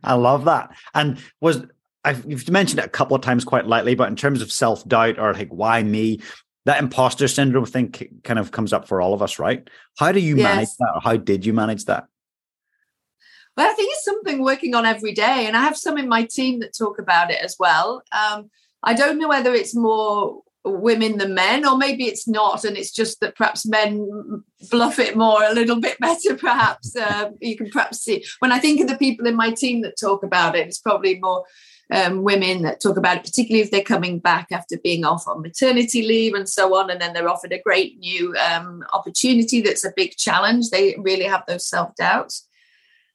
I 0.04 0.14
love 0.14 0.46
that. 0.46 0.74
And 0.94 1.18
was 1.40 1.62
I've, 2.04 2.24
you've 2.30 2.48
mentioned 2.48 2.78
it 2.78 2.86
a 2.86 2.90
couple 2.90 3.16
of 3.16 3.22
times 3.22 3.44
quite 3.44 3.66
lightly, 3.66 3.96
but 3.96 4.08
in 4.08 4.16
terms 4.16 4.40
of 4.40 4.52
self 4.52 4.86
doubt 4.86 5.18
or 5.18 5.34
like 5.34 5.48
why 5.48 5.82
me, 5.82 6.20
that 6.64 6.82
imposter 6.82 7.28
syndrome 7.28 7.66
thing 7.66 7.92
kind 8.22 8.38
of 8.38 8.52
comes 8.52 8.72
up 8.72 8.88
for 8.88 9.00
all 9.00 9.12
of 9.12 9.22
us, 9.22 9.38
right? 9.38 9.68
How 9.98 10.12
do 10.12 10.20
you 10.20 10.36
yes. 10.36 10.44
manage 10.44 10.68
that, 10.78 10.92
or 10.94 11.00
how 11.00 11.16
did 11.16 11.44
you 11.44 11.52
manage 11.52 11.84
that? 11.86 12.06
Well, 13.56 13.70
I 13.70 13.74
think 13.74 13.90
it's 13.92 14.04
something 14.04 14.42
working 14.42 14.74
on 14.74 14.84
every 14.84 15.12
day, 15.12 15.46
and 15.46 15.56
I 15.56 15.62
have 15.62 15.76
some 15.76 15.96
in 15.96 16.08
my 16.08 16.24
team 16.24 16.60
that 16.60 16.76
talk 16.76 16.98
about 16.98 17.30
it 17.30 17.42
as 17.42 17.56
well. 17.58 18.02
Um, 18.12 18.50
I 18.82 18.94
don't 18.94 19.18
know 19.18 19.28
whether 19.28 19.54
it's 19.54 19.74
more 19.74 20.42
women 20.64 21.16
than 21.16 21.34
men, 21.34 21.66
or 21.66 21.78
maybe 21.78 22.04
it's 22.04 22.28
not, 22.28 22.64
and 22.64 22.76
it's 22.76 22.92
just 22.92 23.20
that 23.20 23.36
perhaps 23.36 23.66
men 23.66 24.42
bluff 24.70 24.98
it 24.98 25.16
more 25.16 25.42
a 25.42 25.54
little 25.54 25.80
bit 25.80 25.98
better. 26.00 26.36
Perhaps 26.36 26.96
uh, 26.96 27.30
you 27.40 27.56
can 27.56 27.70
perhaps 27.70 28.00
see 28.00 28.24
when 28.40 28.52
I 28.52 28.58
think 28.58 28.80
of 28.80 28.88
the 28.88 28.98
people 28.98 29.26
in 29.26 29.36
my 29.36 29.52
team 29.52 29.82
that 29.82 29.98
talk 29.98 30.22
about 30.22 30.54
it, 30.54 30.66
it's 30.66 30.78
probably 30.78 31.18
more 31.18 31.44
um, 31.90 32.24
women 32.24 32.62
that 32.62 32.80
talk 32.80 32.96
about 32.96 33.18
it, 33.18 33.24
particularly 33.24 33.62
if 33.62 33.70
they're 33.70 33.82
coming 33.82 34.18
back 34.18 34.48
after 34.50 34.76
being 34.78 35.04
off 35.04 35.26
on 35.28 35.40
maternity 35.40 36.02
leave 36.02 36.34
and 36.34 36.48
so 36.48 36.76
on, 36.76 36.90
and 36.90 37.00
then 37.00 37.12
they're 37.12 37.28
offered 37.28 37.52
a 37.52 37.62
great 37.62 37.98
new 37.98 38.34
um, 38.36 38.84
opportunity 38.92 39.60
that's 39.60 39.84
a 39.84 39.92
big 39.96 40.16
challenge. 40.16 40.70
They 40.70 40.96
really 40.98 41.24
have 41.24 41.44
those 41.46 41.66
self 41.66 41.94
doubts. 41.94 42.45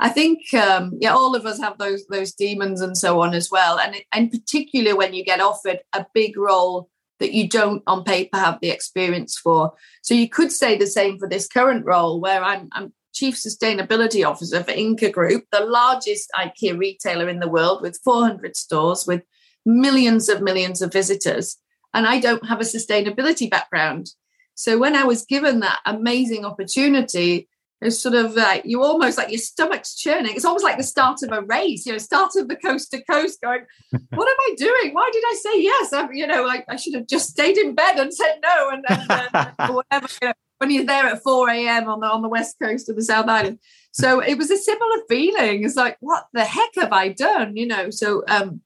I 0.02 0.10
think, 0.10 0.52
um, 0.56 0.98
yeah, 1.00 1.14
all 1.14 1.36
of 1.36 1.46
us 1.46 1.60
have 1.60 1.78
those 1.78 2.06
those 2.08 2.34
demons 2.34 2.82
and 2.82 2.98
so 2.98 3.22
on 3.22 3.36
as 3.36 3.52
well, 3.52 3.80
and 3.80 3.96
and 4.12 4.32
particularly 4.32 4.98
when 4.98 5.14
you 5.14 5.24
get 5.24 5.40
offered 5.40 5.80
a 5.94 6.08
big 6.14 6.38
role 6.38 6.90
that 7.20 7.34
you 7.34 7.48
don't 7.48 7.84
on 7.86 8.04
paper 8.04 8.38
have 8.38 8.60
the 8.62 8.72
experience 8.72 9.38
for. 9.38 9.74
So 10.02 10.16
you 10.16 10.28
could 10.28 10.52
say 10.52 10.76
the 10.76 10.88
same 10.88 11.20
for 11.20 11.30
this 11.30 11.48
current 11.48 11.86
role, 11.86 12.20
where 12.20 12.44
I'm 12.44 12.68
I'm 12.72 12.94
Chief 13.14 13.36
Sustainability 13.36 14.28
Officer 14.28 14.64
for 14.64 14.72
Ingka 14.72 15.12
Group, 15.12 15.46
the 15.52 15.66
largest 15.66 16.32
IKEA 16.36 16.80
retailer 16.80 17.30
in 17.30 17.40
the 17.40 17.48
world 17.48 17.84
with 17.84 18.00
400 18.04 18.56
stores 18.56 19.06
with 19.06 19.22
millions 19.68 20.30
of 20.30 20.42
millions 20.42 20.82
of 20.82 20.92
visitors. 20.92 21.58
And 21.94 22.08
I 22.08 22.20
don't 22.20 22.48
have 22.48 22.60
a 22.60 22.64
sustainability 22.64 23.52
background. 23.52 24.08
So 24.56 24.80
when 24.80 24.96
I 24.96 25.04
was 25.04 25.26
given 25.26 25.60
that 25.60 25.82
amazing 25.86 26.46
opportunity, 26.46 27.50
it's 27.82 28.00
sort 28.00 28.14
of 28.16 28.36
like 28.36 28.64
you 28.66 28.84
almost 28.84 29.18
like 29.18 29.30
your 29.30 29.40
stomach's 29.40 29.96
churning. 29.96 30.36
It's 30.36 30.46
almost 30.46 30.64
like 30.64 30.78
the 30.78 30.84
start 30.84 31.24
of 31.24 31.32
a 31.32 31.42
race, 31.42 31.86
you 31.86 31.92
know, 31.92 31.98
start 31.98 32.36
of 32.36 32.48
the 32.48 32.56
coast 32.56 32.92
to 32.92 33.04
coast 33.04 33.42
going, 33.42 33.66
what 33.90 34.30
am 34.30 34.36
I 34.40 34.56
doing? 34.56 34.94
Why 34.94 35.10
did 35.12 35.24
I 35.26 35.36
say 35.42 35.62
yes? 35.62 35.94
I, 35.94 36.08
you 36.12 36.28
know, 36.28 36.44
like 36.44 36.66
I 36.70 36.76
should 36.76 36.94
have 36.94 37.08
just 37.08 37.30
stayed 37.30 37.58
in 37.58 37.74
bed 37.74 37.98
and 37.98 38.14
said 38.14 38.36
no 38.44 38.70
and, 38.70 38.86
and, 38.88 39.30
and 39.58 39.76
whatever. 39.76 40.08
You 40.22 40.28
know, 40.28 40.34
when 40.60 40.70
you're 40.70 40.86
there 40.86 41.08
at 41.08 41.24
4 41.24 41.50
a.m. 41.50 41.90
on 41.90 42.02
the 42.02 42.08
on 42.08 42.22
the 42.22 42.30
west 42.30 42.58
coast 42.62 42.88
of 42.88 42.96
the 42.96 43.04
South 43.04 43.28
Island. 43.28 43.58
So 43.94 44.20
it 44.20 44.38
was 44.38 44.52
a 44.52 44.58
similar 44.58 44.98
feeling. 45.10 45.64
It's 45.64 45.76
like, 45.76 45.98
what 46.02 46.28
the 46.34 46.46
heck 46.46 46.70
have 46.76 46.94
I 46.94 47.10
done? 47.10 47.58
You 47.58 47.66
know, 47.66 47.90
so 47.90 48.24
um, 48.28 48.62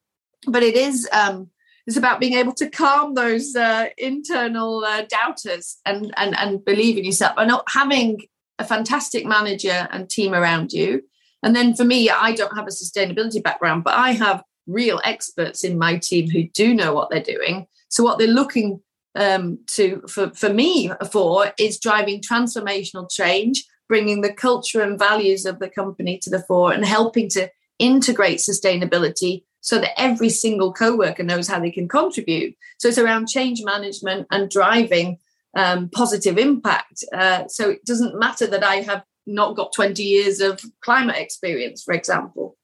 but 0.45 0.61
it 0.61 0.75
is 0.75 1.07
um 1.13 1.49
it's 1.87 1.97
about 1.97 2.19
being 2.19 2.33
able 2.33 2.53
to 2.53 2.69
calm 2.69 3.13
those 3.13 3.55
uh, 3.55 3.89
internal 3.97 4.83
uh, 4.83 5.03
doubters 5.03 5.77
and 5.85 6.13
and 6.17 6.35
and 6.35 6.65
believe 6.65 6.97
in 6.97 7.05
yourself 7.05 7.35
and 7.37 7.47
not 7.47 7.63
having 7.71 8.21
a 8.59 8.65
fantastic 8.65 9.25
manager 9.25 9.87
and 9.91 10.09
team 10.09 10.33
around 10.33 10.71
you. 10.71 11.03
And 11.43 11.55
then 11.55 11.75
for 11.75 11.83
me, 11.83 12.09
I 12.09 12.31
don't 12.33 12.55
have 12.55 12.67
a 12.67 12.71
sustainability 12.71 13.43
background, 13.43 13.83
but 13.83 13.93
I 13.93 14.11
have 14.11 14.43
real 14.67 14.99
experts 15.03 15.63
in 15.63 15.77
my 15.77 15.97
team 15.97 16.29
who 16.29 16.43
do 16.43 16.73
know 16.73 16.93
what 16.93 17.09
they're 17.09 17.21
doing. 17.21 17.67
So 17.89 18.03
what 18.03 18.17
they're 18.17 18.27
looking 18.27 18.81
um, 19.15 19.59
to 19.67 20.01
for, 20.07 20.31
for 20.31 20.49
me 20.49 20.91
for 21.11 21.51
is 21.59 21.79
driving 21.79 22.21
transformational 22.21 23.09
change, 23.09 23.63
bringing 23.87 24.21
the 24.21 24.33
culture 24.33 24.81
and 24.81 24.99
values 24.99 25.45
of 25.45 25.59
the 25.59 25.69
company 25.69 26.17
to 26.23 26.29
the 26.29 26.43
fore, 26.43 26.73
and 26.73 26.85
helping 26.85 27.29
to 27.29 27.49
integrate 27.79 28.39
sustainability 28.39 29.43
so 29.61 29.79
that 29.79 29.99
every 29.99 30.29
single 30.29 30.71
co-worker 30.71 31.23
knows 31.23 31.47
how 31.47 31.59
they 31.59 31.71
can 31.71 31.87
contribute. 31.87 32.55
So 32.77 32.87
it's 32.87 32.97
around 32.97 33.27
change 33.27 33.61
management 33.63 34.27
and 34.31 34.49
driving 34.49 35.17
um, 35.55 35.89
positive 35.89 36.37
impact. 36.37 37.03
Uh, 37.13 37.47
so 37.47 37.69
it 37.71 37.85
doesn't 37.85 38.19
matter 38.19 38.47
that 38.47 38.63
I 38.63 38.77
have 38.77 39.03
not 39.25 39.55
got 39.55 39.73
20 39.73 40.03
years 40.03 40.39
of 40.39 40.61
climate 40.81 41.15
experience, 41.17 41.83
for 41.83 41.93
example. 41.93 42.57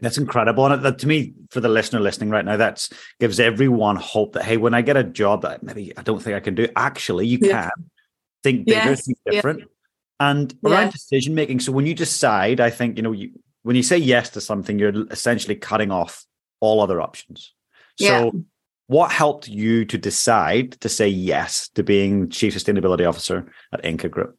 That's 0.00 0.18
incredible. 0.18 0.66
And 0.66 0.82
that, 0.82 0.98
to 1.00 1.06
me, 1.06 1.34
for 1.50 1.60
the 1.60 1.68
listener 1.68 2.00
listening 2.00 2.30
right 2.30 2.44
now, 2.44 2.56
that 2.56 2.88
gives 3.18 3.38
everyone 3.38 3.96
hope 3.96 4.32
that, 4.32 4.44
hey, 4.44 4.56
when 4.56 4.72
I 4.72 4.80
get 4.80 4.96
a 4.96 5.04
job 5.04 5.42
that 5.42 5.62
maybe 5.62 5.92
I 5.96 6.02
don't 6.02 6.22
think 6.22 6.36
I 6.36 6.40
can 6.40 6.54
do, 6.54 6.68
actually, 6.74 7.26
you 7.26 7.38
yeah. 7.42 7.62
can 7.64 7.90
think 8.42 8.66
bigger, 8.66 8.78
yes. 8.78 9.04
think 9.04 9.18
different. 9.30 9.60
Yeah. 9.60 9.66
And 10.20 10.54
around 10.64 10.86
yeah. 10.86 10.90
decision 10.90 11.34
making. 11.34 11.60
So 11.60 11.72
when 11.72 11.86
you 11.86 11.94
decide, 11.94 12.60
I 12.60 12.70
think, 12.70 12.96
you 12.96 13.02
know, 13.02 13.12
you, 13.12 13.30
when 13.62 13.76
you 13.76 13.82
say 13.82 13.98
yes 13.98 14.30
to 14.30 14.40
something, 14.40 14.78
you're 14.78 15.06
essentially 15.10 15.54
cutting 15.54 15.90
off 15.90 16.24
all 16.60 16.80
other 16.80 17.00
options. 17.00 17.54
So 17.98 18.32
what 18.90 19.12
helped 19.12 19.46
you 19.46 19.84
to 19.84 19.96
decide 19.96 20.72
to 20.80 20.88
say 20.88 21.06
yes 21.06 21.68
to 21.68 21.82
being 21.84 22.28
chief 22.28 22.52
sustainability 22.52 23.08
officer 23.08 23.46
at 23.72 23.84
Ingka 23.84 24.10
Group? 24.10 24.36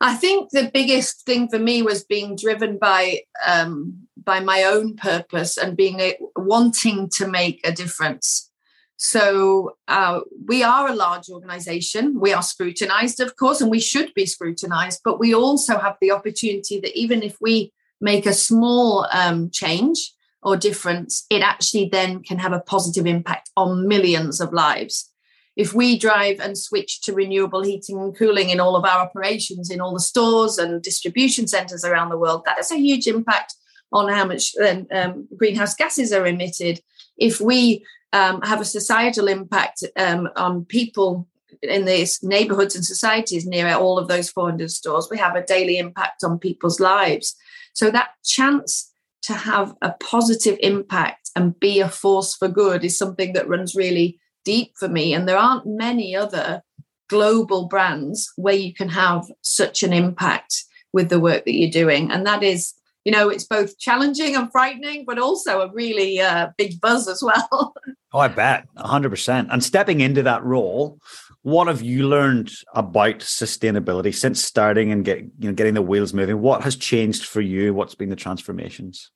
I 0.00 0.14
think 0.14 0.50
the 0.50 0.70
biggest 0.72 1.26
thing 1.26 1.48
for 1.48 1.58
me 1.58 1.82
was 1.82 2.04
being 2.04 2.36
driven 2.36 2.78
by 2.78 3.22
um, 3.44 4.06
by 4.16 4.38
my 4.38 4.62
own 4.62 4.94
purpose 4.94 5.58
and 5.58 5.76
being 5.76 5.98
a, 5.98 6.16
wanting 6.36 7.10
to 7.16 7.26
make 7.26 7.60
a 7.66 7.72
difference. 7.72 8.48
So 8.96 9.72
uh, 9.88 10.20
we 10.46 10.62
are 10.62 10.86
a 10.86 10.94
large 10.94 11.30
organization. 11.30 12.20
We 12.20 12.32
are 12.32 12.44
scrutinized, 12.44 13.18
of 13.18 13.34
course, 13.34 13.60
and 13.60 13.72
we 13.72 13.80
should 13.80 14.14
be 14.14 14.24
scrutinized. 14.24 15.00
But 15.04 15.18
we 15.18 15.34
also 15.34 15.78
have 15.78 15.96
the 16.00 16.12
opportunity 16.12 16.78
that 16.78 16.96
even 16.96 17.24
if 17.24 17.36
we 17.40 17.72
make 18.00 18.26
a 18.26 18.34
small 18.34 19.08
um, 19.12 19.50
change, 19.50 20.12
or 20.42 20.56
difference, 20.56 21.26
it 21.30 21.42
actually 21.42 21.88
then 21.90 22.22
can 22.22 22.38
have 22.38 22.52
a 22.52 22.60
positive 22.60 23.06
impact 23.06 23.50
on 23.56 23.86
millions 23.86 24.40
of 24.40 24.52
lives. 24.52 25.10
If 25.56 25.74
we 25.74 25.98
drive 25.98 26.40
and 26.40 26.56
switch 26.56 27.02
to 27.02 27.12
renewable 27.12 27.62
heating 27.62 27.98
and 27.98 28.16
cooling 28.16 28.50
in 28.50 28.60
all 28.60 28.76
of 28.76 28.84
our 28.84 29.00
operations, 29.00 29.70
in 29.70 29.80
all 29.80 29.92
the 29.92 30.00
stores 30.00 30.56
and 30.56 30.82
distribution 30.82 31.46
centers 31.46 31.84
around 31.84 32.08
the 32.08 32.18
world, 32.18 32.42
that 32.46 32.56
has 32.56 32.70
a 32.70 32.78
huge 32.78 33.06
impact 33.06 33.54
on 33.92 34.08
how 34.08 34.24
much 34.24 34.54
um, 34.56 34.86
um, 34.92 35.28
greenhouse 35.36 35.74
gases 35.74 36.12
are 36.12 36.26
emitted. 36.26 36.80
If 37.18 37.40
we 37.40 37.84
um, 38.12 38.40
have 38.42 38.60
a 38.60 38.64
societal 38.64 39.28
impact 39.28 39.84
um, 39.96 40.28
on 40.36 40.64
people 40.64 41.28
in 41.62 41.84
these 41.84 42.22
neighborhoods 42.22 42.74
and 42.74 42.84
societies 42.84 43.44
near 43.44 43.74
all 43.74 43.98
of 43.98 44.08
those 44.08 44.30
400 44.30 44.70
stores, 44.70 45.08
we 45.10 45.18
have 45.18 45.36
a 45.36 45.44
daily 45.44 45.78
impact 45.78 46.24
on 46.24 46.38
people's 46.38 46.80
lives. 46.80 47.36
So 47.74 47.90
that 47.90 48.10
chance 48.24 48.89
to 49.22 49.34
have 49.34 49.74
a 49.82 49.92
positive 50.00 50.58
impact 50.60 51.30
and 51.36 51.58
be 51.58 51.80
a 51.80 51.88
force 51.88 52.34
for 52.34 52.48
good 52.48 52.84
is 52.84 52.98
something 52.98 53.32
that 53.34 53.48
runs 53.48 53.74
really 53.74 54.18
deep 54.44 54.72
for 54.78 54.88
me. 54.88 55.14
And 55.14 55.28
there 55.28 55.36
aren't 55.36 55.66
many 55.66 56.16
other 56.16 56.62
global 57.08 57.66
brands 57.66 58.32
where 58.36 58.54
you 58.54 58.72
can 58.72 58.88
have 58.88 59.30
such 59.42 59.82
an 59.82 59.92
impact 59.92 60.64
with 60.92 61.08
the 61.08 61.20
work 61.20 61.44
that 61.44 61.54
you're 61.54 61.70
doing. 61.70 62.10
And 62.10 62.26
that 62.26 62.42
is, 62.42 62.72
you 63.04 63.12
know, 63.12 63.28
it's 63.28 63.44
both 63.44 63.78
challenging 63.78 64.36
and 64.36 64.50
frightening, 64.50 65.04
but 65.06 65.18
also 65.18 65.60
a 65.60 65.72
really 65.72 66.20
uh, 66.20 66.48
big 66.56 66.80
buzz 66.80 67.08
as 67.08 67.22
well. 67.22 67.74
oh, 68.12 68.18
I 68.18 68.28
bet 68.28 68.66
100%. 68.76 69.48
And 69.50 69.62
stepping 69.62 70.00
into 70.00 70.22
that 70.22 70.44
role, 70.44 70.98
what 71.42 71.68
have 71.68 71.80
you 71.80 72.06
learned 72.06 72.50
about 72.74 73.20
sustainability 73.20 74.14
since 74.14 74.44
starting 74.44 74.92
and 74.92 75.04
get, 75.04 75.18
you 75.18 75.48
know, 75.48 75.52
getting 75.52 75.74
the 75.74 75.82
wheels 75.82 76.12
moving? 76.12 76.40
What 76.40 76.62
has 76.64 76.76
changed 76.76 77.24
for 77.24 77.40
you? 77.40 77.72
What's 77.72 77.94
been 77.94 78.10
the 78.10 78.16
transformations? 78.16 79.10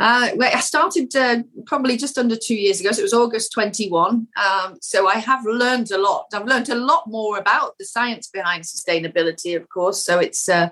Uh, 0.00 0.30
I 0.40 0.60
started 0.60 1.14
uh, 1.14 1.42
probably 1.66 1.98
just 1.98 2.16
under 2.16 2.34
two 2.34 2.54
years 2.54 2.80
ago, 2.80 2.90
so 2.90 3.00
it 3.00 3.02
was 3.02 3.12
August 3.12 3.52
21. 3.52 4.26
Um, 4.34 4.78
so 4.80 5.06
I 5.06 5.16
have 5.16 5.44
learned 5.44 5.90
a 5.90 5.98
lot. 5.98 6.26
I've 6.32 6.46
learned 6.46 6.70
a 6.70 6.74
lot 6.74 7.04
more 7.06 7.36
about 7.36 7.76
the 7.78 7.84
science 7.84 8.26
behind 8.26 8.64
sustainability, 8.64 9.54
of 9.54 9.68
course. 9.68 10.02
So 10.02 10.18
it's, 10.18 10.48
uh, 10.48 10.70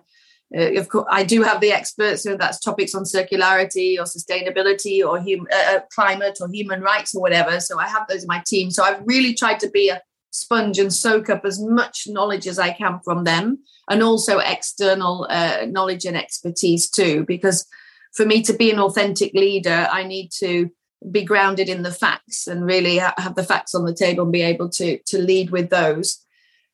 uh 0.56 0.80
of 0.80 0.88
course, 0.88 1.06
I 1.10 1.24
do 1.24 1.42
have 1.42 1.60
the 1.60 1.72
experts, 1.72 2.22
so 2.22 2.38
that's 2.38 2.58
topics 2.58 2.94
on 2.94 3.04
circularity 3.04 3.98
or 3.98 4.04
sustainability 4.04 5.06
or 5.06 5.18
hum- 5.18 5.46
uh, 5.52 5.76
uh, 5.76 5.80
climate 5.94 6.38
or 6.40 6.48
human 6.50 6.80
rights 6.80 7.14
or 7.14 7.20
whatever. 7.20 7.60
So 7.60 7.78
I 7.78 7.86
have 7.86 8.08
those 8.08 8.22
in 8.22 8.28
my 8.28 8.42
team. 8.46 8.70
So 8.70 8.82
I've 8.82 9.02
really 9.04 9.34
tried 9.34 9.60
to 9.60 9.68
be 9.68 9.90
a 9.90 10.00
sponge 10.30 10.78
and 10.78 10.92
soak 10.92 11.30
up 11.30 11.44
as 11.44 11.60
much 11.60 12.06
knowledge 12.06 12.46
as 12.46 12.58
I 12.58 12.72
can 12.72 13.00
from 13.04 13.24
them 13.24 13.58
and 13.90 14.02
also 14.02 14.38
external 14.38 15.26
knowledge 15.66 16.04
and 16.04 16.16
expertise 16.16 16.90
too, 16.90 17.24
because 17.26 17.66
for 18.14 18.26
me 18.26 18.42
to 18.42 18.52
be 18.52 18.70
an 18.70 18.78
authentic 18.78 19.32
leader, 19.34 19.88
I 19.90 20.02
need 20.04 20.30
to 20.38 20.70
be 21.10 21.24
grounded 21.24 21.68
in 21.68 21.82
the 21.82 21.92
facts 21.92 22.46
and 22.46 22.64
really 22.64 22.96
have 22.98 23.34
the 23.36 23.44
facts 23.44 23.74
on 23.74 23.84
the 23.84 23.94
table 23.94 24.24
and 24.24 24.32
be 24.32 24.42
able 24.42 24.68
to, 24.70 24.98
to 25.06 25.18
lead 25.18 25.50
with 25.50 25.70
those. 25.70 26.24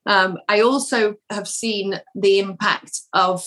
Um, 0.06 0.38
I 0.48 0.60
also 0.60 1.16
have 1.30 1.48
seen 1.48 2.00
the 2.14 2.38
impact 2.38 3.00
of 3.12 3.46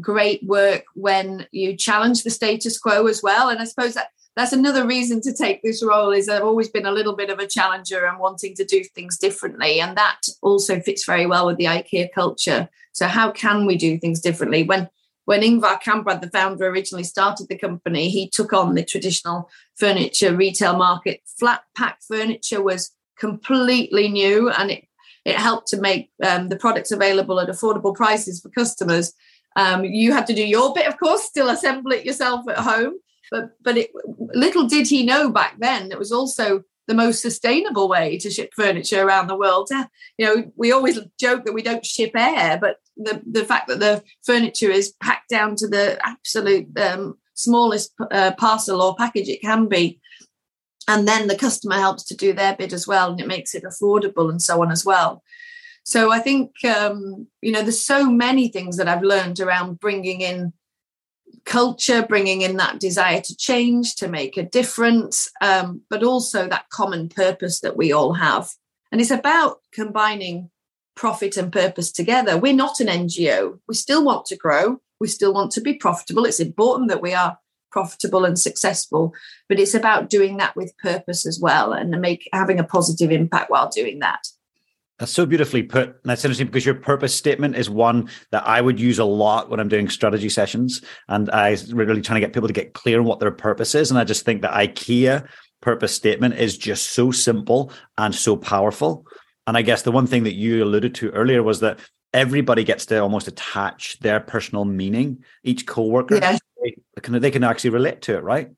great 0.00 0.42
work 0.44 0.84
when 0.94 1.46
you 1.52 1.76
challenge 1.76 2.22
the 2.22 2.30
status 2.30 2.78
quo 2.78 3.06
as 3.06 3.22
well. 3.22 3.48
And 3.48 3.60
I 3.60 3.64
suppose 3.64 3.94
that 3.94 4.08
that's 4.36 4.52
another 4.52 4.86
reason 4.86 5.22
to 5.22 5.32
take 5.32 5.62
this 5.62 5.82
role 5.82 6.12
is 6.12 6.28
I've 6.28 6.42
always 6.42 6.68
been 6.68 6.84
a 6.84 6.92
little 6.92 7.16
bit 7.16 7.30
of 7.30 7.38
a 7.38 7.46
challenger 7.46 8.04
and 8.04 8.18
wanting 8.18 8.54
to 8.56 8.66
do 8.66 8.84
things 8.84 9.16
differently. 9.16 9.80
And 9.80 9.96
that 9.96 10.20
also 10.42 10.78
fits 10.78 11.06
very 11.06 11.24
well 11.24 11.46
with 11.46 11.56
the 11.56 11.64
IKEA 11.64 12.12
culture. 12.14 12.68
So 12.92 13.06
how 13.06 13.30
can 13.30 13.64
we 13.64 13.76
do 13.76 13.98
things 13.98 14.20
differently? 14.20 14.62
When 14.62 14.90
when 15.24 15.40
Ingvar 15.40 15.82
Kamprad, 15.82 16.20
the 16.20 16.30
founder, 16.30 16.68
originally 16.68 17.02
started 17.02 17.48
the 17.48 17.58
company, 17.58 18.10
he 18.10 18.28
took 18.28 18.52
on 18.52 18.74
the 18.74 18.84
traditional 18.84 19.50
furniture 19.74 20.36
retail 20.36 20.76
market. 20.76 21.20
Flat 21.26 21.62
pack 21.76 21.98
furniture 22.06 22.62
was 22.62 22.92
completely 23.18 24.08
new 24.08 24.50
and 24.50 24.70
it, 24.70 24.84
it 25.24 25.34
helped 25.34 25.66
to 25.68 25.80
make 25.80 26.10
um, 26.22 26.48
the 26.48 26.56
products 26.56 26.92
available 26.92 27.40
at 27.40 27.48
affordable 27.48 27.92
prices 27.92 28.40
for 28.40 28.50
customers. 28.50 29.14
Um, 29.56 29.84
you 29.84 30.12
had 30.12 30.28
to 30.28 30.34
do 30.34 30.46
your 30.46 30.72
bit, 30.72 30.86
of 30.86 30.96
course, 30.96 31.24
still 31.24 31.48
assemble 31.48 31.90
it 31.90 32.04
yourself 32.04 32.48
at 32.48 32.58
home. 32.58 32.94
But 33.30 33.50
but 33.62 33.76
it, 33.76 33.90
little 34.34 34.66
did 34.66 34.88
he 34.88 35.04
know 35.04 35.30
back 35.30 35.56
then 35.58 35.90
it 35.90 35.98
was 35.98 36.12
also 36.12 36.62
the 36.86 36.94
most 36.94 37.20
sustainable 37.20 37.88
way 37.88 38.16
to 38.18 38.30
ship 38.30 38.50
furniture 38.54 39.02
around 39.02 39.26
the 39.26 39.36
world. 39.36 39.70
You 40.18 40.24
know, 40.24 40.52
we 40.56 40.72
always 40.72 40.98
joke 41.18 41.44
that 41.44 41.52
we 41.52 41.62
don't 41.62 41.84
ship 41.84 42.12
air, 42.14 42.58
but 42.60 42.76
the, 42.96 43.20
the 43.28 43.44
fact 43.44 43.68
that 43.68 43.80
the 43.80 44.04
furniture 44.24 44.70
is 44.70 44.94
packed 45.02 45.28
down 45.28 45.56
to 45.56 45.68
the 45.68 45.98
absolute 46.06 46.68
um, 46.78 47.18
smallest 47.34 47.92
uh, 48.10 48.32
parcel 48.38 48.80
or 48.80 48.96
package 48.96 49.28
it 49.28 49.42
can 49.42 49.66
be. 49.66 50.00
And 50.88 51.08
then 51.08 51.26
the 51.26 51.36
customer 51.36 51.74
helps 51.74 52.04
to 52.04 52.16
do 52.16 52.32
their 52.32 52.54
bid 52.54 52.72
as 52.72 52.86
well, 52.86 53.10
and 53.10 53.20
it 53.20 53.26
makes 53.26 53.54
it 53.54 53.64
affordable 53.64 54.30
and 54.30 54.40
so 54.40 54.62
on 54.62 54.70
as 54.70 54.84
well. 54.84 55.24
So 55.82 56.12
I 56.12 56.20
think, 56.20 56.52
um, 56.64 57.26
you 57.42 57.52
know, 57.52 57.62
there's 57.62 57.84
so 57.84 58.08
many 58.08 58.48
things 58.48 58.76
that 58.76 58.88
I've 58.88 59.02
learned 59.02 59.40
around 59.40 59.80
bringing 59.80 60.20
in 60.20 60.52
culture, 61.44 62.04
bringing 62.06 62.42
in 62.42 62.56
that 62.56 62.80
desire 62.80 63.20
to 63.20 63.36
change, 63.36 63.96
to 63.96 64.08
make 64.08 64.36
a 64.36 64.42
difference, 64.42 65.30
um, 65.40 65.82
but 65.90 66.02
also 66.02 66.48
that 66.48 66.68
common 66.70 67.08
purpose 67.08 67.60
that 67.60 67.76
we 67.76 67.92
all 67.92 68.14
have. 68.14 68.50
And 68.90 69.00
it's 69.00 69.10
about 69.10 69.60
combining 69.72 70.50
profit 70.94 71.36
and 71.36 71.52
purpose 71.52 71.92
together. 71.92 72.38
We're 72.38 72.52
not 72.54 72.80
an 72.80 72.88
NGO. 72.88 73.58
We 73.68 73.74
still 73.74 74.04
want 74.04 74.26
to 74.26 74.36
grow. 74.36 74.80
We 74.98 75.08
still 75.08 75.34
want 75.34 75.52
to 75.52 75.60
be 75.60 75.74
profitable. 75.74 76.24
It's 76.24 76.40
important 76.40 76.88
that 76.88 77.02
we 77.02 77.12
are 77.12 77.38
profitable 77.70 78.24
and 78.24 78.38
successful. 78.38 79.12
But 79.48 79.60
it's 79.60 79.74
about 79.74 80.08
doing 80.08 80.38
that 80.38 80.56
with 80.56 80.76
purpose 80.78 81.26
as 81.26 81.38
well 81.38 81.72
and 81.72 81.90
make 82.00 82.28
having 82.32 82.58
a 82.58 82.64
positive 82.64 83.12
impact 83.12 83.50
while 83.50 83.68
doing 83.68 83.98
that. 83.98 84.26
That's 84.98 85.12
so 85.12 85.26
beautifully 85.26 85.62
put. 85.62 85.88
And 85.88 86.04
that's 86.04 86.24
interesting 86.24 86.46
because 86.46 86.64
your 86.64 86.74
purpose 86.74 87.14
statement 87.14 87.56
is 87.56 87.68
one 87.68 88.08
that 88.30 88.46
I 88.46 88.60
would 88.60 88.80
use 88.80 88.98
a 88.98 89.04
lot 89.04 89.50
when 89.50 89.60
I'm 89.60 89.68
doing 89.68 89.90
strategy 89.90 90.30
sessions. 90.30 90.80
And 91.08 91.30
I 91.30 91.56
really 91.70 92.00
trying 92.00 92.20
to 92.20 92.26
get 92.26 92.32
people 92.32 92.48
to 92.48 92.54
get 92.54 92.72
clear 92.72 93.00
on 93.00 93.04
what 93.04 93.20
their 93.20 93.30
purpose 93.30 93.74
is. 93.74 93.90
And 93.90 94.00
I 94.00 94.04
just 94.04 94.24
think 94.24 94.40
the 94.40 94.48
IKEA 94.48 95.28
purpose 95.60 95.94
statement 95.94 96.34
is 96.34 96.56
just 96.56 96.92
so 96.92 97.10
simple 97.10 97.72
and 97.98 98.14
so 98.14 98.36
powerful. 98.36 99.06
And 99.46 99.56
I 99.56 99.62
guess 99.62 99.82
the 99.82 99.92
one 99.92 100.06
thing 100.06 100.24
that 100.24 100.34
you 100.34 100.64
alluded 100.64 100.94
to 100.96 101.10
earlier 101.10 101.42
was 101.42 101.60
that 101.60 101.78
everybody 102.14 102.64
gets 102.64 102.86
to 102.86 102.98
almost 102.98 103.28
attach 103.28 103.98
their 103.98 104.20
personal 104.20 104.64
meaning. 104.64 105.24
Each 105.44 105.66
coworker, 105.66 106.16
yes. 106.16 106.40
they, 106.62 106.74
can, 107.02 107.20
they 107.20 107.30
can 107.30 107.44
actually 107.44 107.70
relate 107.70 108.00
to 108.02 108.16
it, 108.16 108.22
right? 108.22 108.50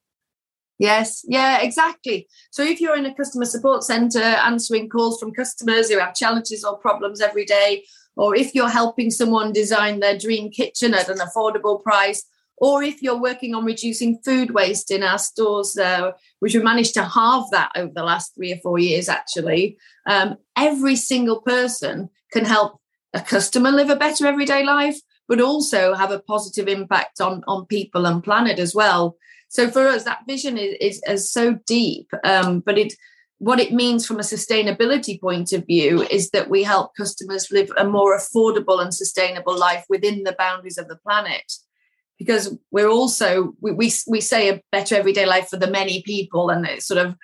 Yes, 0.79 1.25
yeah, 1.27 1.61
exactly. 1.61 2.29
So 2.53 2.63
if 2.63 2.81
you're 2.81 2.97
in 2.97 3.07
a 3.07 3.15
customer 3.15 3.47
support 3.47 3.83
center 3.83 4.21
answering 4.23 4.89
calls 4.89 5.19
from 5.19 5.35
customers 5.35 5.91
who 5.91 5.99
have 5.99 6.15
challenges 6.15 6.65
or 6.65 6.79
problems 6.79 7.21
every 7.21 7.45
day, 7.45 7.85
or 8.17 8.37
if 8.37 8.55
you're 8.55 8.69
helping 8.69 9.11
someone 9.11 9.53
design 9.53 10.01
their 10.01 10.17
dream 10.17 10.51
kitchen 10.51 10.95
at 10.95 11.09
an 11.09 11.19
affordable 11.19 11.83
price, 11.83 12.25
or 12.57 12.83
if 12.83 13.03
you're 13.03 13.21
working 13.21 13.55
on 13.55 13.65
reducing 13.65 14.19
food 14.25 14.53
waste 14.53 14.91
in 14.91 15.03
our 15.03 15.19
stores, 15.19 15.77
uh, 15.79 16.13
which 16.41 16.55
we 16.55 16.61
managed 16.63 16.95
to 16.95 17.05
halve 17.05 17.51
that 17.51 17.71
over 17.77 17.93
the 17.95 18.03
last 18.03 18.35
three 18.35 18.53
or 18.53 18.59
four 18.59 18.79
years, 18.79 19.09
actually, 19.09 19.77
um, 20.09 20.37
every 20.57 20.97
single 20.97 21.41
person 21.41 22.09
can 22.33 22.45
help 22.45 22.81
a 23.15 23.21
customer 23.21 23.71
live 23.71 23.91
a 23.91 23.97
better 23.97 24.27
everyday 24.27 24.65
life, 24.65 24.99
but 25.29 25.41
also 25.41 25.95
have 25.95 26.11
a 26.11 26.21
positive 26.21 26.69
impact 26.69 27.21
on, 27.21 27.43
on 27.47 27.67
people 27.67 28.07
and 28.07 28.25
planet 28.25 28.59
as 28.59 28.75
well. 28.75 29.17
So 29.49 29.71
for 29.71 29.89
us, 29.89 30.05
that 30.05 30.27
vision 30.27 30.59
is, 30.59 30.77
is, 30.81 31.03
is 31.07 31.33
so 31.33 31.59
deep, 31.67 32.11
um, 32.25 32.61
but 32.61 32.79
it 32.79 32.95
what 33.39 33.61
it 33.61 33.73
means 33.73 34.05
from 34.05 34.19
a 34.19 34.25
sustainability 34.25 35.21
point 35.21 35.53
of 35.53 35.65
view 35.65 36.03
is 36.03 36.31
that 36.31 36.51
we 36.51 36.65
help 36.65 36.97
customers 36.97 37.51
live 37.53 37.71
a 37.79 37.85
more 37.85 38.19
affordable 38.19 38.83
and 38.83 38.93
sustainable 38.93 39.57
life 39.57 39.85
within 39.89 40.25
the 40.25 40.35
boundaries 40.37 40.77
of 40.77 40.89
the 40.89 40.97
planet. 40.97 41.53
Because 42.19 42.59
we're 42.73 42.89
also 42.89 43.55
we, 43.61 43.71
we, 43.71 43.93
we 44.09 44.21
say 44.21 44.49
a 44.49 44.61
better 44.73 44.97
everyday 44.97 45.25
life 45.25 45.49
for 45.49 45.57
the 45.57 45.71
many 45.71 46.03
people 46.03 46.51
and 46.51 46.67
it's 46.67 46.87
sort 46.87 46.99
of 46.99 47.15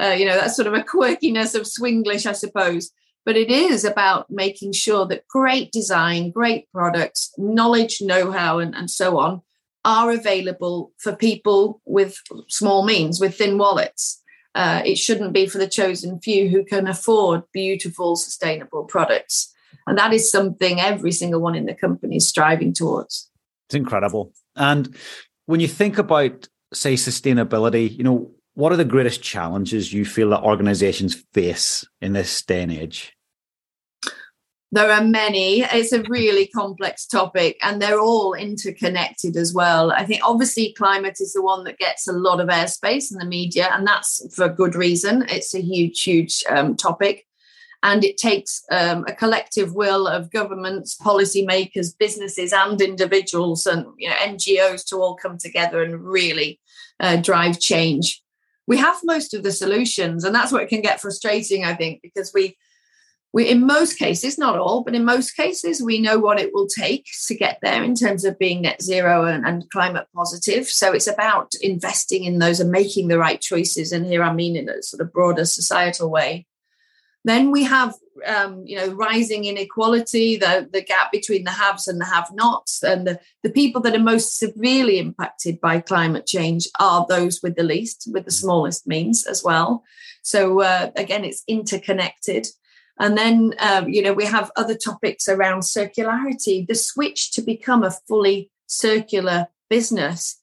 uh, 0.00 0.14
you 0.16 0.24
know 0.24 0.36
that's 0.36 0.54
sort 0.54 0.68
of 0.68 0.74
a 0.74 0.82
quirkiness 0.82 1.54
of 1.54 1.62
swenglish 1.62 2.26
i 2.26 2.32
suppose. 2.32 2.92
But 3.24 3.36
it 3.36 3.50
is 3.50 3.84
about 3.84 4.30
making 4.30 4.72
sure 4.72 5.04
that 5.06 5.26
great 5.26 5.72
design 5.72 6.30
great 6.30 6.70
products 6.70 7.32
knowledge 7.36 7.98
know-how 8.00 8.60
and, 8.60 8.72
and 8.72 8.88
so 8.88 9.18
on 9.18 9.42
are 9.86 10.10
available 10.10 10.92
for 10.98 11.14
people 11.14 11.80
with 11.86 12.20
small 12.48 12.84
means, 12.84 13.20
with 13.20 13.38
thin 13.38 13.56
wallets. 13.56 14.20
Uh, 14.54 14.82
it 14.84 14.96
shouldn't 14.96 15.32
be 15.32 15.46
for 15.46 15.58
the 15.58 15.68
chosen 15.68 16.18
few 16.18 16.48
who 16.48 16.64
can 16.64 16.88
afford 16.88 17.42
beautiful, 17.52 18.16
sustainable 18.16 18.84
products. 18.84 19.54
And 19.86 19.96
that 19.96 20.12
is 20.12 20.30
something 20.30 20.80
every 20.80 21.12
single 21.12 21.40
one 21.40 21.54
in 21.54 21.66
the 21.66 21.74
company 21.74 22.16
is 22.16 22.28
striving 22.28 22.72
towards. 22.72 23.30
It's 23.68 23.74
incredible. 23.74 24.32
And 24.56 24.96
when 25.46 25.60
you 25.60 25.68
think 25.68 25.98
about, 25.98 26.48
say, 26.72 26.94
sustainability, 26.94 27.96
you 27.96 28.02
know, 28.02 28.30
what 28.54 28.72
are 28.72 28.76
the 28.76 28.84
greatest 28.84 29.22
challenges 29.22 29.92
you 29.92 30.04
feel 30.04 30.30
that 30.30 30.42
organizations 30.42 31.14
face 31.32 31.86
in 32.00 32.12
this 32.12 32.42
day 32.42 32.62
and 32.62 32.72
age? 32.72 33.15
There 34.76 34.92
are 34.92 35.02
many. 35.02 35.60
It's 35.62 35.94
a 35.94 36.02
really 36.02 36.48
complex 36.48 37.06
topic 37.06 37.56
and 37.62 37.80
they're 37.80 37.98
all 37.98 38.34
interconnected 38.34 39.34
as 39.34 39.54
well. 39.54 39.90
I 39.90 40.04
think 40.04 40.20
obviously 40.22 40.74
climate 40.74 41.16
is 41.18 41.32
the 41.32 41.40
one 41.40 41.64
that 41.64 41.78
gets 41.78 42.06
a 42.06 42.12
lot 42.12 42.40
of 42.40 42.48
airspace 42.48 43.10
in 43.10 43.16
the 43.16 43.24
media, 43.24 43.70
and 43.72 43.86
that's 43.86 44.20
for 44.36 44.50
good 44.50 44.74
reason. 44.74 45.24
It's 45.30 45.54
a 45.54 45.62
huge, 45.62 46.02
huge 46.02 46.44
um, 46.50 46.76
topic. 46.76 47.26
And 47.82 48.04
it 48.04 48.18
takes 48.18 48.64
um, 48.70 49.06
a 49.08 49.14
collective 49.14 49.74
will 49.74 50.06
of 50.06 50.30
governments, 50.30 50.94
policymakers, 50.94 51.96
businesses, 51.98 52.52
and 52.52 52.78
individuals, 52.78 53.64
and 53.64 53.86
you 53.96 54.10
know, 54.10 54.16
NGOs 54.16 54.86
to 54.88 54.96
all 54.96 55.16
come 55.16 55.38
together 55.38 55.82
and 55.82 56.04
really 56.04 56.60
uh, 57.00 57.16
drive 57.16 57.60
change. 57.60 58.22
We 58.66 58.76
have 58.76 58.98
most 59.04 59.32
of 59.32 59.42
the 59.42 59.52
solutions, 59.52 60.22
and 60.22 60.34
that's 60.34 60.52
what 60.52 60.68
can 60.68 60.82
get 60.82 61.00
frustrating, 61.00 61.64
I 61.64 61.72
think, 61.72 62.02
because 62.02 62.30
we 62.34 62.58
we 63.36 63.50
in 63.50 63.66
most 63.66 63.98
cases 63.98 64.38
not 64.38 64.58
all 64.58 64.82
but 64.82 64.94
in 64.94 65.04
most 65.04 65.32
cases 65.32 65.82
we 65.82 66.00
know 66.00 66.18
what 66.18 66.40
it 66.40 66.54
will 66.54 66.66
take 66.66 67.04
to 67.26 67.34
get 67.34 67.58
there 67.60 67.84
in 67.84 67.94
terms 67.94 68.24
of 68.24 68.38
being 68.38 68.62
net 68.62 68.80
zero 68.80 69.26
and, 69.26 69.46
and, 69.46 69.68
climate 69.68 70.06
positive. 70.14 70.66
So 70.66 70.94
it's 70.94 71.06
about 71.06 71.52
investing 71.60 72.24
in 72.24 72.38
those 72.38 72.60
and 72.60 72.70
making 72.70 73.08
the 73.08 73.18
right 73.18 73.38
choices. 73.38 73.92
And 73.92 74.06
here 74.06 74.22
i 74.22 74.32
mean 74.32 74.56
in 74.56 74.70
a 74.70 74.82
sort 74.82 75.02
of 75.02 75.12
broader 75.12 75.44
societal 75.44 76.10
way. 76.10 76.46
Then 77.26 77.50
we 77.50 77.64
have 77.64 77.94
um, 78.24 78.62
you 78.64 78.78
know 78.78 78.88
rising 78.94 79.44
inequality 79.44 80.38
the, 80.38 80.66
the 80.72 80.80
gap 80.80 81.12
between 81.12 81.44
the 81.44 81.50
haves 81.50 81.86
and 81.88 82.00
the 82.00 82.06
have 82.06 82.30
nots 82.32 82.82
and 82.82 83.06
the, 83.06 83.20
the 83.42 83.50
people 83.50 83.82
that 83.82 83.94
are 83.94 84.10
most 84.14 84.38
severely 84.38 84.98
impacted 84.98 85.60
by 85.60 85.80
climate 85.80 86.26
change 86.26 86.66
are 86.80 87.04
those 87.06 87.40
with 87.42 87.54
the 87.56 87.68
least 87.74 88.08
with 88.14 88.24
the 88.24 88.38
smallest 88.42 88.86
means 88.86 89.26
as 89.26 89.44
well. 89.44 89.84
So 90.22 90.62
uh, 90.62 90.90
again 90.96 91.22
it's 91.26 91.44
interconnected 91.46 92.46
and 92.98 93.16
then, 93.16 93.54
um, 93.58 93.88
you 93.88 94.02
know, 94.02 94.14
we 94.14 94.24
have 94.24 94.50
other 94.56 94.74
topics 94.74 95.28
around 95.28 95.60
circularity, 95.60 96.66
the 96.66 96.74
switch 96.74 97.32
to 97.32 97.42
become 97.42 97.82
a 97.82 97.90
fully 97.90 98.50
circular 98.66 99.48
business. 99.68 100.40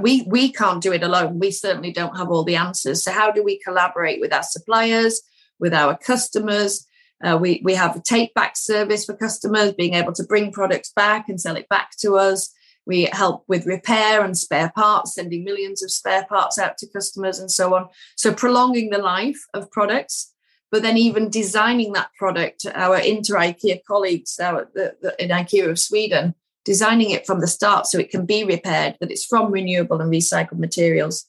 We, 0.00 0.22
we 0.26 0.52
can't 0.52 0.82
do 0.82 0.92
it 0.92 1.02
alone. 1.02 1.38
We 1.38 1.50
certainly 1.50 1.92
don't 1.92 2.16
have 2.16 2.30
all 2.30 2.44
the 2.44 2.56
answers. 2.56 3.04
So, 3.04 3.12
how 3.12 3.30
do 3.30 3.42
we 3.42 3.60
collaborate 3.60 4.20
with 4.20 4.32
our 4.32 4.42
suppliers, 4.42 5.20
with 5.58 5.74
our 5.74 5.96
customers? 5.96 6.86
Uh, 7.22 7.38
we, 7.40 7.60
we 7.64 7.74
have 7.74 7.96
a 7.96 8.00
take 8.00 8.34
back 8.34 8.56
service 8.56 9.04
for 9.04 9.16
customers, 9.16 9.72
being 9.72 9.94
able 9.94 10.12
to 10.12 10.24
bring 10.24 10.52
products 10.52 10.92
back 10.94 11.28
and 11.28 11.40
sell 11.40 11.56
it 11.56 11.68
back 11.68 11.96
to 11.98 12.16
us. 12.16 12.52
We 12.84 13.08
help 13.12 13.44
with 13.46 13.66
repair 13.66 14.24
and 14.24 14.36
spare 14.36 14.72
parts, 14.74 15.14
sending 15.14 15.44
millions 15.44 15.84
of 15.84 15.92
spare 15.92 16.26
parts 16.26 16.58
out 16.58 16.78
to 16.78 16.88
customers 16.88 17.38
and 17.38 17.50
so 17.50 17.74
on. 17.74 17.88
So, 18.16 18.32
prolonging 18.32 18.90
the 18.90 18.98
life 18.98 19.40
of 19.54 19.70
products 19.70 20.31
but 20.72 20.82
then 20.82 20.96
even 20.96 21.28
designing 21.28 21.92
that 21.92 22.10
product, 22.18 22.66
our 22.74 22.98
inter 22.98 23.36
IKEA 23.36 23.84
colleagues 23.86 24.40
our, 24.40 24.68
the, 24.74 24.96
the, 25.02 25.22
in 25.22 25.28
IKEA 25.28 25.68
of 25.68 25.78
Sweden, 25.78 26.34
designing 26.64 27.10
it 27.10 27.26
from 27.26 27.40
the 27.40 27.46
start 27.46 27.86
so 27.86 27.98
it 27.98 28.10
can 28.10 28.24
be 28.24 28.42
repaired, 28.42 28.96
that 28.98 29.10
it's 29.10 29.26
from 29.26 29.52
renewable 29.52 30.00
and 30.00 30.10
recycled 30.10 30.58
materials. 30.58 31.26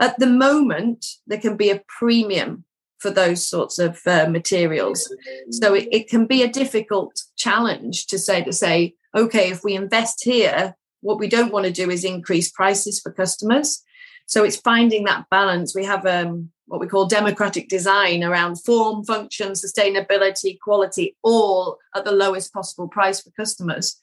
At 0.00 0.18
the 0.18 0.26
moment, 0.26 1.06
there 1.28 1.38
can 1.38 1.56
be 1.56 1.70
a 1.70 1.82
premium 1.86 2.64
for 2.98 3.10
those 3.10 3.46
sorts 3.46 3.78
of 3.78 4.00
uh, 4.06 4.26
materials. 4.28 5.12
So 5.50 5.74
it, 5.74 5.88
it 5.92 6.08
can 6.08 6.26
be 6.26 6.42
a 6.42 6.48
difficult 6.48 7.22
challenge 7.36 8.06
to 8.06 8.18
say 8.18 8.42
to 8.42 8.52
say, 8.52 8.94
okay, 9.14 9.50
if 9.50 9.62
we 9.62 9.74
invest 9.74 10.24
here, 10.24 10.74
what 11.02 11.18
we 11.18 11.28
don't 11.28 11.52
want 11.52 11.66
to 11.66 11.72
do 11.72 11.90
is 11.90 12.04
increase 12.04 12.50
prices 12.50 13.00
for 13.00 13.12
customers. 13.12 13.82
So 14.26 14.44
it's 14.44 14.56
finding 14.56 15.04
that 15.04 15.26
balance. 15.30 15.74
We 15.74 15.84
have 15.84 16.06
um, 16.06 16.50
what 16.66 16.80
we 16.80 16.86
call 16.86 17.06
democratic 17.06 17.68
design 17.68 18.24
around 18.24 18.56
form, 18.56 19.04
function, 19.04 19.52
sustainability, 19.52 20.58
quality, 20.58 21.16
all 21.22 21.78
at 21.94 22.04
the 22.04 22.12
lowest 22.12 22.52
possible 22.52 22.88
price 22.88 23.20
for 23.20 23.30
customers. 23.32 23.98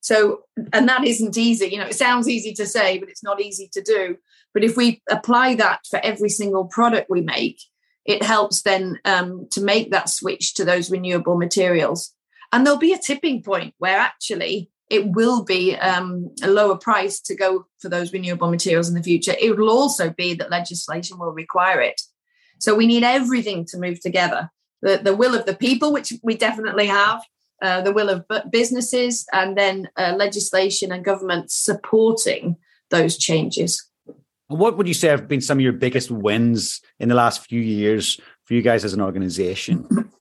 So, 0.00 0.40
and 0.72 0.88
that 0.88 1.04
isn't 1.04 1.36
easy. 1.36 1.68
You 1.68 1.78
know, 1.78 1.86
it 1.86 1.94
sounds 1.94 2.28
easy 2.28 2.52
to 2.54 2.66
say, 2.66 2.98
but 2.98 3.08
it's 3.08 3.22
not 3.22 3.40
easy 3.40 3.68
to 3.72 3.82
do. 3.82 4.16
But 4.52 4.64
if 4.64 4.76
we 4.76 5.02
apply 5.10 5.54
that 5.56 5.80
for 5.88 6.00
every 6.02 6.30
single 6.30 6.64
product 6.64 7.08
we 7.10 7.20
make, 7.20 7.60
it 8.04 8.22
helps 8.22 8.62
then 8.62 8.98
um, 9.04 9.46
to 9.52 9.60
make 9.60 9.90
that 9.90 10.08
switch 10.08 10.54
to 10.54 10.64
those 10.64 10.90
renewable 10.90 11.36
materials. 11.36 12.14
And 12.52 12.66
there'll 12.66 12.78
be 12.78 12.92
a 12.92 12.98
tipping 12.98 13.42
point 13.42 13.74
where 13.78 13.98
actually 13.98 14.70
it 14.90 15.06
will 15.12 15.44
be 15.44 15.76
um, 15.76 16.34
a 16.42 16.48
lower 16.48 16.76
price 16.76 17.20
to 17.20 17.34
go 17.34 17.66
for 17.78 17.88
those 17.88 18.12
renewable 18.12 18.50
materials 18.50 18.88
in 18.88 18.94
the 18.94 19.02
future. 19.02 19.34
It 19.40 19.56
will 19.56 19.70
also 19.70 20.10
be 20.10 20.34
that 20.34 20.50
legislation 20.50 21.18
will 21.18 21.32
require 21.32 21.80
it. 21.80 22.00
So 22.58 22.74
we 22.74 22.86
need 22.86 23.04
everything 23.04 23.64
to 23.66 23.78
move 23.78 24.00
together 24.00 24.50
the, 24.82 25.00
the 25.02 25.14
will 25.14 25.34
of 25.34 25.46
the 25.46 25.54
people, 25.54 25.92
which 25.92 26.12
we 26.22 26.36
definitely 26.36 26.86
have, 26.86 27.22
uh, 27.62 27.82
the 27.82 27.92
will 27.92 28.08
of 28.08 28.24
businesses, 28.50 29.26
and 29.32 29.56
then 29.56 29.88
uh, 29.96 30.14
legislation 30.16 30.92
and 30.92 31.04
government 31.04 31.50
supporting 31.50 32.56
those 32.90 33.16
changes. 33.18 33.86
What 34.48 34.76
would 34.76 34.88
you 34.88 34.94
say 34.94 35.08
have 35.08 35.28
been 35.28 35.40
some 35.40 35.58
of 35.58 35.62
your 35.62 35.72
biggest 35.72 36.10
wins 36.10 36.80
in 36.98 37.08
the 37.08 37.14
last 37.14 37.46
few 37.46 37.60
years 37.60 38.20
for 38.44 38.54
you 38.54 38.62
guys 38.62 38.84
as 38.84 38.94
an 38.94 39.00
organization? 39.00 40.10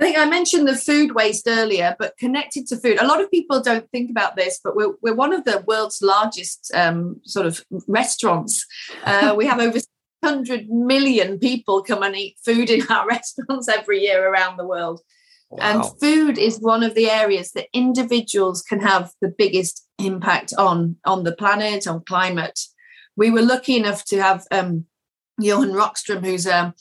I 0.00 0.04
think 0.04 0.18
I 0.18 0.26
mentioned 0.26 0.66
the 0.66 0.76
food 0.76 1.14
waste 1.14 1.46
earlier, 1.46 1.94
but 1.98 2.16
connected 2.16 2.66
to 2.68 2.76
food, 2.76 3.00
a 3.00 3.06
lot 3.06 3.22
of 3.22 3.30
people 3.30 3.62
don't 3.62 3.88
think 3.90 4.10
about 4.10 4.34
this, 4.34 4.58
but 4.62 4.74
we're, 4.74 4.94
we're 5.02 5.14
one 5.14 5.32
of 5.32 5.44
the 5.44 5.62
world's 5.68 6.02
largest 6.02 6.72
um, 6.74 7.20
sort 7.24 7.46
of 7.46 7.64
restaurants. 7.86 8.66
Uh, 9.04 9.34
we 9.36 9.46
have 9.46 9.60
over 9.60 9.78
100 10.20 10.68
million 10.68 11.38
people 11.38 11.82
come 11.82 12.02
and 12.02 12.16
eat 12.16 12.36
food 12.44 12.70
in 12.70 12.82
our 12.88 13.06
restaurants 13.08 13.68
every 13.68 14.00
year 14.00 14.28
around 14.28 14.56
the 14.56 14.66
world. 14.66 15.00
Wow. 15.50 15.58
And 15.60 16.00
food 16.00 16.38
is 16.38 16.58
one 16.58 16.82
of 16.82 16.94
the 16.94 17.08
areas 17.08 17.52
that 17.52 17.68
individuals 17.72 18.62
can 18.62 18.80
have 18.80 19.12
the 19.20 19.28
biggest 19.28 19.86
impact 19.98 20.52
on 20.58 20.96
on 21.04 21.22
the 21.22 21.36
planet, 21.36 21.86
on 21.86 22.02
climate. 22.04 22.58
We 23.16 23.30
were 23.30 23.42
lucky 23.42 23.76
enough 23.76 24.04
to 24.06 24.20
have 24.20 24.44
um, 24.50 24.86
Johan 25.38 25.70
Rockström, 25.70 26.24
who's 26.24 26.46
um, 26.46 26.74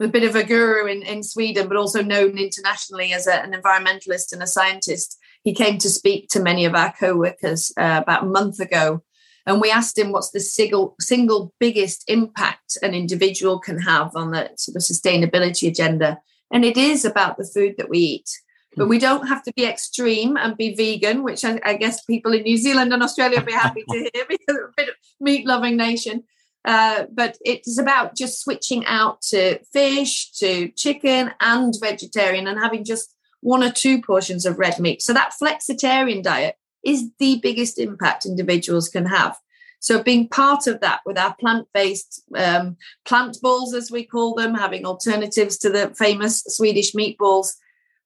a 0.00 0.08
bit 0.08 0.24
of 0.24 0.34
a 0.34 0.44
guru 0.44 0.86
in, 0.86 1.02
in 1.02 1.22
Sweden, 1.22 1.68
but 1.68 1.76
also 1.76 2.02
known 2.02 2.38
internationally 2.38 3.12
as 3.12 3.26
a, 3.26 3.34
an 3.42 3.52
environmentalist 3.52 4.32
and 4.32 4.42
a 4.42 4.46
scientist. 4.46 5.18
He 5.42 5.54
came 5.54 5.78
to 5.78 5.90
speak 5.90 6.28
to 6.30 6.40
many 6.40 6.64
of 6.64 6.74
our 6.74 6.92
co-workers 6.98 7.72
uh, 7.76 8.00
about 8.02 8.24
a 8.24 8.26
month 8.26 8.60
ago, 8.60 9.02
and 9.46 9.60
we 9.60 9.70
asked 9.70 9.98
him 9.98 10.12
what's 10.12 10.30
the 10.30 10.40
single 10.40 10.94
single 11.00 11.52
biggest 11.58 12.04
impact 12.08 12.76
an 12.82 12.94
individual 12.94 13.58
can 13.58 13.80
have 13.80 14.14
on 14.14 14.30
the 14.30 14.50
sort 14.56 14.76
of 14.76 14.82
sustainability 14.82 15.68
agenda. 15.68 16.18
And 16.52 16.64
it 16.64 16.76
is 16.76 17.04
about 17.04 17.38
the 17.38 17.44
food 17.44 17.76
that 17.78 17.88
we 17.88 17.98
eat. 17.98 18.30
But 18.76 18.88
we 18.88 18.98
don't 18.98 19.26
have 19.26 19.42
to 19.44 19.52
be 19.54 19.64
extreme 19.64 20.36
and 20.36 20.56
be 20.56 20.74
vegan, 20.74 21.24
which 21.24 21.44
I, 21.44 21.60
I 21.64 21.74
guess 21.74 22.04
people 22.04 22.32
in 22.32 22.42
New 22.42 22.56
Zealand 22.56 22.92
and 22.92 23.02
Australia 23.02 23.38
would 23.38 23.46
be 23.46 23.52
happy 23.52 23.84
to 23.88 23.98
hear 23.98 24.24
because 24.28 24.38
we're 24.48 24.66
a 24.66 24.72
bit 24.76 24.88
of 24.90 24.94
meat 25.20 25.46
loving 25.46 25.76
nation. 25.76 26.22
Uh, 26.64 27.04
but 27.12 27.38
it's 27.44 27.78
about 27.78 28.14
just 28.14 28.40
switching 28.40 28.84
out 28.86 29.22
to 29.22 29.58
fish, 29.72 30.30
to 30.32 30.68
chicken, 30.72 31.32
and 31.40 31.74
vegetarian, 31.80 32.46
and 32.46 32.58
having 32.58 32.84
just 32.84 33.14
one 33.40 33.62
or 33.62 33.72
two 33.72 34.02
portions 34.02 34.44
of 34.44 34.58
red 34.58 34.78
meat. 34.78 35.00
So 35.00 35.14
that 35.14 35.32
flexitarian 35.40 36.22
diet 36.22 36.56
is 36.84 37.10
the 37.18 37.38
biggest 37.42 37.78
impact 37.78 38.26
individuals 38.26 38.88
can 38.88 39.06
have. 39.06 39.36
So 39.80 40.02
being 40.02 40.28
part 40.28 40.66
of 40.66 40.80
that 40.80 41.00
with 41.06 41.16
our 41.16 41.34
plant-based 41.40 42.24
um, 42.36 42.76
plant 43.06 43.38
balls, 43.40 43.72
as 43.74 43.90
we 43.90 44.04
call 44.04 44.34
them, 44.34 44.54
having 44.54 44.84
alternatives 44.84 45.56
to 45.58 45.70
the 45.70 45.94
famous 45.96 46.42
Swedish 46.46 46.92
meatballs, 46.92 47.54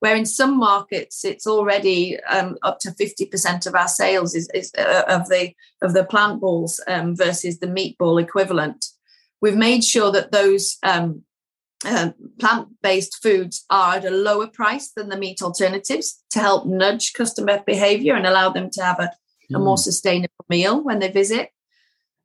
where 0.05 0.17
in 0.17 0.27
some 0.27 0.59
markets 0.59 1.25
it's 1.25 1.47
already 1.47 2.21
um, 2.25 2.59
up 2.63 2.79
to 2.79 2.91
50% 2.91 3.67
of 3.67 3.75
our 3.75 3.89
sales 3.89 4.35
is, 4.35 4.51
is 4.53 4.71
uh, 4.77 5.05
of 5.09 5.31
the 5.31 5.55
of 5.81 5.95
the 5.95 6.05
plant 6.05 6.43
balls 6.43 6.79
um, 6.87 7.17
versus 7.17 7.59
the 7.59 7.67
meatball 7.67 8.23
equivalent. 8.23 8.85
We've 9.41 9.57
made 9.57 9.83
sure 9.83 10.13
that 10.13 10.31
those 10.31 10.77
um, 10.83 11.23
uh, 11.87 12.11
plant-based 12.39 13.23
foods 13.23 13.65
are 13.71 13.95
at 13.95 14.05
a 14.05 14.11
lower 14.11 14.47
price 14.47 14.93
than 14.95 15.09
the 15.09 15.17
meat 15.17 15.41
alternatives 15.41 16.23
to 16.33 16.39
help 16.39 16.67
nudge 16.67 17.15
customer 17.15 17.63
behavior 17.67 18.15
and 18.15 18.27
allow 18.27 18.51
them 18.51 18.69
to 18.73 18.83
have 18.83 18.99
a, 18.99 19.11
mm. 19.51 19.57
a 19.57 19.59
more 19.59 19.77
hmm. 19.77 19.89
sustainable 19.89 20.45
meal 20.51 20.85
when 20.85 20.99
they 20.99 21.11
visit. 21.11 21.49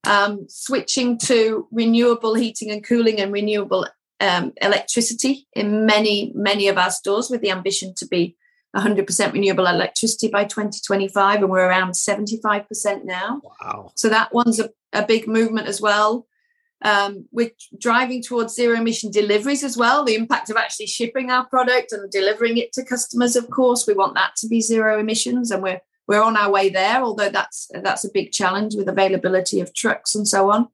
Um, 0.06 0.48
switching 0.50 1.18
to 1.20 1.66
renewable 1.72 2.34
heating 2.34 2.72
and 2.72 2.84
cooling 2.84 3.22
and 3.22 3.32
renewable 3.32 3.88
um, 4.20 4.54
electricity 4.62 5.48
in 5.54 5.86
many, 5.86 6.32
many 6.36 6.68
of 6.68 6.78
our 6.78 6.92
stores 6.92 7.30
with 7.30 7.42
the 7.42 7.52
ambition 7.52 7.94
to 7.98 8.08
be 8.08 8.36
100% 8.76 9.34
renewable 9.34 9.66
electricity 9.66 10.28
by 10.28 10.44
2025. 10.44 11.42
And 11.42 11.50
we're 11.50 11.68
around 11.68 11.92
75% 11.92 13.06
now. 13.06 13.42
Wow. 13.62 13.92
So 13.96 14.10
that 14.10 14.34
one's 14.34 14.60
a, 14.60 14.70
a 14.94 15.06
big 15.06 15.28
movement 15.28 15.68
as 15.68 15.82
well. 15.82 16.28
Um, 16.82 17.28
we're 17.32 17.52
driving 17.78 18.24
towards 18.24 18.56
zero 18.56 18.78
emission 18.78 19.12
deliveries 19.12 19.64
as 19.64 19.76
well. 19.76 20.06
The 20.06 20.16
impact 20.16 20.50
of 20.50 20.56
actually 20.56 20.88
shipping 20.88 21.30
our 21.30 21.46
product 21.46 21.92
and 21.92 22.10
delivering 22.10 22.58
it 22.58 22.72
to 22.74 22.86
customers, 22.86 23.36
of 23.36 23.50
course, 23.50 23.86
we 23.86 23.94
want 23.94 24.16
that 24.16 24.36
to 24.38 24.48
be 24.48 24.62
zero 24.62 24.98
emissions, 24.98 25.52
and 25.52 25.62
we're 25.62 25.82
we're 26.08 26.24
on 26.24 26.38
our 26.38 26.50
way 26.50 26.70
there. 26.70 27.02
Although 27.04 27.30
that's 27.30 27.70
that's 27.84 28.06
a 28.06 28.12
big 28.14 28.32
challenge 28.32 28.76
with 28.76 28.88
availability 28.88 29.60
of 29.60 29.74
trucks 29.74 30.16
and 30.16 30.26
so 30.26 30.52
on. 30.52 30.70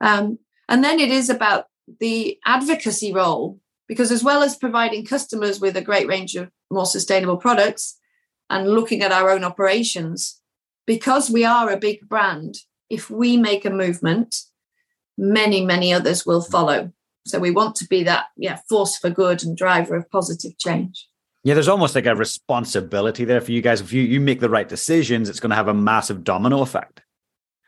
Um, 0.00 0.38
and 0.68 0.84
then 0.84 1.00
it 1.00 1.10
is 1.10 1.28
about 1.28 1.66
the 2.00 2.38
advocacy 2.44 3.12
role 3.12 3.58
because 3.88 4.10
as 4.10 4.24
well 4.24 4.42
as 4.42 4.56
providing 4.56 5.04
customers 5.04 5.60
with 5.60 5.76
a 5.76 5.82
great 5.82 6.06
range 6.06 6.34
of 6.34 6.50
more 6.70 6.86
sustainable 6.86 7.36
products 7.36 7.98
and 8.48 8.68
looking 8.68 9.02
at 9.02 9.12
our 9.12 9.30
own 9.30 9.44
operations 9.44 10.40
because 10.86 11.30
we 11.30 11.44
are 11.44 11.70
a 11.70 11.76
big 11.76 12.08
brand 12.08 12.56
if 12.90 13.10
we 13.10 13.36
make 13.36 13.64
a 13.64 13.70
movement 13.70 14.36
many 15.18 15.64
many 15.64 15.92
others 15.92 16.24
will 16.24 16.42
follow. 16.42 16.90
So 17.26 17.38
we 17.38 17.50
want 17.50 17.76
to 17.76 17.86
be 17.86 18.02
that 18.04 18.26
yeah 18.36 18.60
force 18.68 18.96
for 18.96 19.10
good 19.10 19.42
and 19.44 19.56
driver 19.56 19.96
of 19.96 20.10
positive 20.10 20.58
change. 20.58 21.08
Yeah 21.44 21.54
there's 21.54 21.68
almost 21.68 21.94
like 21.94 22.06
a 22.06 22.16
responsibility 22.16 23.24
there 23.24 23.40
for 23.40 23.52
you 23.52 23.62
guys. 23.62 23.80
If 23.80 23.92
you 23.92 24.02
you 24.02 24.20
make 24.20 24.40
the 24.40 24.50
right 24.50 24.68
decisions 24.68 25.28
it's 25.28 25.40
going 25.40 25.50
to 25.50 25.56
have 25.56 25.68
a 25.68 25.74
massive 25.74 26.24
domino 26.24 26.62
effect. 26.62 27.02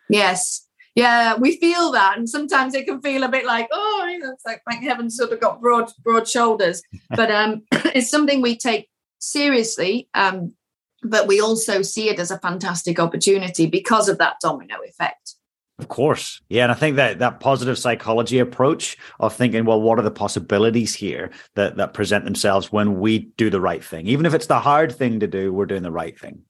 Yes 0.09 0.64
yeah, 0.95 1.37
we 1.37 1.57
feel 1.59 1.93
that, 1.93 2.17
and 2.17 2.29
sometimes 2.29 2.75
it 2.75 2.87
can 2.87 3.01
feel 3.01 3.25
a 3.25 3.29
bit 3.29 3.45
like, 3.45 3.69
oh, 3.73 4.09
you 4.11 4.19
know, 4.19 4.33
it's 4.33 4.45
like 4.45 4.63
thank 4.69 4.83
heaven, 4.85 5.11
sort 5.11 5.33
of 5.33 5.41
got 5.41 5.61
broad, 5.61 5.91
broad 6.03 6.29
shoulders. 6.29 6.83
But 7.11 7.31
um, 7.31 7.63
it's 7.73 8.11
something 8.11 8.41
we 8.41 8.57
take 8.57 8.89
seriously. 9.19 10.09
Um, 10.15 10.55
but 11.03 11.27
we 11.27 11.41
also 11.41 11.83
see 11.83 12.09
it 12.09 12.19
as 12.19 12.31
a 12.31 12.39
fantastic 12.39 12.99
opportunity 12.99 13.67
because 13.67 14.09
of 14.09 14.19
that 14.19 14.37
domino 14.41 14.77
effect. 14.89 15.35
Of 15.79 15.89
course. 15.89 16.41
Yeah. 16.49 16.63
And 16.63 16.73
I 16.73 16.77
think 16.77 16.97
that 16.97 17.19
that 17.19 17.41
positive 17.41 17.77
psychology 17.79 18.39
approach 18.39 18.97
of 19.19 19.35
thinking, 19.35 19.65
well, 19.65 19.81
what 19.81 19.99
are 19.99 20.03
the 20.03 20.11
possibilities 20.11 20.95
here 20.95 21.31
that, 21.57 21.77
that 21.77 21.95
present 21.95 22.25
themselves 22.25 22.71
when 22.71 23.01
we 23.01 23.31
do 23.37 23.51
the 23.51 23.61
right 23.61 23.85
thing? 23.85 24.07
Even 24.07 24.25
if 24.25 24.35
it's 24.35 24.47
the 24.47 24.61
hard 24.61 24.95
thing 24.95 25.21
to 25.21 25.27
do, 25.27 25.53
we're 25.53 25.67
doing 25.67 25.83
the 25.83 25.91
right 25.91 26.19
thing. 26.19 26.43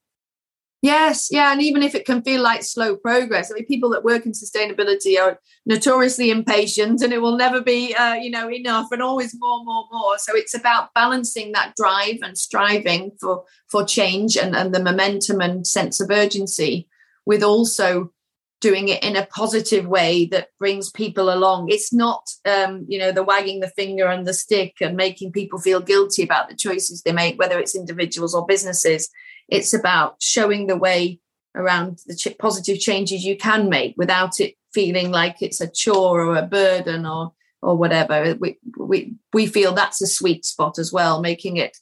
Yes, 0.85 1.29
yeah, 1.31 1.51
and 1.51 1.63
even 1.63 1.83
if 1.83 1.95
it 1.95 2.05
can 2.05 2.21
feel 2.21 2.43
like 2.43 2.63
slow 2.63 2.95
progress, 2.95 3.51
I 3.51 3.55
mean, 3.55 3.65
people 3.65 3.89
that 3.93 4.05
work 4.05 4.27
in 4.27 4.33
sustainability 4.33 5.19
are 5.19 5.41
notoriously 5.65 6.31
impatient, 6.31 7.01
and 7.01 7.11
it 7.11 7.23
will 7.23 7.39
never 7.39 7.63
be, 7.63 7.95
uh, 7.95 8.13
you 8.13 8.31
know, 8.31 8.51
enough, 8.51 8.89
and 8.93 9.01
always 9.01 9.35
more, 9.39 9.65
more, 9.65 9.87
more. 9.91 10.19
So 10.19 10.37
it's 10.37 10.53
about 10.55 10.93
balancing 10.95 11.53
that 11.53 11.73
drive 11.75 12.19
and 12.21 12.37
striving 12.37 13.13
for 13.19 13.45
for 13.71 13.83
change 13.83 14.37
and 14.37 14.55
and 14.55 14.75
the 14.75 14.83
momentum 14.83 15.41
and 15.41 15.67
sense 15.67 16.03
of 16.03 16.11
urgency, 16.11 16.87
with 17.25 17.43
also 17.43 18.13
doing 18.61 18.89
it 18.89 19.03
in 19.03 19.17
a 19.17 19.25
positive 19.27 19.87
way 19.87 20.27
that 20.33 20.49
brings 20.59 20.91
people 20.91 21.33
along. 21.33 21.71
It's 21.71 21.95
not, 21.95 22.29
um, 22.45 22.85
you 22.89 22.99
know, 22.99 23.11
the 23.11 23.23
wagging 23.25 23.61
the 23.61 23.69
finger 23.69 24.07
and 24.09 24.27
the 24.27 24.35
stick 24.35 24.75
and 24.83 24.99
making 24.99 25.33
people 25.33 25.59
feel 25.59 25.81
guilty 25.81 26.23
about 26.23 26.51
the 26.51 26.57
choices 26.57 27.01
they 27.01 27.13
make, 27.13 27.39
whether 27.39 27.59
it's 27.59 27.75
individuals 27.75 28.35
or 28.35 28.45
businesses 28.45 29.09
it's 29.49 29.75
about 29.75 30.17
showing 30.21 30.67
the 30.67 30.77
way 30.77 31.21
around 31.55 32.01
the 32.07 32.17
ch- 32.17 32.37
positive 32.39 32.79
changes 32.79 33.25
you 33.25 33.37
can 33.37 33.69
make 33.69 33.95
without 33.97 34.41
it 34.41 34.55
feeling 34.73 35.11
like 35.11 35.37
it's 35.41 35.61
a 35.61 35.71
chore 35.71 36.21
or 36.23 36.37
a 36.37 36.43
burden 36.43 37.07
or 37.07 37.33
or 37.63 37.77
whatever. 37.77 38.37
We 38.39 38.59
we 38.79 39.15
we 39.33 39.47
feel 39.47 39.73
that's 39.73 40.03
a 40.03 40.07
sweet 40.07 40.45
spot 40.45 40.79
as 40.79 40.93
well, 40.93 41.21
making 41.21 41.57
it 41.57 41.79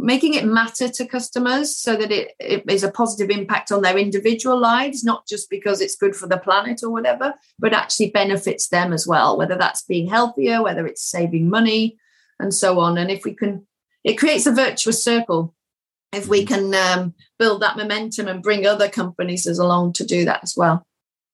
making 0.00 0.34
it 0.34 0.44
matter 0.44 0.88
to 0.88 1.06
customers 1.06 1.76
so 1.76 1.96
that 1.96 2.12
it, 2.12 2.32
it 2.38 2.64
is 2.68 2.84
a 2.84 2.90
positive 2.90 3.36
impact 3.36 3.72
on 3.72 3.82
their 3.82 3.98
individual 3.98 4.58
lives, 4.58 5.02
not 5.02 5.26
just 5.26 5.50
because 5.50 5.80
it's 5.80 5.96
good 5.96 6.14
for 6.14 6.28
the 6.28 6.38
planet 6.38 6.82
or 6.84 6.90
whatever, 6.90 7.34
but 7.58 7.72
actually 7.72 8.10
benefits 8.10 8.68
them 8.68 8.92
as 8.92 9.08
well, 9.08 9.36
whether 9.36 9.56
that's 9.56 9.82
being 9.82 10.08
healthier, 10.08 10.62
whether 10.62 10.86
it's 10.86 11.02
saving 11.02 11.50
money, 11.50 11.98
and 12.38 12.54
so 12.54 12.78
on. 12.78 12.96
And 12.96 13.10
if 13.10 13.24
we 13.24 13.34
can, 13.34 13.66
it 14.04 14.14
creates 14.14 14.46
a 14.46 14.52
virtuous 14.52 15.02
circle 15.02 15.54
if 16.12 16.28
we 16.28 16.44
can 16.44 16.74
um, 16.74 17.14
build 17.38 17.62
that 17.62 17.76
momentum 17.76 18.28
and 18.28 18.42
bring 18.42 18.66
other 18.66 18.88
companies 18.88 19.46
as 19.46 19.58
along 19.58 19.92
to 19.94 20.04
do 20.04 20.24
that 20.24 20.40
as 20.42 20.54
well. 20.56 20.86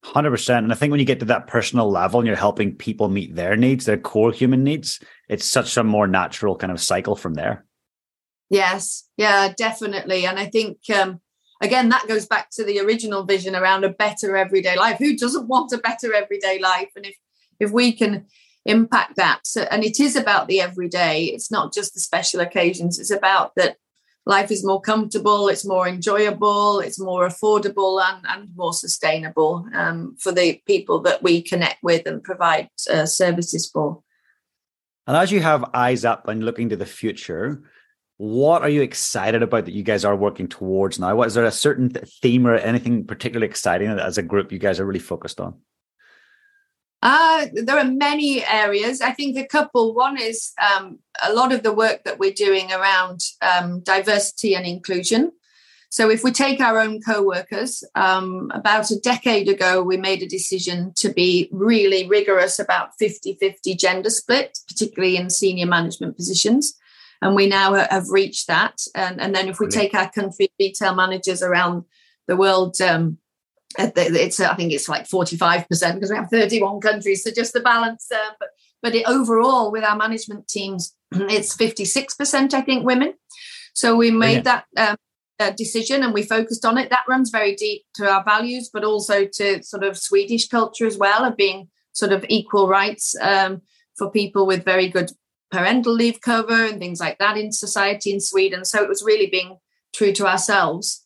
100%. 0.04 0.58
And 0.58 0.72
I 0.72 0.74
think 0.74 0.90
when 0.90 1.00
you 1.00 1.06
get 1.06 1.20
to 1.20 1.26
that 1.26 1.46
personal 1.46 1.90
level 1.90 2.20
and 2.20 2.26
you're 2.26 2.36
helping 2.36 2.74
people 2.74 3.08
meet 3.08 3.34
their 3.34 3.56
needs, 3.56 3.86
their 3.86 3.96
core 3.96 4.32
human 4.32 4.62
needs, 4.62 5.00
it's 5.28 5.46
such 5.46 5.76
a 5.76 5.84
more 5.84 6.06
natural 6.06 6.56
kind 6.56 6.72
of 6.72 6.80
cycle 6.80 7.16
from 7.16 7.34
there. 7.34 7.64
Yes. 8.50 9.08
Yeah, 9.16 9.52
definitely. 9.56 10.26
And 10.26 10.38
I 10.38 10.46
think, 10.46 10.78
um, 10.94 11.20
again, 11.62 11.88
that 11.88 12.06
goes 12.06 12.26
back 12.26 12.50
to 12.52 12.64
the 12.64 12.80
original 12.80 13.24
vision 13.24 13.56
around 13.56 13.84
a 13.84 13.88
better 13.88 14.36
everyday 14.36 14.76
life. 14.76 14.98
Who 14.98 15.16
doesn't 15.16 15.48
want 15.48 15.72
a 15.72 15.78
better 15.78 16.12
everyday 16.12 16.58
life? 16.58 16.90
And 16.94 17.06
if, 17.06 17.16
if 17.58 17.70
we 17.70 17.92
can 17.92 18.26
impact 18.66 19.16
that, 19.16 19.40
so, 19.44 19.62
and 19.70 19.82
it 19.82 19.98
is 20.00 20.16
about 20.16 20.48
the 20.48 20.60
everyday, 20.60 21.24
it's 21.24 21.50
not 21.50 21.72
just 21.72 21.94
the 21.94 22.00
special 22.00 22.40
occasions, 22.40 22.98
it's 22.98 23.10
about 23.10 23.52
that 23.56 23.76
life 24.26 24.50
is 24.50 24.64
more 24.64 24.80
comfortable, 24.80 25.48
it's 25.48 25.66
more 25.66 25.86
enjoyable, 25.86 26.80
it's 26.80 26.98
more 26.98 27.28
affordable, 27.28 28.02
and, 28.02 28.24
and 28.28 28.48
more 28.56 28.72
sustainable 28.72 29.66
um, 29.74 30.16
for 30.18 30.32
the 30.32 30.62
people 30.66 31.00
that 31.00 31.22
we 31.22 31.42
connect 31.42 31.82
with 31.82 32.06
and 32.06 32.22
provide 32.22 32.68
uh, 32.90 33.06
services 33.06 33.68
for. 33.68 34.02
And 35.06 35.16
as 35.16 35.30
you 35.30 35.40
have 35.40 35.70
eyes 35.74 36.04
up 36.04 36.28
and 36.28 36.44
looking 36.44 36.70
to 36.70 36.76
the 36.76 36.86
future, 36.86 37.62
what 38.16 38.62
are 38.62 38.68
you 38.68 38.80
excited 38.80 39.42
about 39.42 39.66
that 39.66 39.74
you 39.74 39.82
guys 39.82 40.04
are 40.04 40.16
working 40.16 40.48
towards 40.48 40.98
now? 40.98 41.14
What 41.14 41.26
is 41.26 41.34
there 41.34 41.44
a 41.44 41.50
certain 41.50 41.90
theme 41.90 42.46
or 42.46 42.54
anything 42.54 43.06
particularly 43.06 43.48
exciting 43.48 43.88
that 43.88 43.98
as 43.98 44.18
a 44.18 44.22
group 44.22 44.52
you 44.52 44.58
guys 44.58 44.80
are 44.80 44.86
really 44.86 45.00
focused 45.00 45.40
on? 45.40 45.58
Uh, 47.04 47.48
there 47.52 47.78
are 47.78 47.84
many 47.84 48.42
areas. 48.46 49.02
I 49.02 49.12
think 49.12 49.36
a 49.36 49.46
couple. 49.46 49.94
One 49.94 50.18
is 50.18 50.52
um, 50.58 50.98
a 51.22 51.34
lot 51.34 51.52
of 51.52 51.62
the 51.62 51.72
work 51.72 52.02
that 52.04 52.18
we're 52.18 52.32
doing 52.32 52.72
around 52.72 53.20
um, 53.42 53.80
diversity 53.80 54.56
and 54.56 54.64
inclusion. 54.64 55.32
So, 55.90 56.08
if 56.08 56.24
we 56.24 56.32
take 56.32 56.62
our 56.62 56.80
own 56.80 57.02
co 57.02 57.22
workers, 57.22 57.84
um, 57.94 58.50
about 58.54 58.90
a 58.90 58.98
decade 58.98 59.50
ago, 59.50 59.82
we 59.82 59.98
made 59.98 60.22
a 60.22 60.26
decision 60.26 60.94
to 60.96 61.10
be 61.12 61.50
really 61.52 62.08
rigorous 62.08 62.58
about 62.58 62.96
50 62.98 63.36
50 63.38 63.74
gender 63.74 64.10
split, 64.10 64.58
particularly 64.66 65.18
in 65.18 65.28
senior 65.28 65.66
management 65.66 66.16
positions. 66.16 66.74
and 67.20 67.34
we 67.34 67.46
now 67.46 67.74
have 67.74 68.08
reached 68.08 68.46
that. 68.46 68.80
And, 68.94 69.20
and 69.20 69.34
then 69.34 69.48
if 69.48 69.60
we 69.60 69.68
take 69.68 69.94
our 69.94 70.10
country 70.10 70.50
retail 70.58 70.94
managers 70.94 71.42
around 71.42 71.84
the 72.28 72.36
world, 72.36 72.80
um, 72.80 73.18
it's 73.78 74.40
I 74.40 74.54
think 74.54 74.72
it's 74.72 74.88
like 74.88 75.08
45% 75.08 75.66
because 75.68 76.10
we 76.10 76.16
have 76.16 76.30
31 76.30 76.80
countries. 76.80 77.24
So 77.24 77.30
just 77.30 77.52
the 77.52 77.60
balance. 77.60 78.10
Uh, 78.12 78.30
but 78.38 78.48
but 78.82 78.94
it, 78.94 79.06
overall, 79.06 79.72
with 79.72 79.82
our 79.82 79.96
management 79.96 80.46
teams, 80.46 80.94
it's 81.12 81.56
56%, 81.56 82.52
I 82.52 82.60
think, 82.60 82.84
women. 82.84 83.14
So 83.74 83.96
we 83.96 84.10
made 84.10 84.44
that 84.44 84.66
um, 84.76 84.96
uh, 85.40 85.50
decision 85.50 86.02
and 86.02 86.12
we 86.12 86.22
focused 86.22 86.64
on 86.64 86.78
it. 86.78 86.90
That 86.90 87.04
runs 87.08 87.30
very 87.30 87.54
deep 87.56 87.82
to 87.94 88.08
our 88.08 88.22
values, 88.22 88.70
but 88.72 88.84
also 88.84 89.24
to 89.24 89.62
sort 89.62 89.84
of 89.84 89.98
Swedish 89.98 90.48
culture 90.48 90.86
as 90.86 90.98
well 90.98 91.24
of 91.24 91.36
being 91.36 91.68
sort 91.92 92.12
of 92.12 92.24
equal 92.28 92.68
rights 92.68 93.16
um, 93.20 93.62
for 93.96 94.10
people 94.10 94.46
with 94.46 94.64
very 94.64 94.88
good 94.88 95.10
parental 95.50 95.92
leave 95.92 96.20
cover 96.20 96.66
and 96.66 96.78
things 96.78 97.00
like 97.00 97.18
that 97.18 97.36
in 97.36 97.52
society 97.52 98.12
in 98.12 98.20
Sweden. 98.20 98.64
So 98.64 98.82
it 98.82 98.88
was 98.88 99.02
really 99.02 99.28
being 99.28 99.58
true 99.94 100.12
to 100.12 100.26
ourselves. 100.26 101.03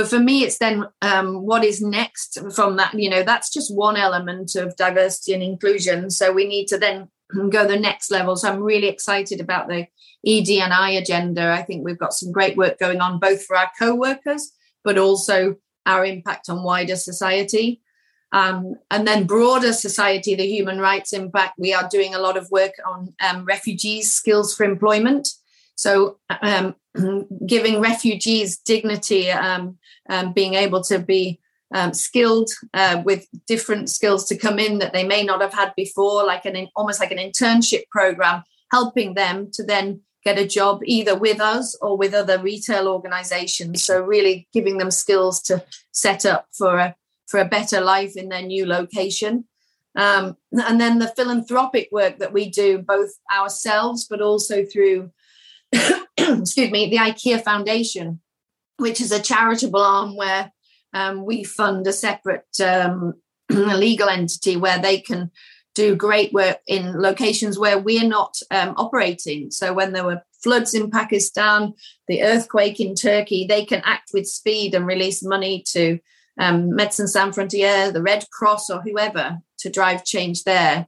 But 0.00 0.08
for 0.08 0.18
me, 0.18 0.44
it's 0.44 0.56
then 0.56 0.86
um, 1.02 1.44
what 1.44 1.62
is 1.62 1.82
next 1.82 2.38
from 2.54 2.76
that. 2.76 2.98
You 2.98 3.10
know, 3.10 3.22
that's 3.22 3.52
just 3.52 3.76
one 3.76 3.98
element 3.98 4.54
of 4.54 4.74
diversity 4.76 5.34
and 5.34 5.42
inclusion. 5.42 6.08
So 6.08 6.32
we 6.32 6.46
need 6.46 6.68
to 6.68 6.78
then 6.78 7.10
go 7.50 7.68
the 7.68 7.78
next 7.78 8.10
level. 8.10 8.34
So 8.34 8.50
I'm 8.50 8.62
really 8.62 8.88
excited 8.88 9.42
about 9.42 9.68
the 9.68 9.86
ED&I 10.26 10.90
agenda. 10.92 11.52
I 11.52 11.60
think 11.60 11.84
we've 11.84 11.98
got 11.98 12.14
some 12.14 12.32
great 12.32 12.56
work 12.56 12.78
going 12.78 13.02
on 13.02 13.18
both 13.18 13.44
for 13.44 13.58
our 13.58 13.70
co-workers, 13.78 14.52
but 14.84 14.96
also 14.96 15.56
our 15.84 16.06
impact 16.06 16.48
on 16.48 16.62
wider 16.62 16.96
society. 16.96 17.82
Um, 18.32 18.76
and 18.90 19.06
then 19.06 19.26
broader 19.26 19.74
society, 19.74 20.34
the 20.34 20.46
human 20.46 20.78
rights 20.78 21.12
impact. 21.12 21.58
We 21.58 21.74
are 21.74 21.86
doing 21.90 22.14
a 22.14 22.20
lot 22.20 22.38
of 22.38 22.50
work 22.50 22.72
on 22.86 23.12
um, 23.20 23.44
refugees' 23.44 24.14
skills 24.14 24.54
for 24.54 24.64
employment. 24.64 25.28
So, 25.80 26.18
um, 26.42 26.74
giving 27.46 27.80
refugees 27.80 28.58
dignity, 28.58 29.30
um, 29.30 29.78
um, 30.10 30.34
being 30.34 30.52
able 30.52 30.82
to 30.84 30.98
be 30.98 31.40
um, 31.74 31.94
skilled 31.94 32.50
uh, 32.74 33.00
with 33.02 33.26
different 33.46 33.88
skills 33.88 34.26
to 34.26 34.36
come 34.36 34.58
in 34.58 34.78
that 34.80 34.92
they 34.92 35.04
may 35.04 35.22
not 35.22 35.40
have 35.40 35.54
had 35.54 35.72
before, 35.76 36.22
like 36.26 36.44
an 36.44 36.68
almost 36.76 37.00
like 37.00 37.12
an 37.12 37.18
internship 37.18 37.88
program, 37.88 38.42
helping 38.70 39.14
them 39.14 39.50
to 39.54 39.62
then 39.62 40.02
get 40.22 40.38
a 40.38 40.46
job 40.46 40.80
either 40.84 41.16
with 41.16 41.40
us 41.40 41.74
or 41.80 41.96
with 41.96 42.12
other 42.12 42.38
retail 42.38 42.86
organizations. 42.86 43.82
So 43.82 44.02
really 44.02 44.48
giving 44.52 44.76
them 44.76 44.90
skills 44.90 45.40
to 45.44 45.64
set 45.92 46.26
up 46.26 46.46
for 46.52 46.76
a 46.76 46.94
for 47.26 47.40
a 47.40 47.48
better 47.48 47.80
life 47.80 48.16
in 48.16 48.28
their 48.28 48.42
new 48.42 48.66
location. 48.66 49.44
Um, 49.96 50.36
and 50.52 50.78
then 50.78 50.98
the 50.98 51.12
philanthropic 51.16 51.88
work 51.90 52.18
that 52.18 52.34
we 52.34 52.50
do, 52.50 52.78
both 52.78 53.12
ourselves 53.32 54.06
but 54.10 54.20
also 54.20 54.64
through, 54.64 55.10
excuse 56.16 56.70
me, 56.70 56.90
the 56.90 56.96
IKEA 56.96 57.42
Foundation, 57.42 58.20
which 58.76 59.00
is 59.00 59.12
a 59.12 59.20
charitable 59.20 59.80
arm 59.80 60.16
where 60.16 60.52
um, 60.92 61.24
we 61.24 61.44
fund 61.44 61.86
a 61.86 61.92
separate 61.92 62.60
um, 62.60 63.14
legal 63.50 64.08
entity 64.08 64.56
where 64.56 64.78
they 64.78 65.00
can 65.00 65.30
do 65.74 65.94
great 65.94 66.32
work 66.32 66.58
in 66.66 67.00
locations 67.00 67.58
where 67.58 67.78
we're 67.78 68.06
not 68.06 68.36
um, 68.50 68.74
operating. 68.76 69.50
So 69.50 69.72
when 69.72 69.92
there 69.92 70.04
were 70.04 70.22
floods 70.42 70.74
in 70.74 70.90
Pakistan, 70.90 71.74
the 72.08 72.22
earthquake 72.22 72.80
in 72.80 72.94
Turkey, 72.94 73.46
they 73.46 73.64
can 73.64 73.82
act 73.84 74.10
with 74.12 74.26
speed 74.26 74.74
and 74.74 74.86
release 74.86 75.22
money 75.22 75.62
to 75.68 75.98
um, 76.38 76.70
Médecins 76.70 77.10
Sans 77.10 77.34
Frontières, 77.34 77.92
the 77.92 78.02
Red 78.02 78.28
Cross, 78.30 78.70
or 78.70 78.80
whoever 78.82 79.38
to 79.58 79.70
drive 79.70 80.04
change 80.04 80.44
there. 80.44 80.86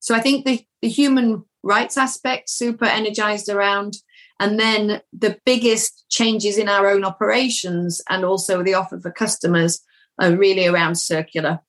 So 0.00 0.14
I 0.14 0.20
think 0.20 0.44
the, 0.44 0.64
the 0.82 0.88
human 0.88 1.44
rights 1.62 1.96
aspect 1.96 2.50
super 2.50 2.84
energized 2.84 3.48
around. 3.48 3.96
And 4.42 4.58
then 4.58 5.00
the 5.12 5.38
biggest 5.46 6.04
changes 6.08 6.58
in 6.58 6.68
our 6.68 6.90
own 6.90 7.04
operations 7.04 8.02
and 8.10 8.24
also 8.24 8.64
the 8.64 8.74
offer 8.74 8.98
for 8.98 9.12
customers 9.12 9.80
are 10.20 10.34
really 10.34 10.66
around 10.66 10.96
circular 10.96 11.60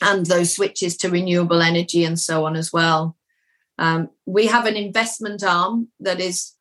and 0.00 0.24
those 0.24 0.54
switches 0.54 0.96
to 0.96 1.10
renewable 1.10 1.60
energy 1.60 2.04
and 2.04 2.18
so 2.18 2.46
on 2.46 2.56
as 2.56 2.72
well. 2.72 3.18
Um, 3.78 4.08
we 4.24 4.46
have 4.46 4.64
an 4.64 4.76
investment 4.76 5.44
arm 5.44 5.88
that 6.00 6.18
is 6.18 6.52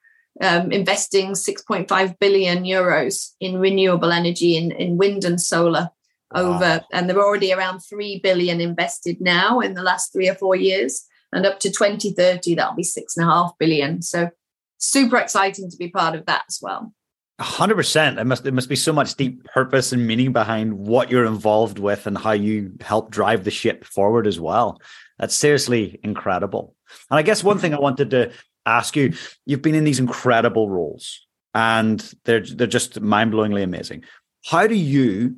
um, 0.42 0.74
investing 0.74 1.32
6.5 1.32 2.20
billion 2.20 2.66
euros 2.66 3.32
in 3.40 3.58
renewable 3.58 4.12
energy 4.12 4.58
in, 4.58 4.74
in 4.74 4.98
wind 4.98 5.24
and 5.24 5.40
solar 5.40 5.90
over, 6.34 6.60
wow. 6.60 6.86
and 6.92 7.10
they're 7.10 7.24
already 7.24 7.54
around 7.54 7.80
3 7.80 8.20
billion 8.20 8.60
invested 8.60 9.22
now 9.22 9.62
in 9.62 9.74
the 9.74 9.84
last 9.84 10.12
three 10.12 10.28
or 10.28 10.36
four 10.36 10.58
years. 10.58 11.06
And 11.32 11.46
up 11.46 11.62
to 11.62 11.72
2030, 11.72 12.56
that'll 12.56 12.76
be 12.76 12.84
six 12.84 13.16
and 13.16 13.26
a 13.26 13.32
half 13.32 13.54
billion. 13.58 14.02
So 14.02 14.32
super 14.78 15.18
exciting 15.18 15.70
to 15.70 15.78
be 15.78 15.90
part 15.90 16.16
of 16.16 16.26
that 16.26 16.44
as 16.50 16.60
well 16.62 16.94
hundred 17.40 17.76
percent. 17.76 18.18
It 18.18 18.24
must 18.24 18.44
there 18.44 18.54
must 18.54 18.70
be 18.70 18.76
so 18.76 18.94
much 18.94 19.16
deep 19.16 19.44
purpose 19.44 19.92
and 19.92 20.08
meaning 20.08 20.32
behind 20.32 20.74
what 20.74 21.12
you're 21.12 21.26
involved 21.26 21.80
with 21.80 22.08
and 22.08 22.18
how 22.18 22.32
you 22.32 22.72
help 22.80 23.12
drive 23.12 23.44
the 23.44 23.52
ship 23.52 23.84
forward 23.84 24.26
as 24.26 24.40
well. 24.40 24.80
That's 25.20 25.36
seriously 25.36 26.00
incredible. 26.04 26.76
And 27.10 27.20
I 27.20 27.24
guess 27.24 27.44
one 27.44 27.60
thing 27.60 27.74
I 27.74 27.80
wanted 27.80 28.12
to 28.12 28.32
ask 28.66 28.96
you, 28.96 29.14
you've 29.46 29.62
been 29.62 29.76
in 29.76 29.84
these 29.84 30.00
incredible 30.00 30.70
roles 30.70 31.26
and 31.54 32.00
they're 32.24 32.42
they're 32.42 32.68
just 32.68 33.02
mind-blowingly 33.02 33.64
amazing. 33.64 34.04
How 34.46 34.68
do 34.68 34.76
you 34.76 35.38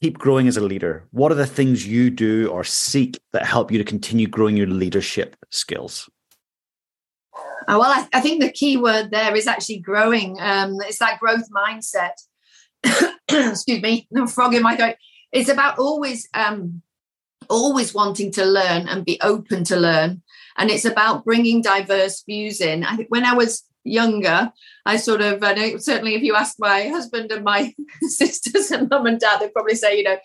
keep 0.00 0.16
growing 0.16 0.46
as 0.46 0.56
a 0.56 0.60
leader? 0.60 1.08
What 1.10 1.32
are 1.32 1.36
the 1.36 1.46
things 1.46 1.86
you 1.86 2.10
do 2.10 2.48
or 2.48 2.62
seek 2.62 3.20
that 3.32 3.46
help 3.46 3.72
you 3.72 3.78
to 3.78 3.84
continue 3.84 4.28
growing 4.28 4.56
your 4.56 4.68
leadership 4.68 5.36
skills? 5.50 6.08
Uh, 7.68 7.76
well, 7.78 7.90
I, 7.90 8.08
I, 8.12 8.20
think 8.20 8.40
the 8.40 8.50
key 8.50 8.76
word 8.76 9.10
there 9.10 9.34
is 9.36 9.46
actually 9.46 9.78
growing. 9.78 10.36
Um, 10.40 10.76
it's 10.80 10.98
that 10.98 11.20
growth 11.20 11.48
mindset. 11.50 12.12
Excuse 13.28 13.82
me, 13.82 14.06
no 14.10 14.26
frog 14.26 14.54
in 14.54 14.62
my 14.62 14.76
throat. 14.76 14.96
It's 15.32 15.48
about 15.48 15.78
always, 15.78 16.28
um, 16.34 16.82
always 17.48 17.94
wanting 17.94 18.32
to 18.32 18.44
learn 18.44 18.88
and 18.88 19.04
be 19.04 19.20
open 19.20 19.64
to 19.64 19.76
learn, 19.76 20.22
and 20.56 20.70
it's 20.70 20.84
about 20.84 21.24
bringing 21.24 21.62
diverse 21.62 22.22
views 22.24 22.60
in. 22.60 22.84
I 22.84 22.96
think 22.96 23.08
when 23.08 23.24
I 23.24 23.34
was 23.34 23.62
younger, 23.84 24.52
I 24.86 24.96
sort 24.96 25.20
of, 25.20 25.40
know, 25.40 25.76
certainly 25.78 26.14
if 26.14 26.22
you 26.22 26.34
ask 26.34 26.56
my 26.58 26.88
husband 26.88 27.30
and 27.32 27.44
my 27.44 27.74
sisters 28.02 28.70
and 28.70 28.88
mum 28.88 29.06
and 29.06 29.20
dad, 29.20 29.40
they'd 29.40 29.52
probably 29.52 29.74
say, 29.74 29.96
you 29.98 30.04
know, 30.04 30.16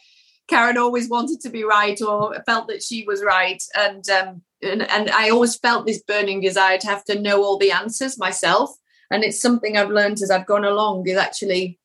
Karen 0.48 0.78
always 0.78 1.10
wanted 1.10 1.42
to 1.42 1.50
be 1.50 1.64
right 1.64 2.00
or 2.02 2.36
felt 2.46 2.68
that 2.68 2.84
she 2.84 3.04
was 3.06 3.24
right, 3.24 3.62
and 3.76 4.08
um, 4.10 4.42
and, 4.62 4.84
and 4.90 5.10
I 5.10 5.30
always 5.30 5.56
felt 5.56 5.86
this 5.86 6.04
burning 6.04 6.42
desire 6.42 6.78
to 6.80 6.88
have 6.88 7.04
to 7.06 7.20
know 7.20 7.44
all 7.44 7.58
the 7.58 7.72
answers 7.72 8.18
myself. 8.18 8.72
And 9.12 9.24
it's 9.24 9.42
something 9.42 9.78
I've 9.78 9.90
learned 9.90 10.22
as 10.22 10.32
I've 10.32 10.48
gone 10.48 10.66
along 10.66 11.08
is 11.08 11.18
actually 11.18 11.80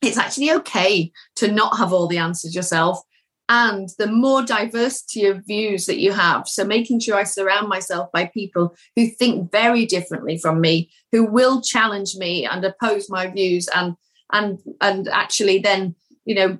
it's 0.00 0.18
actually 0.18 0.50
okay 0.50 1.12
to 1.36 1.50
not 1.50 1.78
have 1.78 1.92
all 1.92 2.08
the 2.08 2.18
answers 2.18 2.54
yourself. 2.54 3.00
And 3.48 3.88
the 3.98 4.06
more 4.06 4.42
diversity 4.42 5.26
of 5.26 5.46
views 5.46 5.86
that 5.86 5.98
you 5.98 6.12
have, 6.12 6.48
so 6.48 6.64
making 6.64 7.00
sure 7.00 7.16
I 7.16 7.24
surround 7.24 7.68
myself 7.68 8.10
by 8.12 8.26
people 8.26 8.74
who 8.96 9.08
think 9.08 9.52
very 9.52 9.84
differently 9.84 10.38
from 10.38 10.60
me, 10.60 10.90
who 11.10 11.26
will 11.26 11.60
challenge 11.60 12.14
me 12.16 12.46
and 12.46 12.64
oppose 12.64 13.10
my 13.10 13.26
views, 13.26 13.68
and 13.74 13.94
and 14.32 14.58
and 14.80 15.08
actually 15.08 15.58
then 15.58 15.94
you 16.24 16.34
know 16.34 16.58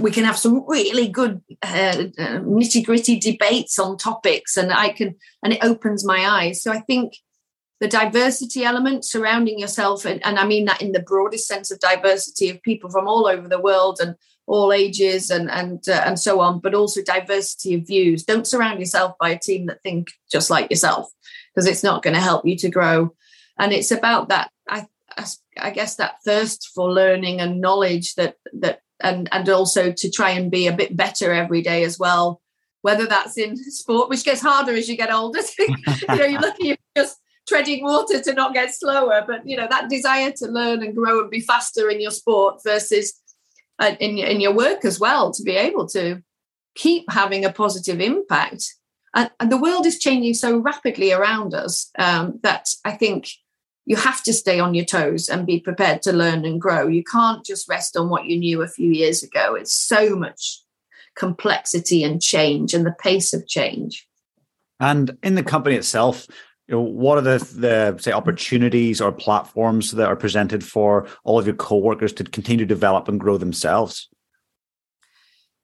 we 0.00 0.10
can 0.10 0.24
have 0.24 0.38
some 0.38 0.64
really 0.68 1.08
good 1.08 1.42
uh, 1.62 2.06
uh 2.18 2.40
nitty 2.40 2.84
gritty 2.84 3.18
debates 3.18 3.78
on 3.78 3.96
topics, 3.96 4.56
and 4.56 4.72
I 4.72 4.90
can, 4.90 5.16
and 5.42 5.52
it 5.52 5.64
opens 5.64 6.04
my 6.04 6.26
eyes. 6.26 6.62
So 6.62 6.72
I 6.72 6.80
think 6.80 7.16
the 7.80 7.88
diversity 7.88 8.64
element 8.64 9.04
surrounding 9.04 9.58
yourself, 9.58 10.04
and, 10.04 10.24
and 10.24 10.38
I 10.38 10.46
mean 10.46 10.66
that 10.66 10.82
in 10.82 10.92
the 10.92 11.00
broadest 11.00 11.46
sense 11.46 11.70
of 11.70 11.80
diversity 11.80 12.50
of 12.50 12.62
people 12.62 12.90
from 12.90 13.08
all 13.08 13.26
over 13.26 13.48
the 13.48 13.60
world 13.60 13.98
and 14.00 14.14
all 14.46 14.72
ages 14.72 15.30
and 15.30 15.50
and 15.50 15.88
uh, 15.88 16.02
and 16.04 16.18
so 16.18 16.40
on, 16.40 16.60
but 16.60 16.74
also 16.74 17.02
diversity 17.02 17.74
of 17.74 17.86
views. 17.86 18.24
Don't 18.24 18.46
surround 18.46 18.78
yourself 18.78 19.14
by 19.18 19.30
a 19.30 19.38
team 19.38 19.66
that 19.66 19.82
think 19.82 20.12
just 20.30 20.50
like 20.50 20.70
yourself, 20.70 21.10
because 21.54 21.66
it's 21.66 21.82
not 21.82 22.02
going 22.02 22.14
to 22.14 22.20
help 22.20 22.46
you 22.46 22.56
to 22.58 22.70
grow. 22.70 23.14
And 23.58 23.72
it's 23.72 23.90
about 23.90 24.28
that. 24.28 24.50
I 24.68 24.86
I 25.58 25.70
guess 25.70 25.96
that 25.96 26.22
thirst 26.24 26.70
for 26.74 26.90
learning 26.90 27.40
and 27.40 27.60
knowledge 27.60 28.14
that 28.14 28.36
that 28.60 28.80
and 29.02 29.28
and 29.32 29.48
also 29.48 29.92
to 29.92 30.10
try 30.10 30.30
and 30.30 30.50
be 30.50 30.66
a 30.66 30.76
bit 30.76 30.96
better 30.96 31.32
every 31.32 31.62
day 31.62 31.84
as 31.84 31.98
well. 31.98 32.40
Whether 32.82 33.06
that's 33.06 33.38
in 33.38 33.56
sport 33.70 34.08
which 34.08 34.24
gets 34.24 34.42
harder 34.42 34.72
as 34.72 34.88
you 34.88 34.96
get 34.96 35.12
older 35.12 35.40
you 35.58 35.76
know 36.08 36.24
you're 36.24 36.40
lucky 36.48 36.68
you're 36.68 36.76
just 36.96 37.18
treading 37.48 37.84
water 37.84 38.20
to 38.20 38.32
not 38.32 38.54
get 38.54 38.74
slower 38.74 39.22
but 39.26 39.46
you 39.46 39.56
know 39.56 39.66
that 39.68 39.90
desire 39.90 40.32
to 40.32 40.46
learn 40.46 40.82
and 40.82 40.94
grow 40.94 41.20
and 41.20 41.30
be 41.30 41.40
faster 41.40 41.90
in 41.90 42.00
your 42.00 42.10
sport 42.10 42.58
versus 42.64 43.20
uh, 43.78 43.94
in, 44.00 44.18
in 44.18 44.40
your 44.40 44.54
work 44.54 44.84
as 44.84 45.00
well 45.00 45.32
to 45.32 45.42
be 45.42 45.56
able 45.56 45.86
to 45.88 46.22
keep 46.74 47.04
having 47.10 47.44
a 47.44 47.52
positive 47.52 48.00
impact. 48.00 48.74
And, 49.14 49.30
and 49.38 49.50
the 49.50 49.56
world 49.56 49.86
is 49.86 49.98
changing 49.98 50.34
so 50.34 50.58
rapidly 50.58 51.12
around 51.12 51.54
us 51.54 51.90
um, 51.98 52.40
that 52.42 52.68
i 52.84 52.90
think 52.90 53.28
you 53.86 53.96
have 53.96 54.22
to 54.22 54.32
stay 54.32 54.60
on 54.60 54.74
your 54.74 54.84
toes 54.84 55.28
and 55.28 55.46
be 55.46 55.60
prepared 55.60 56.02
to 56.02 56.12
learn 56.12 56.44
and 56.44 56.60
grow. 56.60 56.86
You 56.86 57.04
can't 57.04 57.44
just 57.44 57.68
rest 57.68 57.96
on 57.96 58.08
what 58.08 58.24
you 58.24 58.38
knew 58.38 58.62
a 58.62 58.68
few 58.68 58.90
years 58.90 59.22
ago. 59.22 59.54
It's 59.54 59.74
so 59.74 60.16
much 60.16 60.62
complexity 61.16 62.02
and 62.02 62.20
change 62.20 62.74
and 62.74 62.86
the 62.86 62.94
pace 62.98 63.32
of 63.32 63.46
change. 63.46 64.06
And 64.80 65.16
in 65.22 65.34
the 65.34 65.42
company 65.42 65.76
itself, 65.76 66.26
you 66.66 66.74
know, 66.74 66.80
what 66.80 67.18
are 67.18 67.20
the, 67.20 67.38
the 67.56 67.98
say 68.00 68.12
opportunities 68.12 69.00
or 69.00 69.12
platforms 69.12 69.92
that 69.92 70.08
are 70.08 70.16
presented 70.16 70.64
for 70.64 71.06
all 71.22 71.38
of 71.38 71.46
your 71.46 71.54
co-workers 71.54 72.12
to 72.14 72.24
continue 72.24 72.64
to 72.64 72.74
develop 72.74 73.06
and 73.06 73.20
grow 73.20 73.36
themselves? 73.36 74.08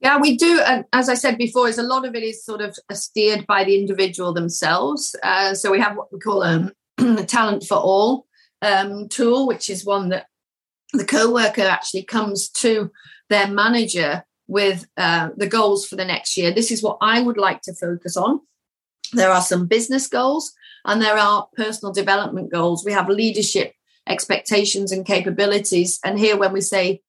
Yeah, 0.01 0.19
we 0.19 0.37
do. 0.37 0.61
And 0.61 0.85
as 0.93 1.09
I 1.09 1.15
said 1.15 1.37
before, 1.37 1.69
is 1.69 1.79
a 1.79 1.83
lot 1.83 2.07
of 2.07 2.15
it 2.15 2.23
is 2.23 2.45
sort 2.45 2.61
of 2.61 2.79
steered 2.93 3.47
by 3.47 3.65
the 3.65 3.79
individual 3.79 4.33
themselves. 4.33 5.15
Uh, 5.23 5.55
so 5.55 5.71
we 5.71 5.81
have 5.81 5.97
what 5.97 6.13
we 6.13 6.19
call 6.19 6.43
um, 6.43 6.69
a 6.69 6.73
talent 7.27 7.65
for 7.65 7.77
all 7.77 8.27
um, 8.63 9.09
tool, 9.09 9.47
which 9.47 9.71
is 9.71 9.85
one 9.85 10.11
that 10.11 10.27
the 10.93 11.05
co-worker 11.05 11.63
actually 11.63 12.03
comes 12.03 12.49
to 12.49 12.91
their 13.29 13.49
manager 13.49 14.25
with 14.49 14.87
uh, 14.97 15.31
the 15.37 15.47
goals 15.47 15.87
for 15.87 15.97
the 15.97 16.05
next 16.05 16.37
year. 16.37 16.51
This 16.51 16.71
is 16.71 16.83
what 16.83 16.99
I 17.01 17.23
would 17.23 17.39
like 17.39 17.63
to 17.63 17.75
focus 17.75 18.17
on. 18.17 18.41
There 19.13 19.31
are 19.31 19.43
some 19.43 19.67
business 19.67 20.09
goals 20.09 20.53
and 20.85 21.01
there 21.01 21.17
are 21.17 21.49
personal 21.57 21.93
development 21.93 22.51
goals. 22.51 22.85
We 22.85 22.93
have 22.93 23.09
leadership 23.09 23.73
expectations 24.09 24.91
and 24.93 25.07
capabilities. 25.07 26.01
And 26.05 26.19
here, 26.19 26.37
when 26.37 26.53
we 26.53 26.61
say 26.61 27.03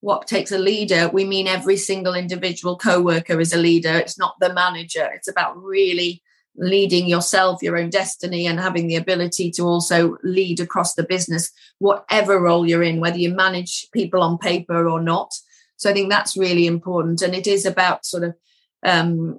what 0.00 0.28
takes 0.28 0.52
a 0.52 0.58
leader, 0.58 1.08
we 1.12 1.24
mean 1.24 1.48
every 1.48 1.76
single 1.76 2.14
individual 2.14 2.76
co 2.76 3.00
worker 3.00 3.40
is 3.40 3.52
a 3.52 3.58
leader. 3.58 3.96
It's 3.96 4.18
not 4.18 4.36
the 4.40 4.52
manager. 4.52 5.08
It's 5.12 5.28
about 5.28 5.56
really 5.60 6.22
leading 6.58 7.06
yourself, 7.06 7.62
your 7.62 7.76
own 7.76 7.90
destiny, 7.90 8.46
and 8.46 8.58
having 8.58 8.86
the 8.86 8.96
ability 8.96 9.50
to 9.52 9.62
also 9.62 10.16
lead 10.22 10.60
across 10.60 10.94
the 10.94 11.04
business, 11.04 11.50
whatever 11.78 12.40
role 12.40 12.66
you're 12.66 12.82
in, 12.82 13.00
whether 13.00 13.18
you 13.18 13.34
manage 13.34 13.88
people 13.92 14.22
on 14.22 14.38
paper 14.38 14.88
or 14.88 15.00
not. 15.00 15.32
So 15.76 15.90
I 15.90 15.92
think 15.92 16.10
that's 16.10 16.36
really 16.36 16.66
important. 16.66 17.22
And 17.22 17.34
it 17.34 17.46
is 17.46 17.66
about 17.66 18.06
sort 18.06 18.24
of, 18.24 18.34
um, 18.82 19.38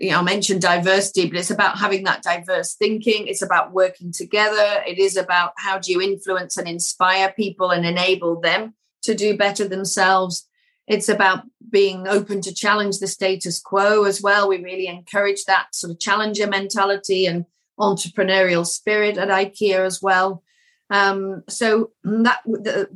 you 0.00 0.10
know, 0.10 0.18
I 0.18 0.22
mentioned 0.22 0.60
diversity, 0.60 1.28
but 1.28 1.38
it's 1.38 1.50
about 1.50 1.78
having 1.78 2.04
that 2.04 2.22
diverse 2.22 2.74
thinking. 2.74 3.26
It's 3.26 3.42
about 3.42 3.72
working 3.72 4.12
together. 4.12 4.82
It 4.86 4.98
is 4.98 5.16
about 5.16 5.52
how 5.56 5.78
do 5.78 5.92
you 5.92 6.00
influence 6.00 6.56
and 6.56 6.68
inspire 6.68 7.32
people 7.32 7.70
and 7.70 7.84
enable 7.84 8.40
them 8.40 8.74
to 9.02 9.14
do 9.14 9.36
better 9.36 9.66
themselves. 9.66 10.47
It's 10.88 11.08
about 11.08 11.44
being 11.70 12.08
open 12.08 12.40
to 12.40 12.54
challenge 12.54 12.98
the 12.98 13.06
status 13.06 13.60
quo 13.60 14.04
as 14.04 14.22
well. 14.22 14.48
We 14.48 14.62
really 14.62 14.86
encourage 14.86 15.44
that 15.44 15.74
sort 15.74 15.90
of 15.92 16.00
challenger 16.00 16.46
mentality 16.46 17.26
and 17.26 17.44
entrepreneurial 17.78 18.66
spirit 18.66 19.18
at 19.18 19.28
IKEA 19.28 19.80
as 19.86 20.00
well. 20.02 20.42
Um, 20.90 21.44
so 21.48 21.90
that 22.02 22.40
the, 22.46 22.88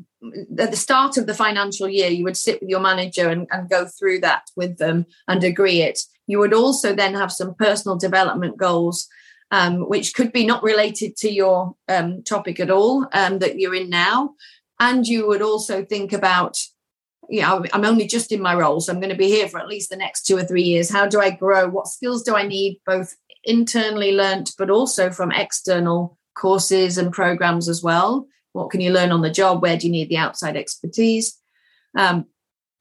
at 0.58 0.70
the 0.70 0.76
start 0.76 1.18
of 1.18 1.26
the 1.26 1.34
financial 1.34 1.88
year, 1.88 2.08
you 2.08 2.24
would 2.24 2.38
sit 2.38 2.60
with 2.60 2.70
your 2.70 2.80
manager 2.80 3.28
and, 3.28 3.46
and 3.50 3.68
go 3.68 3.86
through 3.86 4.20
that 4.20 4.44
with 4.56 4.78
them 4.78 5.04
and 5.28 5.44
agree 5.44 5.82
it. 5.82 6.00
You 6.26 6.38
would 6.38 6.54
also 6.54 6.94
then 6.94 7.14
have 7.14 7.30
some 7.30 7.54
personal 7.54 7.98
development 7.98 8.56
goals, 8.56 9.08
um, 9.50 9.88
which 9.88 10.14
could 10.14 10.32
be 10.32 10.46
not 10.46 10.62
related 10.62 11.16
to 11.18 11.30
your 11.30 11.76
um, 11.88 12.22
topic 12.22 12.58
at 12.60 12.70
all 12.70 13.06
um, 13.12 13.40
that 13.40 13.58
you're 13.58 13.74
in 13.74 13.90
now. 13.90 14.34
And 14.80 15.06
you 15.06 15.26
would 15.26 15.42
also 15.42 15.84
think 15.84 16.14
about, 16.14 16.56
you 17.28 17.42
know, 17.42 17.64
I'm 17.72 17.84
only 17.84 18.06
just 18.06 18.32
in 18.32 18.42
my 18.42 18.54
role, 18.54 18.80
so 18.80 18.92
I'm 18.92 19.00
going 19.00 19.10
to 19.10 19.16
be 19.16 19.28
here 19.28 19.48
for 19.48 19.58
at 19.58 19.68
least 19.68 19.90
the 19.90 19.96
next 19.96 20.22
two 20.24 20.36
or 20.36 20.44
three 20.44 20.62
years. 20.62 20.90
How 20.90 21.06
do 21.06 21.20
I 21.20 21.30
grow? 21.30 21.68
What 21.68 21.88
skills 21.88 22.22
do 22.22 22.34
I 22.34 22.46
need, 22.46 22.80
both 22.84 23.14
internally 23.44 24.12
learnt, 24.12 24.52
but 24.58 24.70
also 24.70 25.10
from 25.10 25.32
external 25.32 26.18
courses 26.34 26.98
and 26.98 27.12
programs 27.12 27.68
as 27.68 27.82
well. 27.82 28.26
What 28.52 28.70
can 28.70 28.80
you 28.80 28.92
learn 28.92 29.12
on 29.12 29.22
the 29.22 29.30
job? 29.30 29.62
Where 29.62 29.76
do 29.76 29.86
you 29.86 29.92
need 29.92 30.08
the 30.08 30.18
outside 30.18 30.56
expertise? 30.56 31.38
Um, 31.96 32.26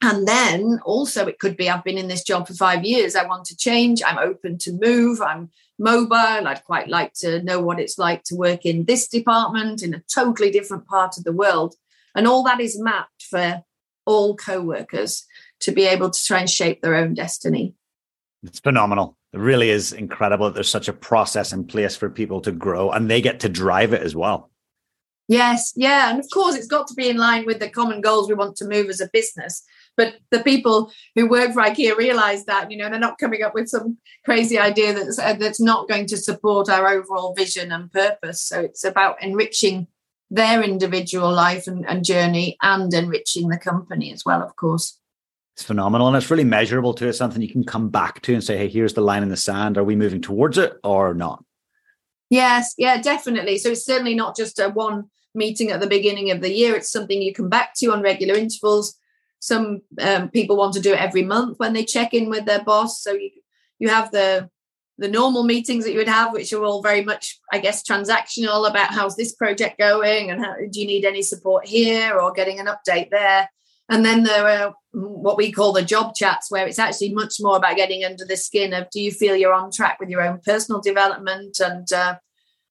and 0.04 0.28
then 0.28 0.80
also, 0.84 1.28
it 1.28 1.38
could 1.38 1.56
be 1.56 1.70
I've 1.70 1.84
been 1.84 1.98
in 1.98 2.08
this 2.08 2.24
job 2.24 2.48
for 2.48 2.56
five 2.56 2.84
years. 2.84 3.16
I 3.16 3.26
want 3.26 3.46
to 3.46 3.58
change. 3.58 4.02
I'm 4.04 4.18
open 4.18 4.58
to 4.60 4.72
move. 4.72 5.22
I'm 5.22 5.52
mobile. 5.78 6.48
I'd 6.48 6.64
quite 6.66 6.88
like 6.88 7.14
to 7.16 7.42
know 7.44 7.62
what 7.62 7.80
it's 7.80 8.00
like 8.00 8.24
to 8.26 8.36
work 8.36 8.66
in 8.66 8.86
this 8.86 9.08
department 9.08 9.84
in 9.84 9.94
a 9.94 10.04
totally 10.14 10.50
different 10.50 10.88
part 10.88 11.18
of 11.18 11.24
the 11.24 11.32
world. 11.32 11.76
And 12.16 12.28
all 12.28 12.44
that 12.44 12.60
is 12.60 12.80
mapped 12.80 13.24
for 13.30 13.64
all 14.06 14.36
co 14.36 14.62
workers 14.62 15.26
to 15.62 15.72
be 15.72 15.86
able 15.86 16.10
to 16.10 16.24
try 16.24 16.39
and 16.39 16.49
shape 16.49 16.82
their 16.82 16.95
own 16.95 17.14
destiny. 17.14 17.76
It's 18.43 18.60
phenomenal. 18.60 19.18
It 19.34 19.39
really 19.39 19.70
is 19.70 19.93
incredible 19.93 20.47
that 20.47 20.56
there's 20.56 20.70
such 20.70 20.88
a 20.88 20.93
process 20.93 21.54
in 21.54 21.66
place 21.66 21.95
for 21.95 22.10
people 22.10 22.41
to 22.41 22.52
grow 22.52 22.91
and 22.91 23.10
they 23.10 23.22
get 23.22 23.39
to 23.41 23.49
drive 23.49 23.93
it 23.93 24.02
as 24.02 24.16
well. 24.16 24.49
Yes, 25.28 25.72
yeah. 25.78 26.10
And 26.10 26.20
of 26.20 26.26
course, 26.34 26.56
it's 26.56 26.68
got 26.68 26.88
to 26.88 26.93
be 26.93 27.08
in 27.08 27.16
line 27.16 27.45
with 27.45 27.60
the 27.60 27.70
common 27.70 28.02
goals 28.02 28.28
we 28.28 28.36
want 28.36 28.58
to 28.58 28.68
move 28.68 28.89
as 28.89 28.99
a 28.99 29.10
business. 29.14 29.64
But 29.95 30.16
the 30.30 30.41
people 30.41 30.91
who 31.16 31.30
work 31.30 31.54
for 31.54 31.62
IKEA 31.62 31.95
realize 31.95 32.45
that, 32.45 32.70
you 32.72 32.78
know, 32.78 32.89
they're 32.89 32.99
not 32.99 33.18
coming 33.18 33.43
up 33.43 33.54
with 33.54 33.70
some 33.70 33.97
crazy 34.26 34.58
idea 34.58 34.93
that's, 34.93 35.20
uh, 35.20 35.34
that's 35.34 35.62
not 35.62 35.88
going 35.88 36.08
to 36.08 36.18
support 36.18 36.70
our 36.70 36.88
overall 36.88 37.34
vision 37.34 37.72
and 37.72 37.91
purpose. 37.91 38.41
So 38.41 38.62
it's 38.62 38.84
about 38.84 39.22
enriching 39.24 39.88
their 40.32 40.64
individual 40.64 41.32
life 41.32 41.68
and, 41.68 41.86
and 41.88 42.06
journey 42.06 42.58
and 42.62 42.92
enriching 42.94 43.50
the 43.50 43.58
company 43.58 44.12
as 44.14 44.24
well, 44.26 44.42
of 44.42 44.56
course. 44.56 44.98
It's 45.56 45.64
phenomenal 45.64 46.08
and 46.08 46.16
it's 46.16 46.32
really 46.32 46.46
measurable 46.46 46.94
too. 46.94 47.10
It's 47.10 47.18
something 47.18 47.42
you 47.42 47.52
can 47.52 47.66
come 47.66 47.90
back 47.90 48.22
to 48.22 48.34
and 48.34 48.44
say, 48.44 48.58
hey, 48.58 48.70
here's 48.70 48.94
the 48.94 49.02
line 49.02 49.24
in 49.24 49.30
the 49.30 49.38
sand. 49.38 49.78
Are 49.78 49.84
we 49.84 49.98
moving 49.98 50.22
towards 50.22 50.58
it 50.58 50.74
or 50.84 51.14
not? 51.14 51.44
Yes, 52.30 52.74
yeah, 52.78 53.02
definitely. 53.02 53.58
So 53.58 53.72
it's 53.72 53.86
certainly 53.86 54.16
not 54.16 54.38
just 54.38 54.58
a 54.58 54.70
one 54.70 55.12
meeting 55.36 55.70
at 55.70 55.82
the 55.82 55.88
beginning 55.88 56.32
of 56.32 56.40
the 56.40 56.52
year. 56.52 56.76
It's 56.76 56.92
something 56.92 57.22
you 57.22 57.34
come 57.34 57.50
back 57.50 57.74
to 57.76 57.92
on 57.92 58.02
regular 58.02 58.36
intervals. 58.36 58.98
Some 59.40 59.82
um, 60.00 60.30
people 60.30 60.56
want 60.56 60.74
to 60.76 60.80
do 60.80 60.94
it 60.94 61.02
every 61.02 61.24
month 61.24 61.60
when 61.60 61.74
they 61.74 61.84
check 61.84 62.14
in 62.14 62.30
with 62.30 62.46
their 62.46 62.64
boss. 62.64 63.04
So 63.04 63.12
you 63.12 63.32
you 63.80 63.90
have 63.90 64.12
the 64.12 64.50
the 64.98 65.08
normal 65.08 65.44
meetings 65.44 65.84
that 65.84 65.92
you 65.92 65.98
would 65.98 66.08
have, 66.08 66.34
which 66.34 66.54
are 66.54 66.64
all 66.64 66.82
very 66.82 67.04
much, 67.04 67.39
I 67.52 67.60
guess, 67.60 67.84
transactional 67.84 68.70
about 68.70 68.94
how's 68.94 69.16
this 69.16 69.34
project 69.34 69.80
going 69.80 70.30
and 70.30 70.42
how, 70.44 70.54
do 70.70 70.80
you 70.80 70.86
need 70.86 71.06
any 71.06 71.22
support 71.22 71.66
here 71.66 72.20
or 72.20 72.32
getting 72.32 72.60
an 72.60 72.68
update 72.68 73.10
there. 73.10 73.50
And 73.89 74.06
then 74.06 74.24
there 74.24 74.48
are 74.48 74.74
what 74.92 75.38
we 75.38 75.52
call 75.52 75.74
the 75.74 75.82
job 75.82 76.14
chats, 76.16 76.50
where 76.50 76.68
it's 76.68 76.80
actually 76.80 77.14
much 77.14 77.36
more 77.39 77.58
about 77.58 77.76
getting 77.76 78.04
under 78.04 78.26
the 78.26 78.38
skin 78.38 78.74
of 78.74 78.89
do 78.89 79.02
you 79.02 79.12
feel 79.12 79.36
you're 79.36 79.54
on 79.54 79.72
track 79.72 80.00
with 80.00 80.10
your 80.10 80.22
own 80.22 80.39
personal 80.46 80.82
development 80.82 81.60
and 81.60 81.92
uh, 81.92 82.16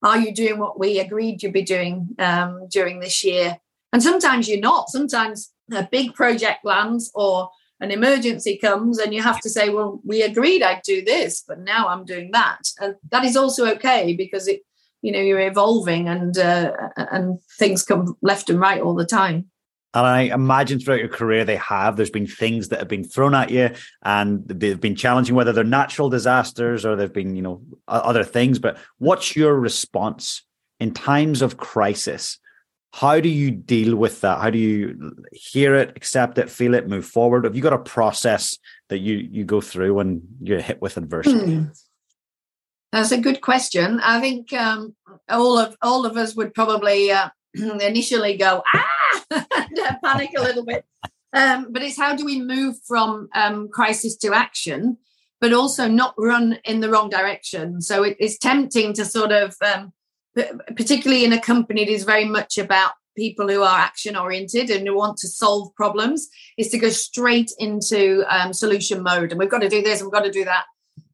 are 0.02 0.18
you 0.18 0.32
doing 0.32 0.58
what 0.58 0.78
we 0.78 0.98
agreed 0.98 1.42
you'd 1.42 1.52
be 1.52 1.62
doing 1.62 2.08
um, 2.18 2.66
during 2.70 3.00
this 3.00 3.22
year? 3.22 3.58
And 3.92 4.02
sometimes 4.02 4.48
you're 4.48 4.60
not. 4.60 4.88
Sometimes 4.88 5.52
a 5.72 5.88
big 5.90 6.14
project 6.14 6.64
lands 6.64 7.10
or 7.14 7.50
an 7.80 7.90
emergency 7.90 8.58
comes 8.58 8.98
and 8.98 9.14
you 9.14 9.22
have 9.22 9.40
to 9.40 9.48
say, 9.48 9.70
well, 9.70 10.00
we 10.04 10.22
agreed 10.22 10.62
I'd 10.62 10.82
do 10.82 11.02
this, 11.02 11.42
but 11.46 11.60
now 11.60 11.88
I'm 11.88 12.04
doing 12.04 12.30
that. 12.32 12.60
And 12.78 12.94
that 13.10 13.24
is 13.24 13.36
also 13.36 13.66
okay 13.74 14.14
because 14.14 14.46
it, 14.48 14.60
you 15.02 15.12
know, 15.12 15.20
you're 15.20 15.40
evolving 15.40 16.08
and 16.08 16.36
uh, 16.36 16.72
and 16.96 17.38
things 17.58 17.82
come 17.82 18.16
left 18.20 18.50
and 18.50 18.60
right 18.60 18.82
all 18.82 18.94
the 18.94 19.06
time. 19.06 19.46
And 19.92 20.06
I 20.06 20.20
imagine 20.22 20.78
throughout 20.78 21.00
your 21.00 21.08
career, 21.08 21.44
they 21.44 21.56
have. 21.56 21.96
There's 21.96 22.10
been 22.10 22.26
things 22.26 22.68
that 22.68 22.78
have 22.78 22.86
been 22.86 23.02
thrown 23.02 23.34
at 23.34 23.50
you, 23.50 23.70
and 24.04 24.46
they've 24.46 24.80
been 24.80 24.94
challenging, 24.94 25.34
whether 25.34 25.52
they're 25.52 25.64
natural 25.64 26.08
disasters 26.08 26.86
or 26.86 26.94
they've 26.94 27.12
been, 27.12 27.34
you 27.34 27.42
know, 27.42 27.62
other 27.88 28.22
things. 28.22 28.60
But 28.60 28.78
what's 28.98 29.34
your 29.34 29.58
response 29.58 30.44
in 30.78 30.94
times 30.94 31.42
of 31.42 31.56
crisis? 31.56 32.38
How 32.92 33.20
do 33.20 33.28
you 33.28 33.50
deal 33.50 33.94
with 33.96 34.20
that? 34.22 34.40
How 34.40 34.50
do 34.50 34.58
you 34.58 35.14
hear 35.32 35.74
it, 35.76 35.92
accept 35.96 36.38
it, 36.38 36.50
feel 36.50 36.74
it, 36.74 36.88
move 36.88 37.06
forward? 37.06 37.44
Have 37.44 37.54
you 37.54 37.62
got 37.62 37.72
a 37.72 37.78
process 37.78 38.58
that 38.88 38.98
you 38.98 39.16
you 39.16 39.44
go 39.44 39.60
through 39.60 39.94
when 39.94 40.22
you're 40.40 40.60
hit 40.60 40.82
with 40.82 40.96
adversity? 40.96 41.54
Hmm. 41.56 41.64
That's 42.92 43.12
a 43.12 43.18
good 43.18 43.40
question. 43.40 44.00
I 44.00 44.20
think 44.20 44.52
um, 44.52 44.96
all 45.28 45.56
of 45.56 45.76
all 45.82 46.04
of 46.04 46.16
us 46.16 46.34
would 46.34 46.52
probably 46.52 47.12
uh, 47.12 47.28
initially 47.54 48.36
go 48.36 48.62
ah 48.74 49.24
panic 50.04 50.30
a 50.36 50.42
little 50.42 50.64
bit. 50.64 50.84
Um, 51.32 51.68
but 51.70 51.82
it's 51.82 51.98
how 51.98 52.16
do 52.16 52.24
we 52.24 52.40
move 52.40 52.76
from 52.86 53.28
um, 53.34 53.68
crisis 53.68 54.16
to 54.18 54.34
action, 54.34 54.96
but 55.40 55.52
also 55.52 55.86
not 55.86 56.14
run 56.18 56.58
in 56.64 56.80
the 56.80 56.90
wrong 56.90 57.08
direction. 57.08 57.80
So 57.80 58.02
it, 58.02 58.16
it's 58.18 58.38
tempting 58.38 58.94
to 58.94 59.04
sort 59.04 59.30
of, 59.30 59.54
um, 59.62 59.92
particularly 60.76 61.24
in 61.24 61.32
a 61.32 61.40
company, 61.40 61.82
it 61.82 61.88
is 61.88 62.04
very 62.04 62.24
much 62.24 62.58
about 62.58 62.92
people 63.16 63.48
who 63.48 63.62
are 63.62 63.78
action 63.78 64.16
oriented 64.16 64.70
and 64.70 64.86
who 64.86 64.96
want 64.96 65.18
to 65.18 65.28
solve 65.28 65.74
problems, 65.74 66.28
is 66.56 66.68
to 66.68 66.78
go 66.78 66.88
straight 66.88 67.52
into 67.58 68.24
um, 68.28 68.52
solution 68.52 69.02
mode. 69.02 69.30
And 69.30 69.38
we've 69.38 69.50
got 69.50 69.62
to 69.62 69.68
do 69.68 69.82
this, 69.82 70.02
we've 70.02 70.12
got 70.12 70.24
to 70.24 70.30
do 70.30 70.44
that. 70.44 70.64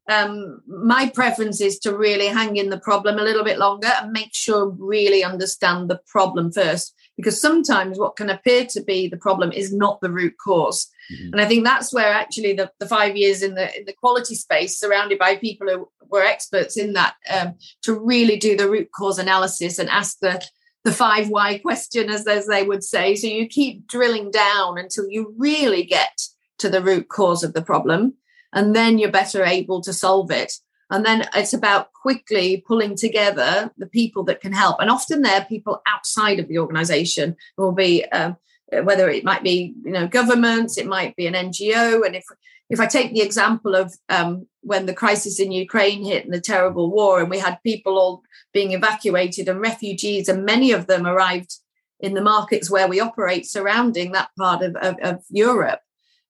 Um, 0.09 0.61
my 0.67 1.09
preference 1.13 1.59
is 1.59 1.79
to 1.79 1.97
really 1.97 2.27
hang 2.27 2.55
in 2.55 2.69
the 2.69 2.79
problem 2.79 3.19
a 3.19 3.23
little 3.23 3.43
bit 3.43 3.57
longer 3.57 3.89
and 4.01 4.11
make 4.13 4.33
sure 4.33 4.69
really 4.69 5.23
understand 5.23 5.89
the 5.89 5.99
problem 6.07 6.51
first 6.51 6.93
because 7.17 7.41
sometimes 7.41 7.99
what 7.99 8.15
can 8.15 8.29
appear 8.29 8.65
to 8.65 8.81
be 8.81 9.07
the 9.07 9.17
problem 9.17 9.51
is 9.51 9.73
not 9.73 9.99
the 9.99 10.11
root 10.11 10.33
because 10.33 10.87
mm-hmm. 11.11 11.33
and 11.33 11.41
i 11.41 11.45
think 11.45 11.65
that's 11.65 11.93
where 11.93 12.13
actually 12.13 12.53
the, 12.53 12.71
the 12.79 12.87
five 12.87 13.17
years 13.17 13.41
in 13.41 13.55
the 13.55 13.77
in 13.77 13.85
the 13.85 13.93
quality 13.93 14.35
space 14.35 14.79
surrounded 14.79 15.19
by 15.19 15.35
people 15.35 15.67
who 15.67 15.89
were 16.09 16.23
experts 16.23 16.77
in 16.77 16.93
that 16.93 17.15
um, 17.33 17.55
to 17.81 17.93
really 17.93 18.37
do 18.37 18.55
the 18.55 18.69
root 18.69 18.89
cause 18.95 19.19
analysis 19.19 19.77
and 19.79 19.89
ask 19.89 20.19
the 20.19 20.41
the 20.87 20.93
five 20.93 21.27
why 21.27 21.57
question 21.57 22.09
as, 22.09 22.25
as 22.27 22.47
they 22.47 22.63
would 22.63 22.81
say. 22.81 23.13
So 23.13 23.27
you 23.27 23.45
keep 23.45 23.87
drilling 23.87 24.31
down 24.31 24.77
until 24.77 25.05
you 25.09 25.33
really 25.37 25.83
get 25.83 26.17
to 26.59 26.69
the 26.69 26.81
root 26.81 27.09
cause 27.09 27.43
of 27.43 27.51
the 27.51 27.61
problem 27.61 28.13
and 28.53 28.73
then 28.73 28.97
you're 28.97 29.11
better 29.11 29.43
able 29.43 29.81
to 29.81 29.91
solve 29.91 30.31
it 30.31 30.53
And 30.89 31.05
then 31.05 31.25
it's 31.35 31.53
about 31.53 31.91
quickly 31.93 32.63
pulling 32.65 32.95
together 32.95 33.71
the 33.77 33.87
people 33.87 34.23
that 34.25 34.39
can 34.39 34.53
help. 34.53 34.77
And 34.79 34.89
often 34.89 35.21
they're 35.21 35.43
people 35.45 35.81
outside 35.85 36.39
of 36.39 36.47
the 36.47 36.59
organization, 36.59 37.35
will 37.57 37.73
be 37.73 38.05
um, 38.05 38.37
whether 38.83 39.09
it 39.09 39.23
might 39.23 39.43
be 39.43 39.73
you 39.83 39.91
know 39.91 40.07
governments, 40.07 40.77
it 40.77 40.87
might 40.87 41.15
be 41.15 41.27
an 41.27 41.33
NGO. 41.33 42.05
And 42.05 42.15
if 42.15 42.25
if 42.69 42.79
I 42.79 42.85
take 42.85 43.13
the 43.13 43.21
example 43.21 43.75
of 43.75 43.93
um, 44.09 44.47
when 44.61 44.85
the 44.85 44.93
crisis 44.93 45.39
in 45.39 45.51
Ukraine 45.51 46.03
hit 46.03 46.25
and 46.25 46.33
the 46.33 46.41
terrible 46.41 46.91
war, 46.91 47.19
and 47.19 47.29
we 47.29 47.39
had 47.39 47.63
people 47.63 47.97
all 47.97 48.23
being 48.53 48.73
evacuated 48.73 49.47
and 49.47 49.61
refugees, 49.61 50.27
and 50.27 50.45
many 50.45 50.71
of 50.71 50.87
them 50.87 51.05
arrived 51.05 51.55
in 51.99 52.13
the 52.13 52.21
markets 52.21 52.69
where 52.69 52.87
we 52.87 52.99
operate 52.99 53.45
surrounding 53.45 54.11
that 54.11 54.29
part 54.37 54.61
of, 54.61 54.75
of, 54.75 54.95
of 55.01 55.23
Europe. 55.29 55.79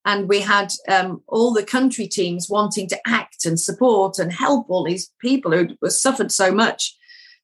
And 0.06 0.30
we 0.30 0.40
had 0.40 0.72
um, 0.88 1.22
all 1.28 1.54
the 1.54 1.66
country 1.66 2.08
teams 2.08 2.50
wanting 2.50 2.88
to 2.90 3.00
act 3.06 3.27
and 3.46 3.60
support 3.60 4.20
and 4.20 4.32
help 4.32 4.70
all 4.70 4.84
these 4.84 5.12
people 5.20 5.52
who 5.52 5.90
suffered 5.90 6.32
so 6.32 6.52
much. 6.52 6.96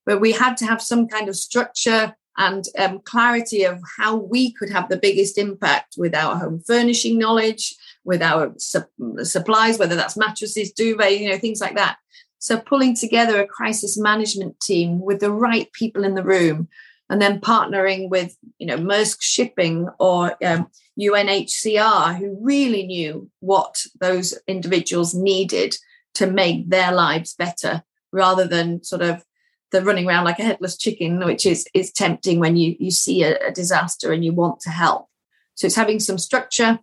But 0.05 0.21
we 0.21 0.31
had 0.31 0.57
to 0.57 0.65
have 0.65 0.81
some 0.81 1.07
kind 1.07 1.29
of 1.29 1.35
structure 1.35 2.15
and 2.37 2.65
um, 2.79 2.99
clarity 2.99 3.63
of 3.63 3.79
how 3.97 4.15
we 4.15 4.53
could 4.53 4.69
have 4.71 4.89
the 4.89 4.97
biggest 4.97 5.37
impact 5.37 5.95
with 5.97 6.15
our 6.15 6.35
home 6.35 6.59
furnishing 6.65 7.19
knowledge, 7.19 7.75
with 8.03 8.21
our 8.21 8.53
su- 8.57 9.23
supplies, 9.23 9.77
whether 9.77 9.95
that's 9.95 10.17
mattresses, 10.17 10.71
duvet, 10.71 11.19
you 11.19 11.29
know, 11.29 11.37
things 11.37 11.61
like 11.61 11.75
that. 11.75 11.97
So 12.39 12.59
pulling 12.59 12.95
together 12.95 13.39
a 13.39 13.47
crisis 13.47 13.97
management 13.97 14.59
team 14.59 14.99
with 14.99 15.19
the 15.19 15.31
right 15.31 15.71
people 15.73 16.03
in 16.03 16.15
the 16.15 16.23
room 16.23 16.67
and 17.09 17.21
then 17.21 17.41
partnering 17.41 18.09
with 18.09 18.35
you 18.57 18.67
know 18.67 18.77
Maersk 18.77 19.21
Shipping 19.21 19.89
or 19.99 20.35
um, 20.43 20.67
UNHCR, 20.99 22.17
who 22.17 22.37
really 22.41 22.85
knew 22.85 23.29
what 23.39 23.83
those 23.99 24.37
individuals 24.47 25.13
needed 25.13 25.75
to 26.15 26.27
make 26.27 26.69
their 26.69 26.91
lives 26.91 27.33
better, 27.33 27.83
rather 28.11 28.47
than 28.47 28.83
sort 28.83 29.01
of 29.01 29.23
the 29.71 29.81
running 29.81 30.07
around 30.07 30.23
like 30.23 30.39
a 30.39 30.43
headless 30.43 30.77
chicken, 30.77 31.25
which 31.25 31.45
is 31.45 31.67
is 31.73 31.91
tempting 31.91 32.39
when 32.39 32.55
you 32.55 32.75
you 32.79 32.91
see 32.91 33.23
a, 33.23 33.37
a 33.47 33.51
disaster 33.51 34.11
and 34.11 34.23
you 34.23 34.33
want 34.33 34.59
to 34.61 34.69
help. 34.69 35.07
So 35.55 35.67
it's 35.67 35.75
having 35.75 35.99
some 35.99 36.17
structure, 36.17 36.79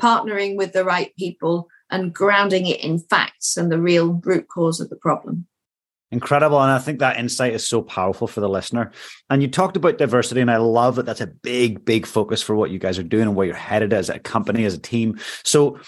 partnering 0.00 0.56
with 0.56 0.72
the 0.72 0.84
right 0.84 1.14
people, 1.16 1.68
and 1.90 2.14
grounding 2.14 2.66
it 2.66 2.80
in 2.80 2.98
facts 2.98 3.56
and 3.56 3.70
the 3.70 3.80
real 3.80 4.20
root 4.24 4.48
cause 4.48 4.80
of 4.80 4.90
the 4.90 4.96
problem. 4.96 5.46
Incredible. 6.12 6.60
And 6.60 6.70
I 6.70 6.78
think 6.78 6.98
that 6.98 7.18
insight 7.18 7.54
is 7.54 7.66
so 7.66 7.80
powerful 7.80 8.26
for 8.26 8.40
the 8.40 8.48
listener. 8.48 8.92
And 9.30 9.40
you 9.40 9.48
talked 9.48 9.78
about 9.78 9.96
diversity, 9.96 10.42
and 10.42 10.50
I 10.50 10.58
love 10.58 10.96
that 10.96 11.06
that's 11.06 11.22
a 11.22 11.26
big, 11.26 11.86
big 11.86 12.04
focus 12.04 12.42
for 12.42 12.54
what 12.54 12.70
you 12.70 12.78
guys 12.78 12.98
are 12.98 13.02
doing 13.02 13.22
and 13.22 13.34
where 13.34 13.46
you're 13.46 13.56
headed 13.56 13.94
as 13.94 14.10
a 14.10 14.18
company, 14.18 14.66
as 14.66 14.74
a 14.74 14.78
team. 14.78 15.18
So, 15.42 15.80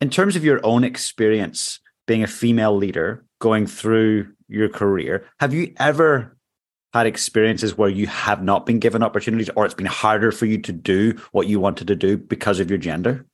in 0.00 0.10
terms 0.10 0.34
of 0.34 0.44
your 0.44 0.60
own 0.66 0.82
experience 0.82 1.78
being 2.08 2.24
a 2.24 2.26
female 2.26 2.76
leader 2.76 3.24
going 3.40 3.68
through 3.68 4.32
your 4.48 4.68
career, 4.68 5.28
have 5.38 5.54
you 5.54 5.72
ever 5.76 6.36
had 6.92 7.06
experiences 7.06 7.78
where 7.78 7.88
you 7.88 8.08
have 8.08 8.42
not 8.42 8.66
been 8.66 8.80
given 8.80 9.04
opportunities 9.04 9.48
or 9.54 9.64
it's 9.64 9.74
been 9.74 9.86
harder 9.86 10.32
for 10.32 10.46
you 10.46 10.58
to 10.58 10.72
do 10.72 11.16
what 11.30 11.46
you 11.46 11.60
wanted 11.60 11.86
to 11.86 11.94
do 11.94 12.16
because 12.18 12.58
of 12.58 12.68
your 12.68 12.78
gender? 12.78 13.24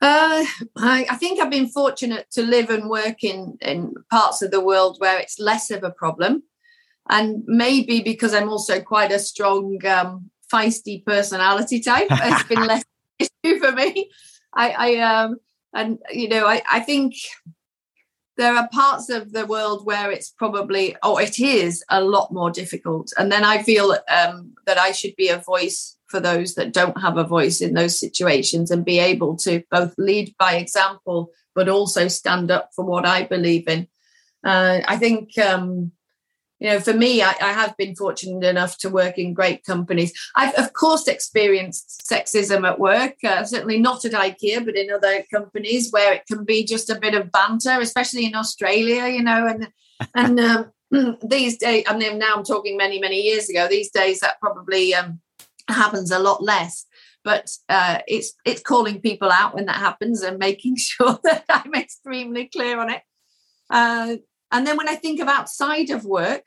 Uh, 0.00 0.44
I, 0.76 1.06
I, 1.10 1.16
think 1.16 1.40
I've 1.40 1.50
been 1.50 1.68
fortunate 1.68 2.30
to 2.32 2.42
live 2.42 2.70
and 2.70 2.88
work 2.88 3.24
in, 3.24 3.58
in 3.60 3.94
parts 4.10 4.42
of 4.42 4.52
the 4.52 4.60
world 4.60 4.96
where 4.98 5.18
it's 5.18 5.40
less 5.40 5.72
of 5.72 5.82
a 5.82 5.90
problem. 5.90 6.44
And 7.10 7.42
maybe 7.46 8.00
because 8.00 8.32
I'm 8.32 8.48
also 8.48 8.80
quite 8.80 9.10
a 9.10 9.18
strong, 9.18 9.84
um, 9.86 10.30
feisty 10.52 11.04
personality 11.04 11.80
type, 11.80 12.06
it's 12.10 12.48
been 12.48 12.64
less 12.64 12.84
issue 13.18 13.58
for 13.58 13.72
me. 13.72 14.08
I, 14.54 14.70
I 14.70 14.96
um, 14.98 15.38
and 15.74 15.98
you 16.12 16.28
know, 16.28 16.46
I, 16.46 16.62
I 16.70 16.80
think 16.80 17.14
there 18.36 18.54
are 18.54 18.68
parts 18.68 19.10
of 19.10 19.32
the 19.32 19.46
world 19.46 19.84
where 19.84 20.12
it's 20.12 20.30
probably, 20.30 20.96
oh, 21.02 21.18
it 21.18 21.40
is 21.40 21.84
a 21.90 22.00
lot 22.00 22.32
more 22.32 22.50
difficult. 22.50 23.12
And 23.18 23.32
then 23.32 23.44
I 23.44 23.62
feel 23.64 23.96
um, 24.08 24.54
that 24.64 24.78
I 24.78 24.92
should 24.92 25.16
be 25.16 25.28
a 25.28 25.38
voice 25.38 25.97
for 26.08 26.20
those 26.20 26.54
that 26.54 26.72
don't 26.72 27.00
have 27.00 27.16
a 27.16 27.24
voice 27.24 27.60
in 27.60 27.74
those 27.74 27.98
situations 27.98 28.70
and 28.70 28.84
be 28.84 28.98
able 28.98 29.36
to 29.36 29.62
both 29.70 29.94
lead 29.98 30.34
by 30.38 30.54
example 30.54 31.30
but 31.54 31.68
also 31.68 32.08
stand 32.08 32.50
up 32.50 32.70
for 32.74 32.84
what 32.84 33.04
I 33.04 33.24
believe 33.24 33.66
in. 33.66 33.88
Uh, 34.44 34.80
I 34.86 34.96
think 34.96 35.36
um, 35.38 35.90
you 36.60 36.70
know 36.70 36.80
for 36.80 36.92
me 36.92 37.22
I, 37.22 37.34
I, 37.40 37.52
have 37.52 37.76
been 37.76 37.94
fortunate 37.94 38.46
enough 38.46 38.78
to 38.78 38.90
work 38.90 39.18
in 39.18 39.34
great 39.34 39.64
companies 39.64 40.12
i've 40.34 40.54
of 40.54 40.72
course 40.72 41.08
experienced 41.08 42.04
sexism 42.10 42.66
at 42.68 42.78
work 42.78 43.14
uh, 43.24 43.44
certainly 43.44 43.78
not 43.78 44.04
at 44.04 44.12
ikea 44.12 44.64
but 44.64 44.76
in 44.76 44.90
other 44.90 45.24
companies 45.32 45.90
where 45.90 46.12
it 46.12 46.26
can 46.26 46.44
be 46.44 46.64
just 46.64 46.90
a 46.90 46.98
bit 46.98 47.14
of 47.14 47.32
banter 47.32 47.78
especially 47.80 48.26
in 48.26 48.34
australia 48.34 49.06
you 49.08 49.22
know 49.22 49.46
and 49.46 49.68
and 50.14 50.40
um, 50.40 50.72
these 51.22 51.56
days 51.58 51.84
i 51.86 51.96
mean 51.96 52.18
now 52.18 52.34
i'm 52.34 52.44
talking 52.44 52.76
many 52.76 52.98
many 52.98 53.20
years 53.20 53.48
ago 53.48 53.68
these 53.68 53.90
days 53.90 54.20
that 54.20 54.40
probably 54.40 54.94
um, 54.94 55.20
happens 55.74 56.10
a 56.10 56.18
lot 56.18 56.42
less 56.42 56.86
but 57.28 57.50
uh, 57.68 57.98
it's 58.06 58.32
it's 58.46 58.62
calling 58.62 59.02
people 59.02 59.30
out 59.30 59.54
when 59.54 59.66
that 59.66 59.76
happens 59.76 60.22
and 60.22 60.38
making 60.38 60.76
sure 60.78 61.18
that 61.24 61.44
I'm 61.48 61.74
extremely 61.74 62.46
clear 62.46 62.80
on 62.80 62.90
it. 62.90 63.02
Uh, 63.70 64.16
and 64.50 64.66
then 64.66 64.78
when 64.78 64.88
I 64.88 64.94
think 64.94 65.20
of 65.20 65.28
outside 65.28 65.90
of 65.90 66.06
work 66.06 66.44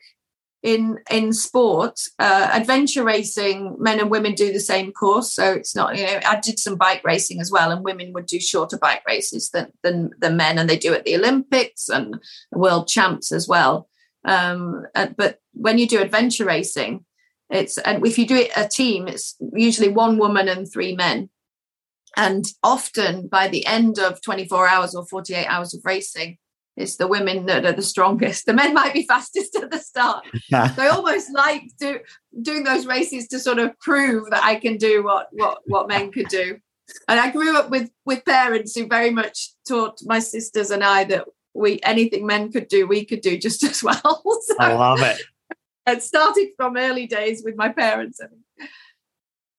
in 0.62 0.98
in 1.08 1.32
sport, 1.32 2.00
uh, 2.18 2.50
adventure 2.52 3.04
racing, 3.04 3.76
men 3.78 4.00
and 4.00 4.10
women 4.10 4.34
do 4.34 4.52
the 4.52 4.60
same 4.60 4.90
course. 4.92 5.32
So 5.32 5.52
it's 5.52 5.76
not 5.76 5.96
you 5.96 6.04
know 6.04 6.18
I 6.26 6.40
did 6.40 6.58
some 6.58 6.76
bike 6.76 7.02
racing 7.04 7.40
as 7.40 7.50
well, 7.50 7.70
and 7.70 7.84
women 7.84 8.12
would 8.12 8.26
do 8.26 8.40
shorter 8.40 8.78
bike 8.78 9.02
races 9.06 9.50
than 9.50 9.72
than, 9.84 10.10
than 10.20 10.36
men, 10.36 10.58
and 10.58 10.68
they 10.68 10.76
do 10.76 10.94
at 10.94 11.04
the 11.04 11.16
Olympics 11.16 11.88
and 11.88 12.20
world 12.50 12.88
champs 12.88 13.30
as 13.30 13.46
well. 13.46 13.88
Um, 14.24 14.84
uh, 14.96 15.08
but 15.16 15.38
when 15.52 15.78
you 15.78 15.86
do 15.86 16.00
adventure 16.00 16.44
racing, 16.44 17.04
it's 17.52 17.76
and 17.78 18.04
if 18.06 18.18
you 18.18 18.26
do 18.26 18.36
it 18.36 18.50
a 18.56 18.66
team, 18.66 19.06
it's 19.06 19.36
usually 19.52 19.88
one 19.88 20.18
woman 20.18 20.48
and 20.48 20.70
three 20.70 20.96
men. 20.96 21.28
And 22.16 22.44
often 22.62 23.28
by 23.28 23.48
the 23.48 23.64
end 23.66 23.98
of 23.98 24.22
24 24.22 24.68
hours 24.68 24.94
or 24.94 25.06
48 25.06 25.46
hours 25.46 25.74
of 25.74 25.82
racing, 25.84 26.38
it's 26.76 26.96
the 26.96 27.06
women 27.06 27.46
that 27.46 27.66
are 27.66 27.72
the 27.72 27.82
strongest. 27.82 28.46
The 28.46 28.54
men 28.54 28.72
might 28.80 28.94
be 28.94 29.06
fastest 29.06 29.54
at 29.56 29.70
the 29.70 29.78
start. 29.78 30.24
so 30.50 30.58
I 30.78 30.88
almost 30.88 31.32
like 31.34 31.64
do, 31.78 32.00
doing 32.40 32.64
those 32.64 32.86
races 32.86 33.28
to 33.28 33.38
sort 33.38 33.58
of 33.58 33.78
prove 33.80 34.30
that 34.30 34.42
I 34.42 34.56
can 34.56 34.78
do 34.78 35.04
what 35.04 35.28
what 35.32 35.58
what 35.66 35.88
men 35.88 36.10
could 36.10 36.28
do. 36.28 36.58
And 37.08 37.20
I 37.20 37.30
grew 37.30 37.56
up 37.56 37.70
with 37.70 37.90
with 38.06 38.24
parents 38.24 38.74
who 38.74 38.86
very 38.86 39.10
much 39.10 39.50
taught 39.68 39.98
my 40.04 40.18
sisters 40.20 40.70
and 40.70 40.82
I 40.82 41.04
that 41.04 41.26
we 41.54 41.80
anything 41.82 42.26
men 42.26 42.50
could 42.50 42.68
do, 42.68 42.86
we 42.86 43.04
could 43.04 43.20
do 43.20 43.36
just 43.36 43.62
as 43.70 43.82
well. 43.82 44.22
so, 44.24 44.56
I 44.58 44.72
love 44.72 45.02
it 45.02 45.20
it 45.86 46.02
started 46.02 46.50
from 46.56 46.76
early 46.76 47.06
days 47.06 47.42
with 47.44 47.56
my 47.56 47.68
parents. 47.68 48.20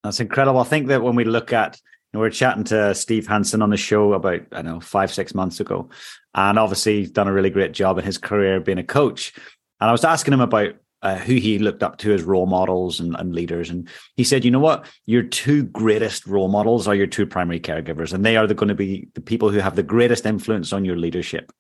That's 0.03 0.19
incredible. 0.19 0.59
I 0.59 0.65
think 0.65 0.88
that 0.88 1.01
when 1.01 1.15
we 1.15 1.24
look 1.24 1.53
at, 1.53 1.80
we 2.13 2.21
are 2.21 2.30
chatting 2.30 2.63
to 2.65 2.93
Steve 2.93 3.28
Hansen 3.28 3.61
on 3.61 3.71
the 3.71 3.78
show 3.78 4.13
about, 4.13 4.41
I 4.51 4.61
don't 4.61 4.65
know, 4.65 4.80
five, 4.80 5.11
six 5.11 5.34
months 5.34 5.59
ago. 5.59 5.89
And 6.36 6.59
obviously 6.59 6.99
he's 6.99 7.11
done 7.11 7.28
a 7.28 7.34
really 7.34 7.49
great 7.49 7.71
job 7.71 7.97
in 7.97 8.05
his 8.05 8.17
career 8.19 8.59
being 8.59 8.78
a 8.78 8.84
coach. 8.84 9.34
And 9.80 9.89
I 9.89 9.91
was 9.91 10.05
asking 10.05 10.34
him 10.34 10.41
about 10.41 10.76
uh, 11.01 11.17
who 11.17 11.34
he 11.34 11.59
looked 11.59 11.84
up 11.84 11.97
to 11.97 12.13
as 12.13 12.24
role 12.24 12.45
models 12.45 12.99
and, 12.99 13.15
and, 13.17 13.36
leaders. 13.36 13.69
And 13.69 13.89
he 14.15 14.24
said, 14.24 14.45
you 14.45 14.51
know 14.51 14.59
what? 14.59 14.86
Your 15.05 15.24
two 15.24 15.63
greatest 15.63 16.26
role 16.26 16.47
models 16.47 16.88
are 16.88 16.95
your 16.95 17.07
two 17.07 17.26
primary 17.26 17.59
caregivers, 17.59 18.13
and 18.13 18.26
they 18.26 18.38
are 18.38 18.47
the, 18.47 18.53
going 18.53 18.69
to 18.69 18.76
be 18.76 19.09
the 19.13 19.19
people 19.19 19.49
who 19.49 19.59
have 19.59 19.76
the 19.76 19.84
greatest 19.84 20.26
influence 20.26 20.71
on 20.71 20.86
your 20.86 20.95
leadership. 20.95 21.51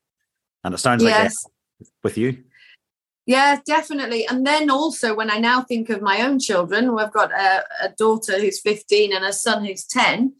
And 0.63 0.73
it 0.73 0.77
sounds 0.77 1.03
yes. 1.03 1.35
like 1.43 1.89
with 2.03 2.17
you. 2.17 2.41
Yeah, 3.25 3.59
definitely. 3.65 4.27
And 4.27 4.45
then 4.45 4.69
also, 4.69 5.15
when 5.15 5.31
I 5.31 5.37
now 5.37 5.61
think 5.61 5.89
of 5.89 6.01
my 6.01 6.21
own 6.21 6.39
children, 6.39 6.89
I've 6.89 7.13
got 7.13 7.31
a, 7.31 7.63
a, 7.81 7.89
daughter 7.97 8.39
who's 8.39 8.59
15 8.59 9.13
and 9.13 9.23
a 9.23 9.31
son 9.31 9.63
who's 9.63 9.85
10, 9.85 10.33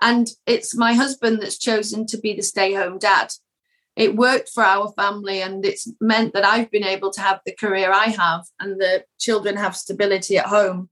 and 0.00 0.28
it's 0.46 0.74
my 0.74 0.94
husband 0.94 1.40
that's 1.40 1.58
chosen 1.58 2.06
to 2.06 2.18
be 2.18 2.34
the 2.34 2.42
stay 2.42 2.72
home 2.72 2.98
dad. 2.98 3.32
It 3.96 4.16
worked 4.16 4.48
for 4.48 4.64
our 4.64 4.90
family, 4.92 5.42
and 5.42 5.64
it's 5.66 5.86
meant 6.00 6.32
that 6.32 6.46
I've 6.46 6.70
been 6.70 6.84
able 6.84 7.10
to 7.12 7.20
have 7.20 7.40
the 7.44 7.54
career 7.54 7.92
I 7.92 8.06
have, 8.06 8.46
and 8.58 8.80
the 8.80 9.04
children 9.20 9.56
have 9.56 9.76
stability 9.76 10.38
at 10.38 10.46
home. 10.46 10.88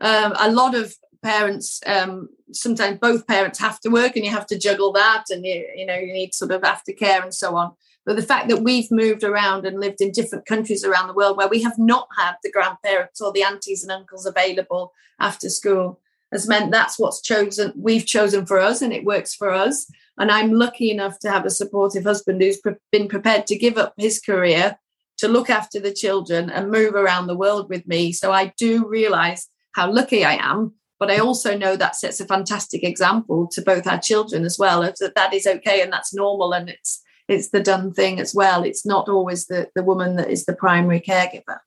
Um, 0.00 0.34
a 0.36 0.50
lot 0.50 0.74
of 0.74 0.96
parents, 1.22 1.80
um, 1.86 2.28
sometimes 2.50 2.98
both 2.98 3.28
parents 3.28 3.60
have 3.60 3.78
to 3.80 3.88
work, 3.88 4.16
and 4.16 4.24
you 4.24 4.32
have 4.32 4.46
to 4.48 4.58
juggle 4.58 4.92
that, 4.94 5.26
and 5.30 5.46
you, 5.46 5.64
you 5.76 5.86
know, 5.86 5.94
you 5.94 6.12
need 6.12 6.34
sort 6.34 6.50
of 6.50 6.62
aftercare 6.62 7.22
and 7.22 7.32
so 7.32 7.54
on 7.54 7.76
but 8.04 8.16
the 8.16 8.22
fact 8.22 8.48
that 8.48 8.62
we've 8.62 8.90
moved 8.90 9.22
around 9.22 9.64
and 9.64 9.80
lived 9.80 10.00
in 10.00 10.10
different 10.10 10.46
countries 10.46 10.84
around 10.84 11.06
the 11.06 11.14
world 11.14 11.36
where 11.36 11.48
we 11.48 11.62
have 11.62 11.78
not 11.78 12.08
had 12.16 12.34
the 12.42 12.50
grandparents 12.50 13.20
or 13.20 13.32
the 13.32 13.42
aunties 13.42 13.82
and 13.82 13.92
uncles 13.92 14.26
available 14.26 14.92
after 15.20 15.48
school 15.48 16.00
has 16.32 16.48
meant 16.48 16.72
that's 16.72 16.98
what's 16.98 17.20
chosen 17.20 17.72
we've 17.76 18.06
chosen 18.06 18.46
for 18.46 18.58
us 18.58 18.82
and 18.82 18.92
it 18.92 19.04
works 19.04 19.34
for 19.34 19.50
us. 19.50 19.90
And 20.18 20.30
i'm 20.30 20.52
lucky 20.52 20.90
enough 20.90 21.18
to 21.20 21.30
have 21.30 21.46
a 21.46 21.50
supportive 21.50 22.04
husband 22.04 22.42
who's 22.42 22.58
pre- 22.58 22.74
been 22.90 23.08
prepared 23.08 23.46
to 23.46 23.58
give 23.58 23.78
up 23.78 23.94
his 23.96 24.20
career 24.20 24.78
to 25.18 25.28
look 25.28 25.50
after 25.50 25.78
the 25.78 25.92
children 25.92 26.50
and 26.50 26.70
move 26.70 26.94
around 26.94 27.26
the 27.26 27.36
world 27.36 27.68
with 27.68 27.86
me. 27.86 28.12
So 28.12 28.32
i 28.32 28.52
do 28.58 28.88
realize 28.88 29.48
how 29.72 29.90
lucky 29.90 30.24
i 30.24 30.34
am 30.34 30.74
but 30.98 31.10
i 31.10 31.18
also 31.18 31.56
know 31.56 31.76
that 31.76 31.96
sets 31.96 32.20
a 32.20 32.26
fantastic 32.26 32.82
example 32.82 33.48
to 33.52 33.62
both 33.62 33.86
our 33.86 33.98
children 33.98 34.44
as 34.44 34.58
well 34.58 34.82
that 34.82 35.14
that 35.14 35.32
is 35.32 35.46
okay 35.46 35.80
and 35.82 35.92
that's 35.92 36.14
normal 36.14 36.52
and 36.52 36.68
it's 36.68 37.02
it's 37.28 37.50
the 37.50 37.60
done 37.60 37.92
thing 37.92 38.20
as 38.20 38.34
well. 38.34 38.62
It's 38.62 38.86
not 38.86 39.08
always 39.08 39.46
the 39.46 39.68
the 39.74 39.82
woman 39.82 40.16
that 40.16 40.30
is 40.30 40.44
the 40.44 40.54
primary 40.54 41.00
caregiver. 41.00 41.58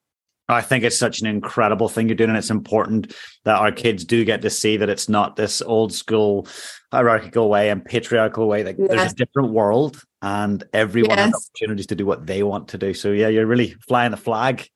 I 0.47 0.61
think 0.61 0.83
it's 0.83 0.97
such 0.97 1.21
an 1.21 1.27
incredible 1.27 1.89
thing 1.89 2.07
you're 2.07 2.15
doing, 2.15 2.29
and 2.29 2.37
it's 2.37 2.51
important 2.51 3.15
that 3.45 3.57
our 3.57 3.71
kids 3.71 4.05
do 4.05 4.23
get 4.23 4.43
to 4.43 4.49
see 4.49 4.77
that 4.77 4.89
it's 4.89 5.09
not 5.09 5.35
this 5.35 5.61
old 5.61 5.91
school 5.91 6.47
hierarchical 6.91 7.49
way 7.49 7.69
and 7.71 7.83
patriarchal 7.83 8.47
way. 8.47 8.63
Like 8.63 8.77
yes. 8.77 8.89
there's 8.89 9.11
a 9.11 9.15
different 9.15 9.49
world, 9.49 10.01
and 10.21 10.63
everyone 10.71 11.17
yes. 11.17 11.25
has 11.25 11.49
opportunities 11.49 11.87
to 11.87 11.95
do 11.95 12.05
what 12.05 12.27
they 12.27 12.43
want 12.43 12.67
to 12.69 12.77
do. 12.77 12.93
So 12.93 13.11
yeah, 13.11 13.27
you're 13.27 13.47
really 13.47 13.75
flying 13.87 14.11
the 14.11 14.17
flag. 14.17 14.67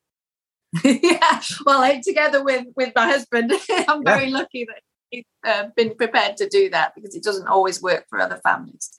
yeah, 0.84 1.42
well, 1.66 1.82
I, 1.82 2.02
together 2.04 2.44
with 2.44 2.66
with 2.76 2.92
my 2.96 3.06
husband, 3.06 3.54
I'm 3.88 4.04
very 4.04 4.26
yeah. 4.26 4.38
lucky 4.38 4.66
that 4.66 4.82
he's 5.12 5.26
uh, 5.46 5.66
been 5.76 5.96
prepared 5.96 6.38
to 6.38 6.50
do 6.50 6.70
that 6.72 6.94
because 6.96 7.16
it 7.16 7.24
doesn't 7.24 7.48
always 7.48 7.82
work 7.82 8.06
for 8.10 8.20
other 8.20 8.40
families. 8.44 8.99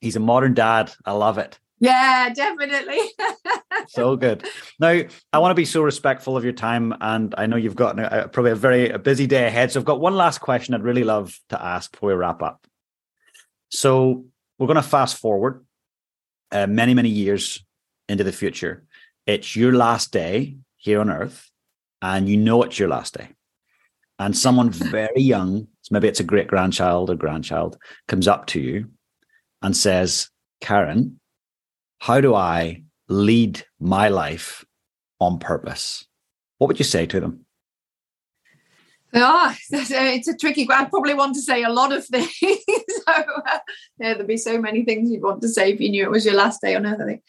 He's 0.00 0.16
a 0.16 0.20
modern 0.20 0.54
dad. 0.54 0.92
I 1.04 1.12
love 1.12 1.38
it. 1.38 1.58
Yeah, 1.78 2.28
definitely. 2.34 3.00
so 3.88 4.14
good. 4.16 4.46
Now, 4.78 5.00
I 5.32 5.38
want 5.38 5.50
to 5.50 5.54
be 5.54 5.64
so 5.64 5.82
respectful 5.82 6.36
of 6.36 6.44
your 6.44 6.52
time, 6.52 6.94
and 7.00 7.34
I 7.38 7.46
know 7.46 7.56
you've 7.56 7.74
got 7.74 7.98
a, 7.98 8.28
probably 8.28 8.50
a 8.50 8.56
very 8.56 8.90
a 8.90 8.98
busy 8.98 9.26
day 9.26 9.46
ahead. 9.46 9.72
So, 9.72 9.80
I've 9.80 9.86
got 9.86 10.00
one 10.00 10.14
last 10.14 10.38
question 10.38 10.74
I'd 10.74 10.82
really 10.82 11.04
love 11.04 11.38
to 11.48 11.62
ask 11.62 11.90
before 11.90 12.10
we 12.10 12.14
wrap 12.14 12.42
up. 12.42 12.66
So, 13.70 14.26
we're 14.58 14.66
going 14.66 14.76
to 14.76 14.82
fast 14.82 15.16
forward 15.16 15.64
uh, 16.52 16.66
many, 16.66 16.92
many 16.92 17.08
years 17.08 17.64
into 18.10 18.24
the 18.24 18.32
future. 18.32 18.84
It's 19.26 19.56
your 19.56 19.72
last 19.72 20.12
day 20.12 20.58
here 20.76 21.00
on 21.00 21.08
Earth, 21.08 21.50
and 22.02 22.28
you 22.28 22.36
know 22.36 22.62
it's 22.62 22.78
your 22.78 22.90
last 22.90 23.14
day. 23.14 23.28
And 24.18 24.36
someone 24.36 24.68
very 24.70 25.22
young, 25.22 25.66
so 25.80 25.94
maybe 25.94 26.08
it's 26.08 26.20
a 26.20 26.24
great 26.24 26.46
grandchild 26.46 27.08
or 27.08 27.14
grandchild, 27.14 27.78
comes 28.06 28.28
up 28.28 28.44
to 28.48 28.60
you 28.60 28.90
and 29.62 29.76
says, 29.76 30.30
Karen, 30.60 31.20
how 31.98 32.20
do 32.20 32.34
I 32.34 32.82
lead 33.08 33.64
my 33.78 34.08
life 34.08 34.64
on 35.20 35.38
purpose? 35.38 36.06
What 36.58 36.68
would 36.68 36.78
you 36.78 36.84
say 36.84 37.06
to 37.06 37.20
them? 37.20 37.46
Oh, 39.12 39.54
it's 39.70 40.28
a 40.28 40.36
tricky. 40.36 40.68
I 40.70 40.84
probably 40.84 41.14
want 41.14 41.34
to 41.34 41.42
say 41.42 41.62
a 41.62 41.70
lot 41.70 41.92
of 41.92 42.04
things. 42.06 42.30
so, 42.40 43.12
uh, 43.12 43.58
yeah, 43.98 44.14
there'd 44.14 44.26
be 44.26 44.36
so 44.36 44.60
many 44.60 44.84
things 44.84 45.10
you'd 45.10 45.22
want 45.22 45.42
to 45.42 45.48
say 45.48 45.72
if 45.72 45.80
you 45.80 45.90
knew 45.90 46.04
it 46.04 46.10
was 46.10 46.24
your 46.24 46.34
last 46.34 46.60
day 46.60 46.74
on 46.74 46.86
earth. 46.86 47.00
I 47.00 47.06
think. 47.06 47.22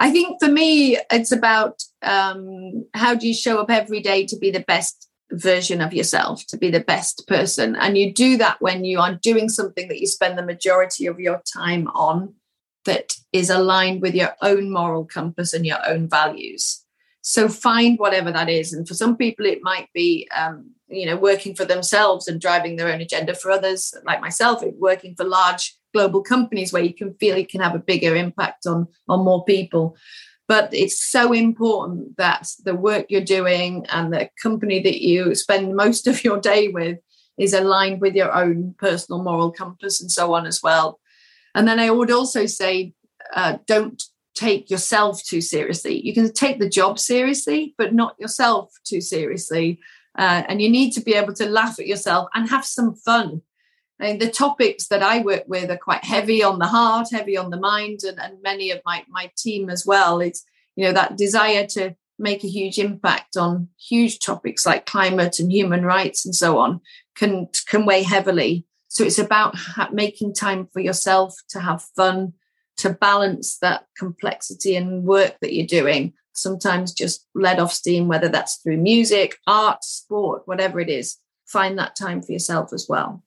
I 0.00 0.12
think 0.12 0.40
for 0.40 0.48
me, 0.48 0.96
it's 1.10 1.32
about 1.32 1.82
um, 2.02 2.86
how 2.94 3.16
do 3.16 3.26
you 3.26 3.34
show 3.34 3.58
up 3.58 3.68
every 3.68 4.00
day 4.00 4.26
to 4.26 4.38
be 4.38 4.52
the 4.52 4.60
best 4.60 5.07
version 5.32 5.80
of 5.80 5.92
yourself, 5.92 6.46
to 6.46 6.56
be 6.56 6.70
the 6.70 6.80
best 6.80 7.26
person, 7.26 7.76
and 7.76 7.98
you 7.98 8.12
do 8.12 8.36
that 8.38 8.60
when 8.60 8.84
you 8.84 8.98
are 9.00 9.14
doing 9.14 9.48
something 9.48 9.88
that 9.88 10.00
you 10.00 10.06
spend 10.06 10.38
the 10.38 10.42
majority 10.42 11.06
of 11.06 11.20
your 11.20 11.42
time 11.52 11.88
on 11.88 12.34
that 12.84 13.14
is 13.32 13.50
aligned 13.50 14.00
with 14.00 14.14
your 14.14 14.34
own 14.40 14.70
moral 14.70 15.04
compass 15.04 15.52
and 15.52 15.66
your 15.66 15.78
own 15.86 16.08
values. 16.08 16.84
So 17.20 17.48
find 17.48 17.98
whatever 17.98 18.32
that 18.32 18.48
is. 18.48 18.72
And 18.72 18.88
for 18.88 18.94
some 18.94 19.16
people, 19.16 19.44
it 19.44 19.58
might 19.62 19.88
be, 19.92 20.26
um, 20.34 20.70
you 20.88 21.04
know, 21.04 21.16
working 21.16 21.54
for 21.54 21.66
themselves 21.66 22.26
and 22.26 22.40
driving 22.40 22.76
their 22.76 22.90
own 22.90 23.02
agenda. 23.02 23.34
For 23.34 23.50
others, 23.50 23.92
like 24.04 24.22
myself, 24.22 24.62
working 24.78 25.14
for 25.14 25.24
large 25.24 25.76
global 25.92 26.22
companies 26.22 26.72
where 26.72 26.82
you 26.82 26.94
can 26.94 27.12
feel 27.14 27.36
you 27.36 27.46
can 27.46 27.60
have 27.60 27.74
a 27.74 27.80
bigger 27.80 28.16
impact 28.16 28.66
on 28.66 28.86
on 29.08 29.24
more 29.24 29.44
people. 29.44 29.96
But 30.48 30.72
it's 30.72 31.04
so 31.04 31.32
important 31.32 32.16
that 32.16 32.48
the 32.64 32.74
work 32.74 33.06
you're 33.10 33.20
doing 33.20 33.86
and 33.90 34.12
the 34.12 34.30
company 34.42 34.80
that 34.80 35.02
you 35.02 35.34
spend 35.34 35.76
most 35.76 36.06
of 36.06 36.24
your 36.24 36.40
day 36.40 36.68
with 36.68 36.98
is 37.38 37.52
aligned 37.52 38.00
with 38.00 38.14
your 38.14 38.34
own 38.34 38.74
personal 38.78 39.22
moral 39.22 39.52
compass 39.52 40.00
and 40.00 40.10
so 40.10 40.32
on 40.34 40.46
as 40.46 40.62
well. 40.62 41.00
And 41.54 41.68
then 41.68 41.78
I 41.78 41.90
would 41.90 42.10
also 42.10 42.46
say, 42.46 42.94
uh, 43.34 43.58
don't 43.66 44.02
take 44.34 44.70
yourself 44.70 45.22
too 45.22 45.40
seriously. 45.40 46.00
You 46.04 46.14
can 46.14 46.32
take 46.32 46.58
the 46.58 46.68
job 46.68 46.98
seriously, 46.98 47.74
but 47.76 47.92
not 47.92 48.16
yourself 48.18 48.72
too 48.84 49.00
seriously. 49.00 49.80
Uh, 50.16 50.42
and 50.48 50.62
you 50.62 50.68
need 50.68 50.92
to 50.92 51.00
be 51.00 51.14
able 51.14 51.34
to 51.34 51.48
laugh 51.48 51.78
at 51.78 51.86
yourself 51.86 52.28
and 52.34 52.48
have 52.48 52.64
some 52.64 52.94
fun. 52.94 53.42
And 54.00 54.20
the 54.20 54.30
topics 54.30 54.88
that 54.88 55.02
I 55.02 55.20
work 55.20 55.44
with 55.48 55.70
are 55.70 55.76
quite 55.76 56.04
heavy 56.04 56.42
on 56.42 56.58
the 56.58 56.66
heart, 56.66 57.08
heavy 57.10 57.36
on 57.36 57.50
the 57.50 57.58
mind, 57.58 58.00
and, 58.04 58.20
and 58.20 58.40
many 58.42 58.70
of 58.70 58.80
my, 58.84 59.04
my 59.08 59.30
team 59.36 59.68
as 59.70 59.84
well. 59.84 60.20
It's, 60.20 60.44
you 60.76 60.84
know, 60.84 60.92
that 60.92 61.16
desire 61.16 61.66
to 61.68 61.96
make 62.18 62.44
a 62.44 62.48
huge 62.48 62.78
impact 62.78 63.36
on 63.36 63.68
huge 63.78 64.18
topics 64.20 64.66
like 64.66 64.86
climate 64.86 65.38
and 65.38 65.52
human 65.52 65.84
rights 65.84 66.26
and 66.26 66.34
so 66.34 66.58
on 66.58 66.80
can 67.14 67.46
can 67.68 67.86
weigh 67.86 68.02
heavily 68.02 68.66
so 68.88 69.04
it's 69.04 69.18
about 69.18 69.54
ha- 69.54 69.90
making 69.92 70.34
time 70.34 70.66
for 70.72 70.80
yourself 70.80 71.36
to 71.50 71.60
have 71.60 71.82
fun, 71.94 72.32
to 72.78 72.90
balance 72.90 73.58
that 73.58 73.84
complexity 73.96 74.74
and 74.74 75.04
work 75.04 75.36
that 75.40 75.54
you're 75.54 75.66
doing. 75.66 76.14
Sometimes 76.32 76.92
just 76.92 77.26
let 77.34 77.58
off 77.58 77.72
steam, 77.72 78.08
whether 78.08 78.28
that's 78.28 78.56
through 78.56 78.78
music, 78.78 79.36
art, 79.46 79.84
sport, 79.84 80.42
whatever 80.46 80.80
it 80.80 80.88
is. 80.88 81.18
Find 81.46 81.78
that 81.78 81.96
time 81.96 82.22
for 82.22 82.32
yourself 82.32 82.72
as 82.72 82.86
well. 82.88 83.22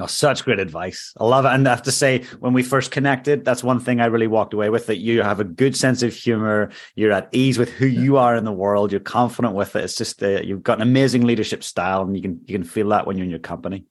Oh, 0.00 0.06
such 0.06 0.44
great 0.44 0.58
advice. 0.58 1.12
I 1.18 1.24
love 1.24 1.44
it. 1.44 1.50
And 1.50 1.68
I 1.68 1.70
have 1.70 1.82
to 1.82 1.92
say, 1.92 2.24
when 2.38 2.54
we 2.54 2.62
first 2.62 2.90
connected, 2.90 3.44
that's 3.44 3.62
one 3.62 3.80
thing 3.80 4.00
I 4.00 4.06
really 4.06 4.26
walked 4.26 4.54
away 4.54 4.70
with 4.70 4.86
that 4.86 4.96
you 4.96 5.20
have 5.22 5.40
a 5.40 5.44
good 5.44 5.76
sense 5.76 6.02
of 6.02 6.14
humor. 6.14 6.70
You're 6.94 7.12
at 7.12 7.28
ease 7.32 7.58
with 7.58 7.68
who 7.68 7.84
you 7.86 8.16
are 8.16 8.34
in 8.34 8.44
the 8.44 8.52
world. 8.52 8.92
You're 8.92 9.00
confident 9.00 9.54
with 9.54 9.76
it. 9.76 9.84
It's 9.84 9.96
just, 9.96 10.22
uh, 10.22 10.40
you've 10.40 10.62
got 10.62 10.78
an 10.78 10.82
amazing 10.88 11.26
leadership 11.26 11.62
style 11.62 12.00
and 12.02 12.16
you 12.16 12.22
can, 12.22 12.40
you 12.46 12.54
can 12.54 12.64
feel 12.64 12.88
that 12.88 13.06
when 13.06 13.18
you're 13.18 13.24
in 13.24 13.30
your 13.30 13.40
company. 13.40 13.84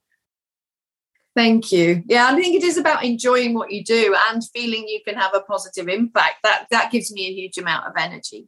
Thank 1.35 1.71
you. 1.71 2.03
Yeah, 2.07 2.27
I 2.27 2.35
think 2.35 2.55
it 2.55 2.63
is 2.63 2.77
about 2.77 3.05
enjoying 3.05 3.53
what 3.53 3.71
you 3.71 3.83
do 3.83 4.15
and 4.29 4.41
feeling 4.53 4.87
you 4.87 4.99
can 5.07 5.15
have 5.15 5.35
a 5.35 5.41
positive 5.41 5.87
impact. 5.87 6.37
That 6.43 6.65
that 6.71 6.91
gives 6.91 7.13
me 7.13 7.27
a 7.27 7.33
huge 7.33 7.57
amount 7.57 7.85
of 7.85 7.93
energy. 7.97 8.47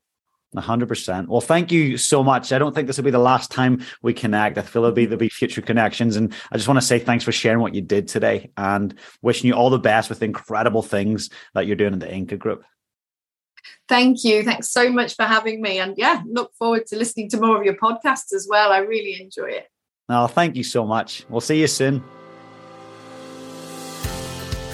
Hundred 0.58 0.90
percent. 0.90 1.30
Well, 1.30 1.40
thank 1.40 1.72
you 1.72 1.96
so 1.96 2.22
much. 2.24 2.52
I 2.52 2.58
don't 2.58 2.76
think 2.76 2.88
this 2.88 2.98
will 2.98 3.06
be 3.06 3.12
the 3.12 3.20
last 3.20 3.52
time 3.52 3.86
we 4.02 4.14
connect. 4.14 4.58
I 4.58 4.62
feel 4.62 4.82
there'll 4.82 4.94
be 4.94 5.06
there'll 5.06 5.18
be 5.18 5.30
future 5.30 5.62
connections, 5.62 6.18
and 6.18 6.34
I 6.52 6.58
just 6.58 6.68
want 6.68 6.78
to 6.78 6.86
say 6.86 7.00
thanks 7.00 7.24
for 7.24 7.32
sharing 7.32 7.62
what 7.62 7.74
you 7.74 7.82
did 7.82 8.10
today, 8.10 8.52
and 8.58 8.94
wishing 9.22 9.48
you 9.48 9.54
all 9.54 9.70
the 9.70 9.80
best 9.80 10.10
with 10.10 10.22
incredible 10.22 10.82
things 10.82 11.30
that 11.54 11.68
you're 11.68 11.78
doing 11.78 11.94
in 11.94 12.00
the 12.00 12.08
Ingka 12.08 12.38
Group. 12.38 12.66
Thank 13.88 14.26
you. 14.26 14.44
Thanks 14.44 14.70
so 14.70 14.92
much 14.92 15.16
for 15.16 15.24
having 15.24 15.62
me, 15.62 15.80
and 15.80 15.98
yeah, 15.98 16.22
look 16.28 16.54
forward 16.56 16.86
to 16.88 16.98
listening 16.98 17.30
to 17.30 17.40
more 17.40 17.58
of 17.58 17.64
your 17.64 17.76
podcasts 17.76 18.34
as 18.34 18.46
well. 18.50 18.74
I 18.74 18.80
really 18.80 19.22
enjoy 19.22 19.52
it. 19.52 19.70
Oh, 20.10 20.28
thank 20.28 20.58
you 20.58 20.66
so 20.66 20.86
much. 20.86 21.24
We'll 21.30 21.40
see 21.40 21.62
you 21.62 21.68
soon. 21.68 22.04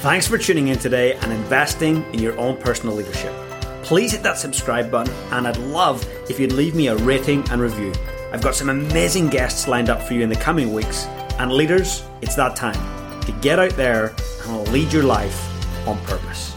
Thanks 0.02 0.28
for 0.28 0.40
tuning 0.40 0.70
in 0.70 0.80
today 0.80 1.14
and 1.14 1.32
investing 1.32 2.04
in 2.14 2.20
your 2.20 2.36
own 2.40 2.58
personal 2.58 2.96
leadership. 2.96 3.47
Please 3.88 4.12
hit 4.12 4.22
that 4.24 4.38
subscribe 4.38 4.92
button, 4.92 5.14
and 5.32 5.48
I'd 5.48 5.56
love 5.56 6.06
if 6.30 6.42
you'd 6.42 6.52
leave 6.52 6.76
me 6.76 6.88
a 6.88 6.98
rating 6.98 7.50
and 7.50 7.62
review. 7.62 7.94
I've 8.34 8.42
got 8.42 8.54
some 8.54 8.68
amazing 8.68 9.30
guests 9.30 9.66
lined 9.66 9.90
up 9.90 10.02
for 10.02 10.14
you 10.14 10.24
in 10.24 10.30
the 10.30 10.36
coming 10.36 10.74
weeks, 10.74 11.06
and 11.40 11.54
leaders, 11.54 12.04
it's 12.22 12.36
that 12.36 12.58
time 12.58 13.22
to 13.22 13.32
get 13.40 13.60
out 13.60 13.72
there 13.78 14.14
and 14.46 14.68
lead 14.74 14.92
your 14.92 15.04
life 15.04 15.42
on 15.88 15.98
purpose. 16.00 16.57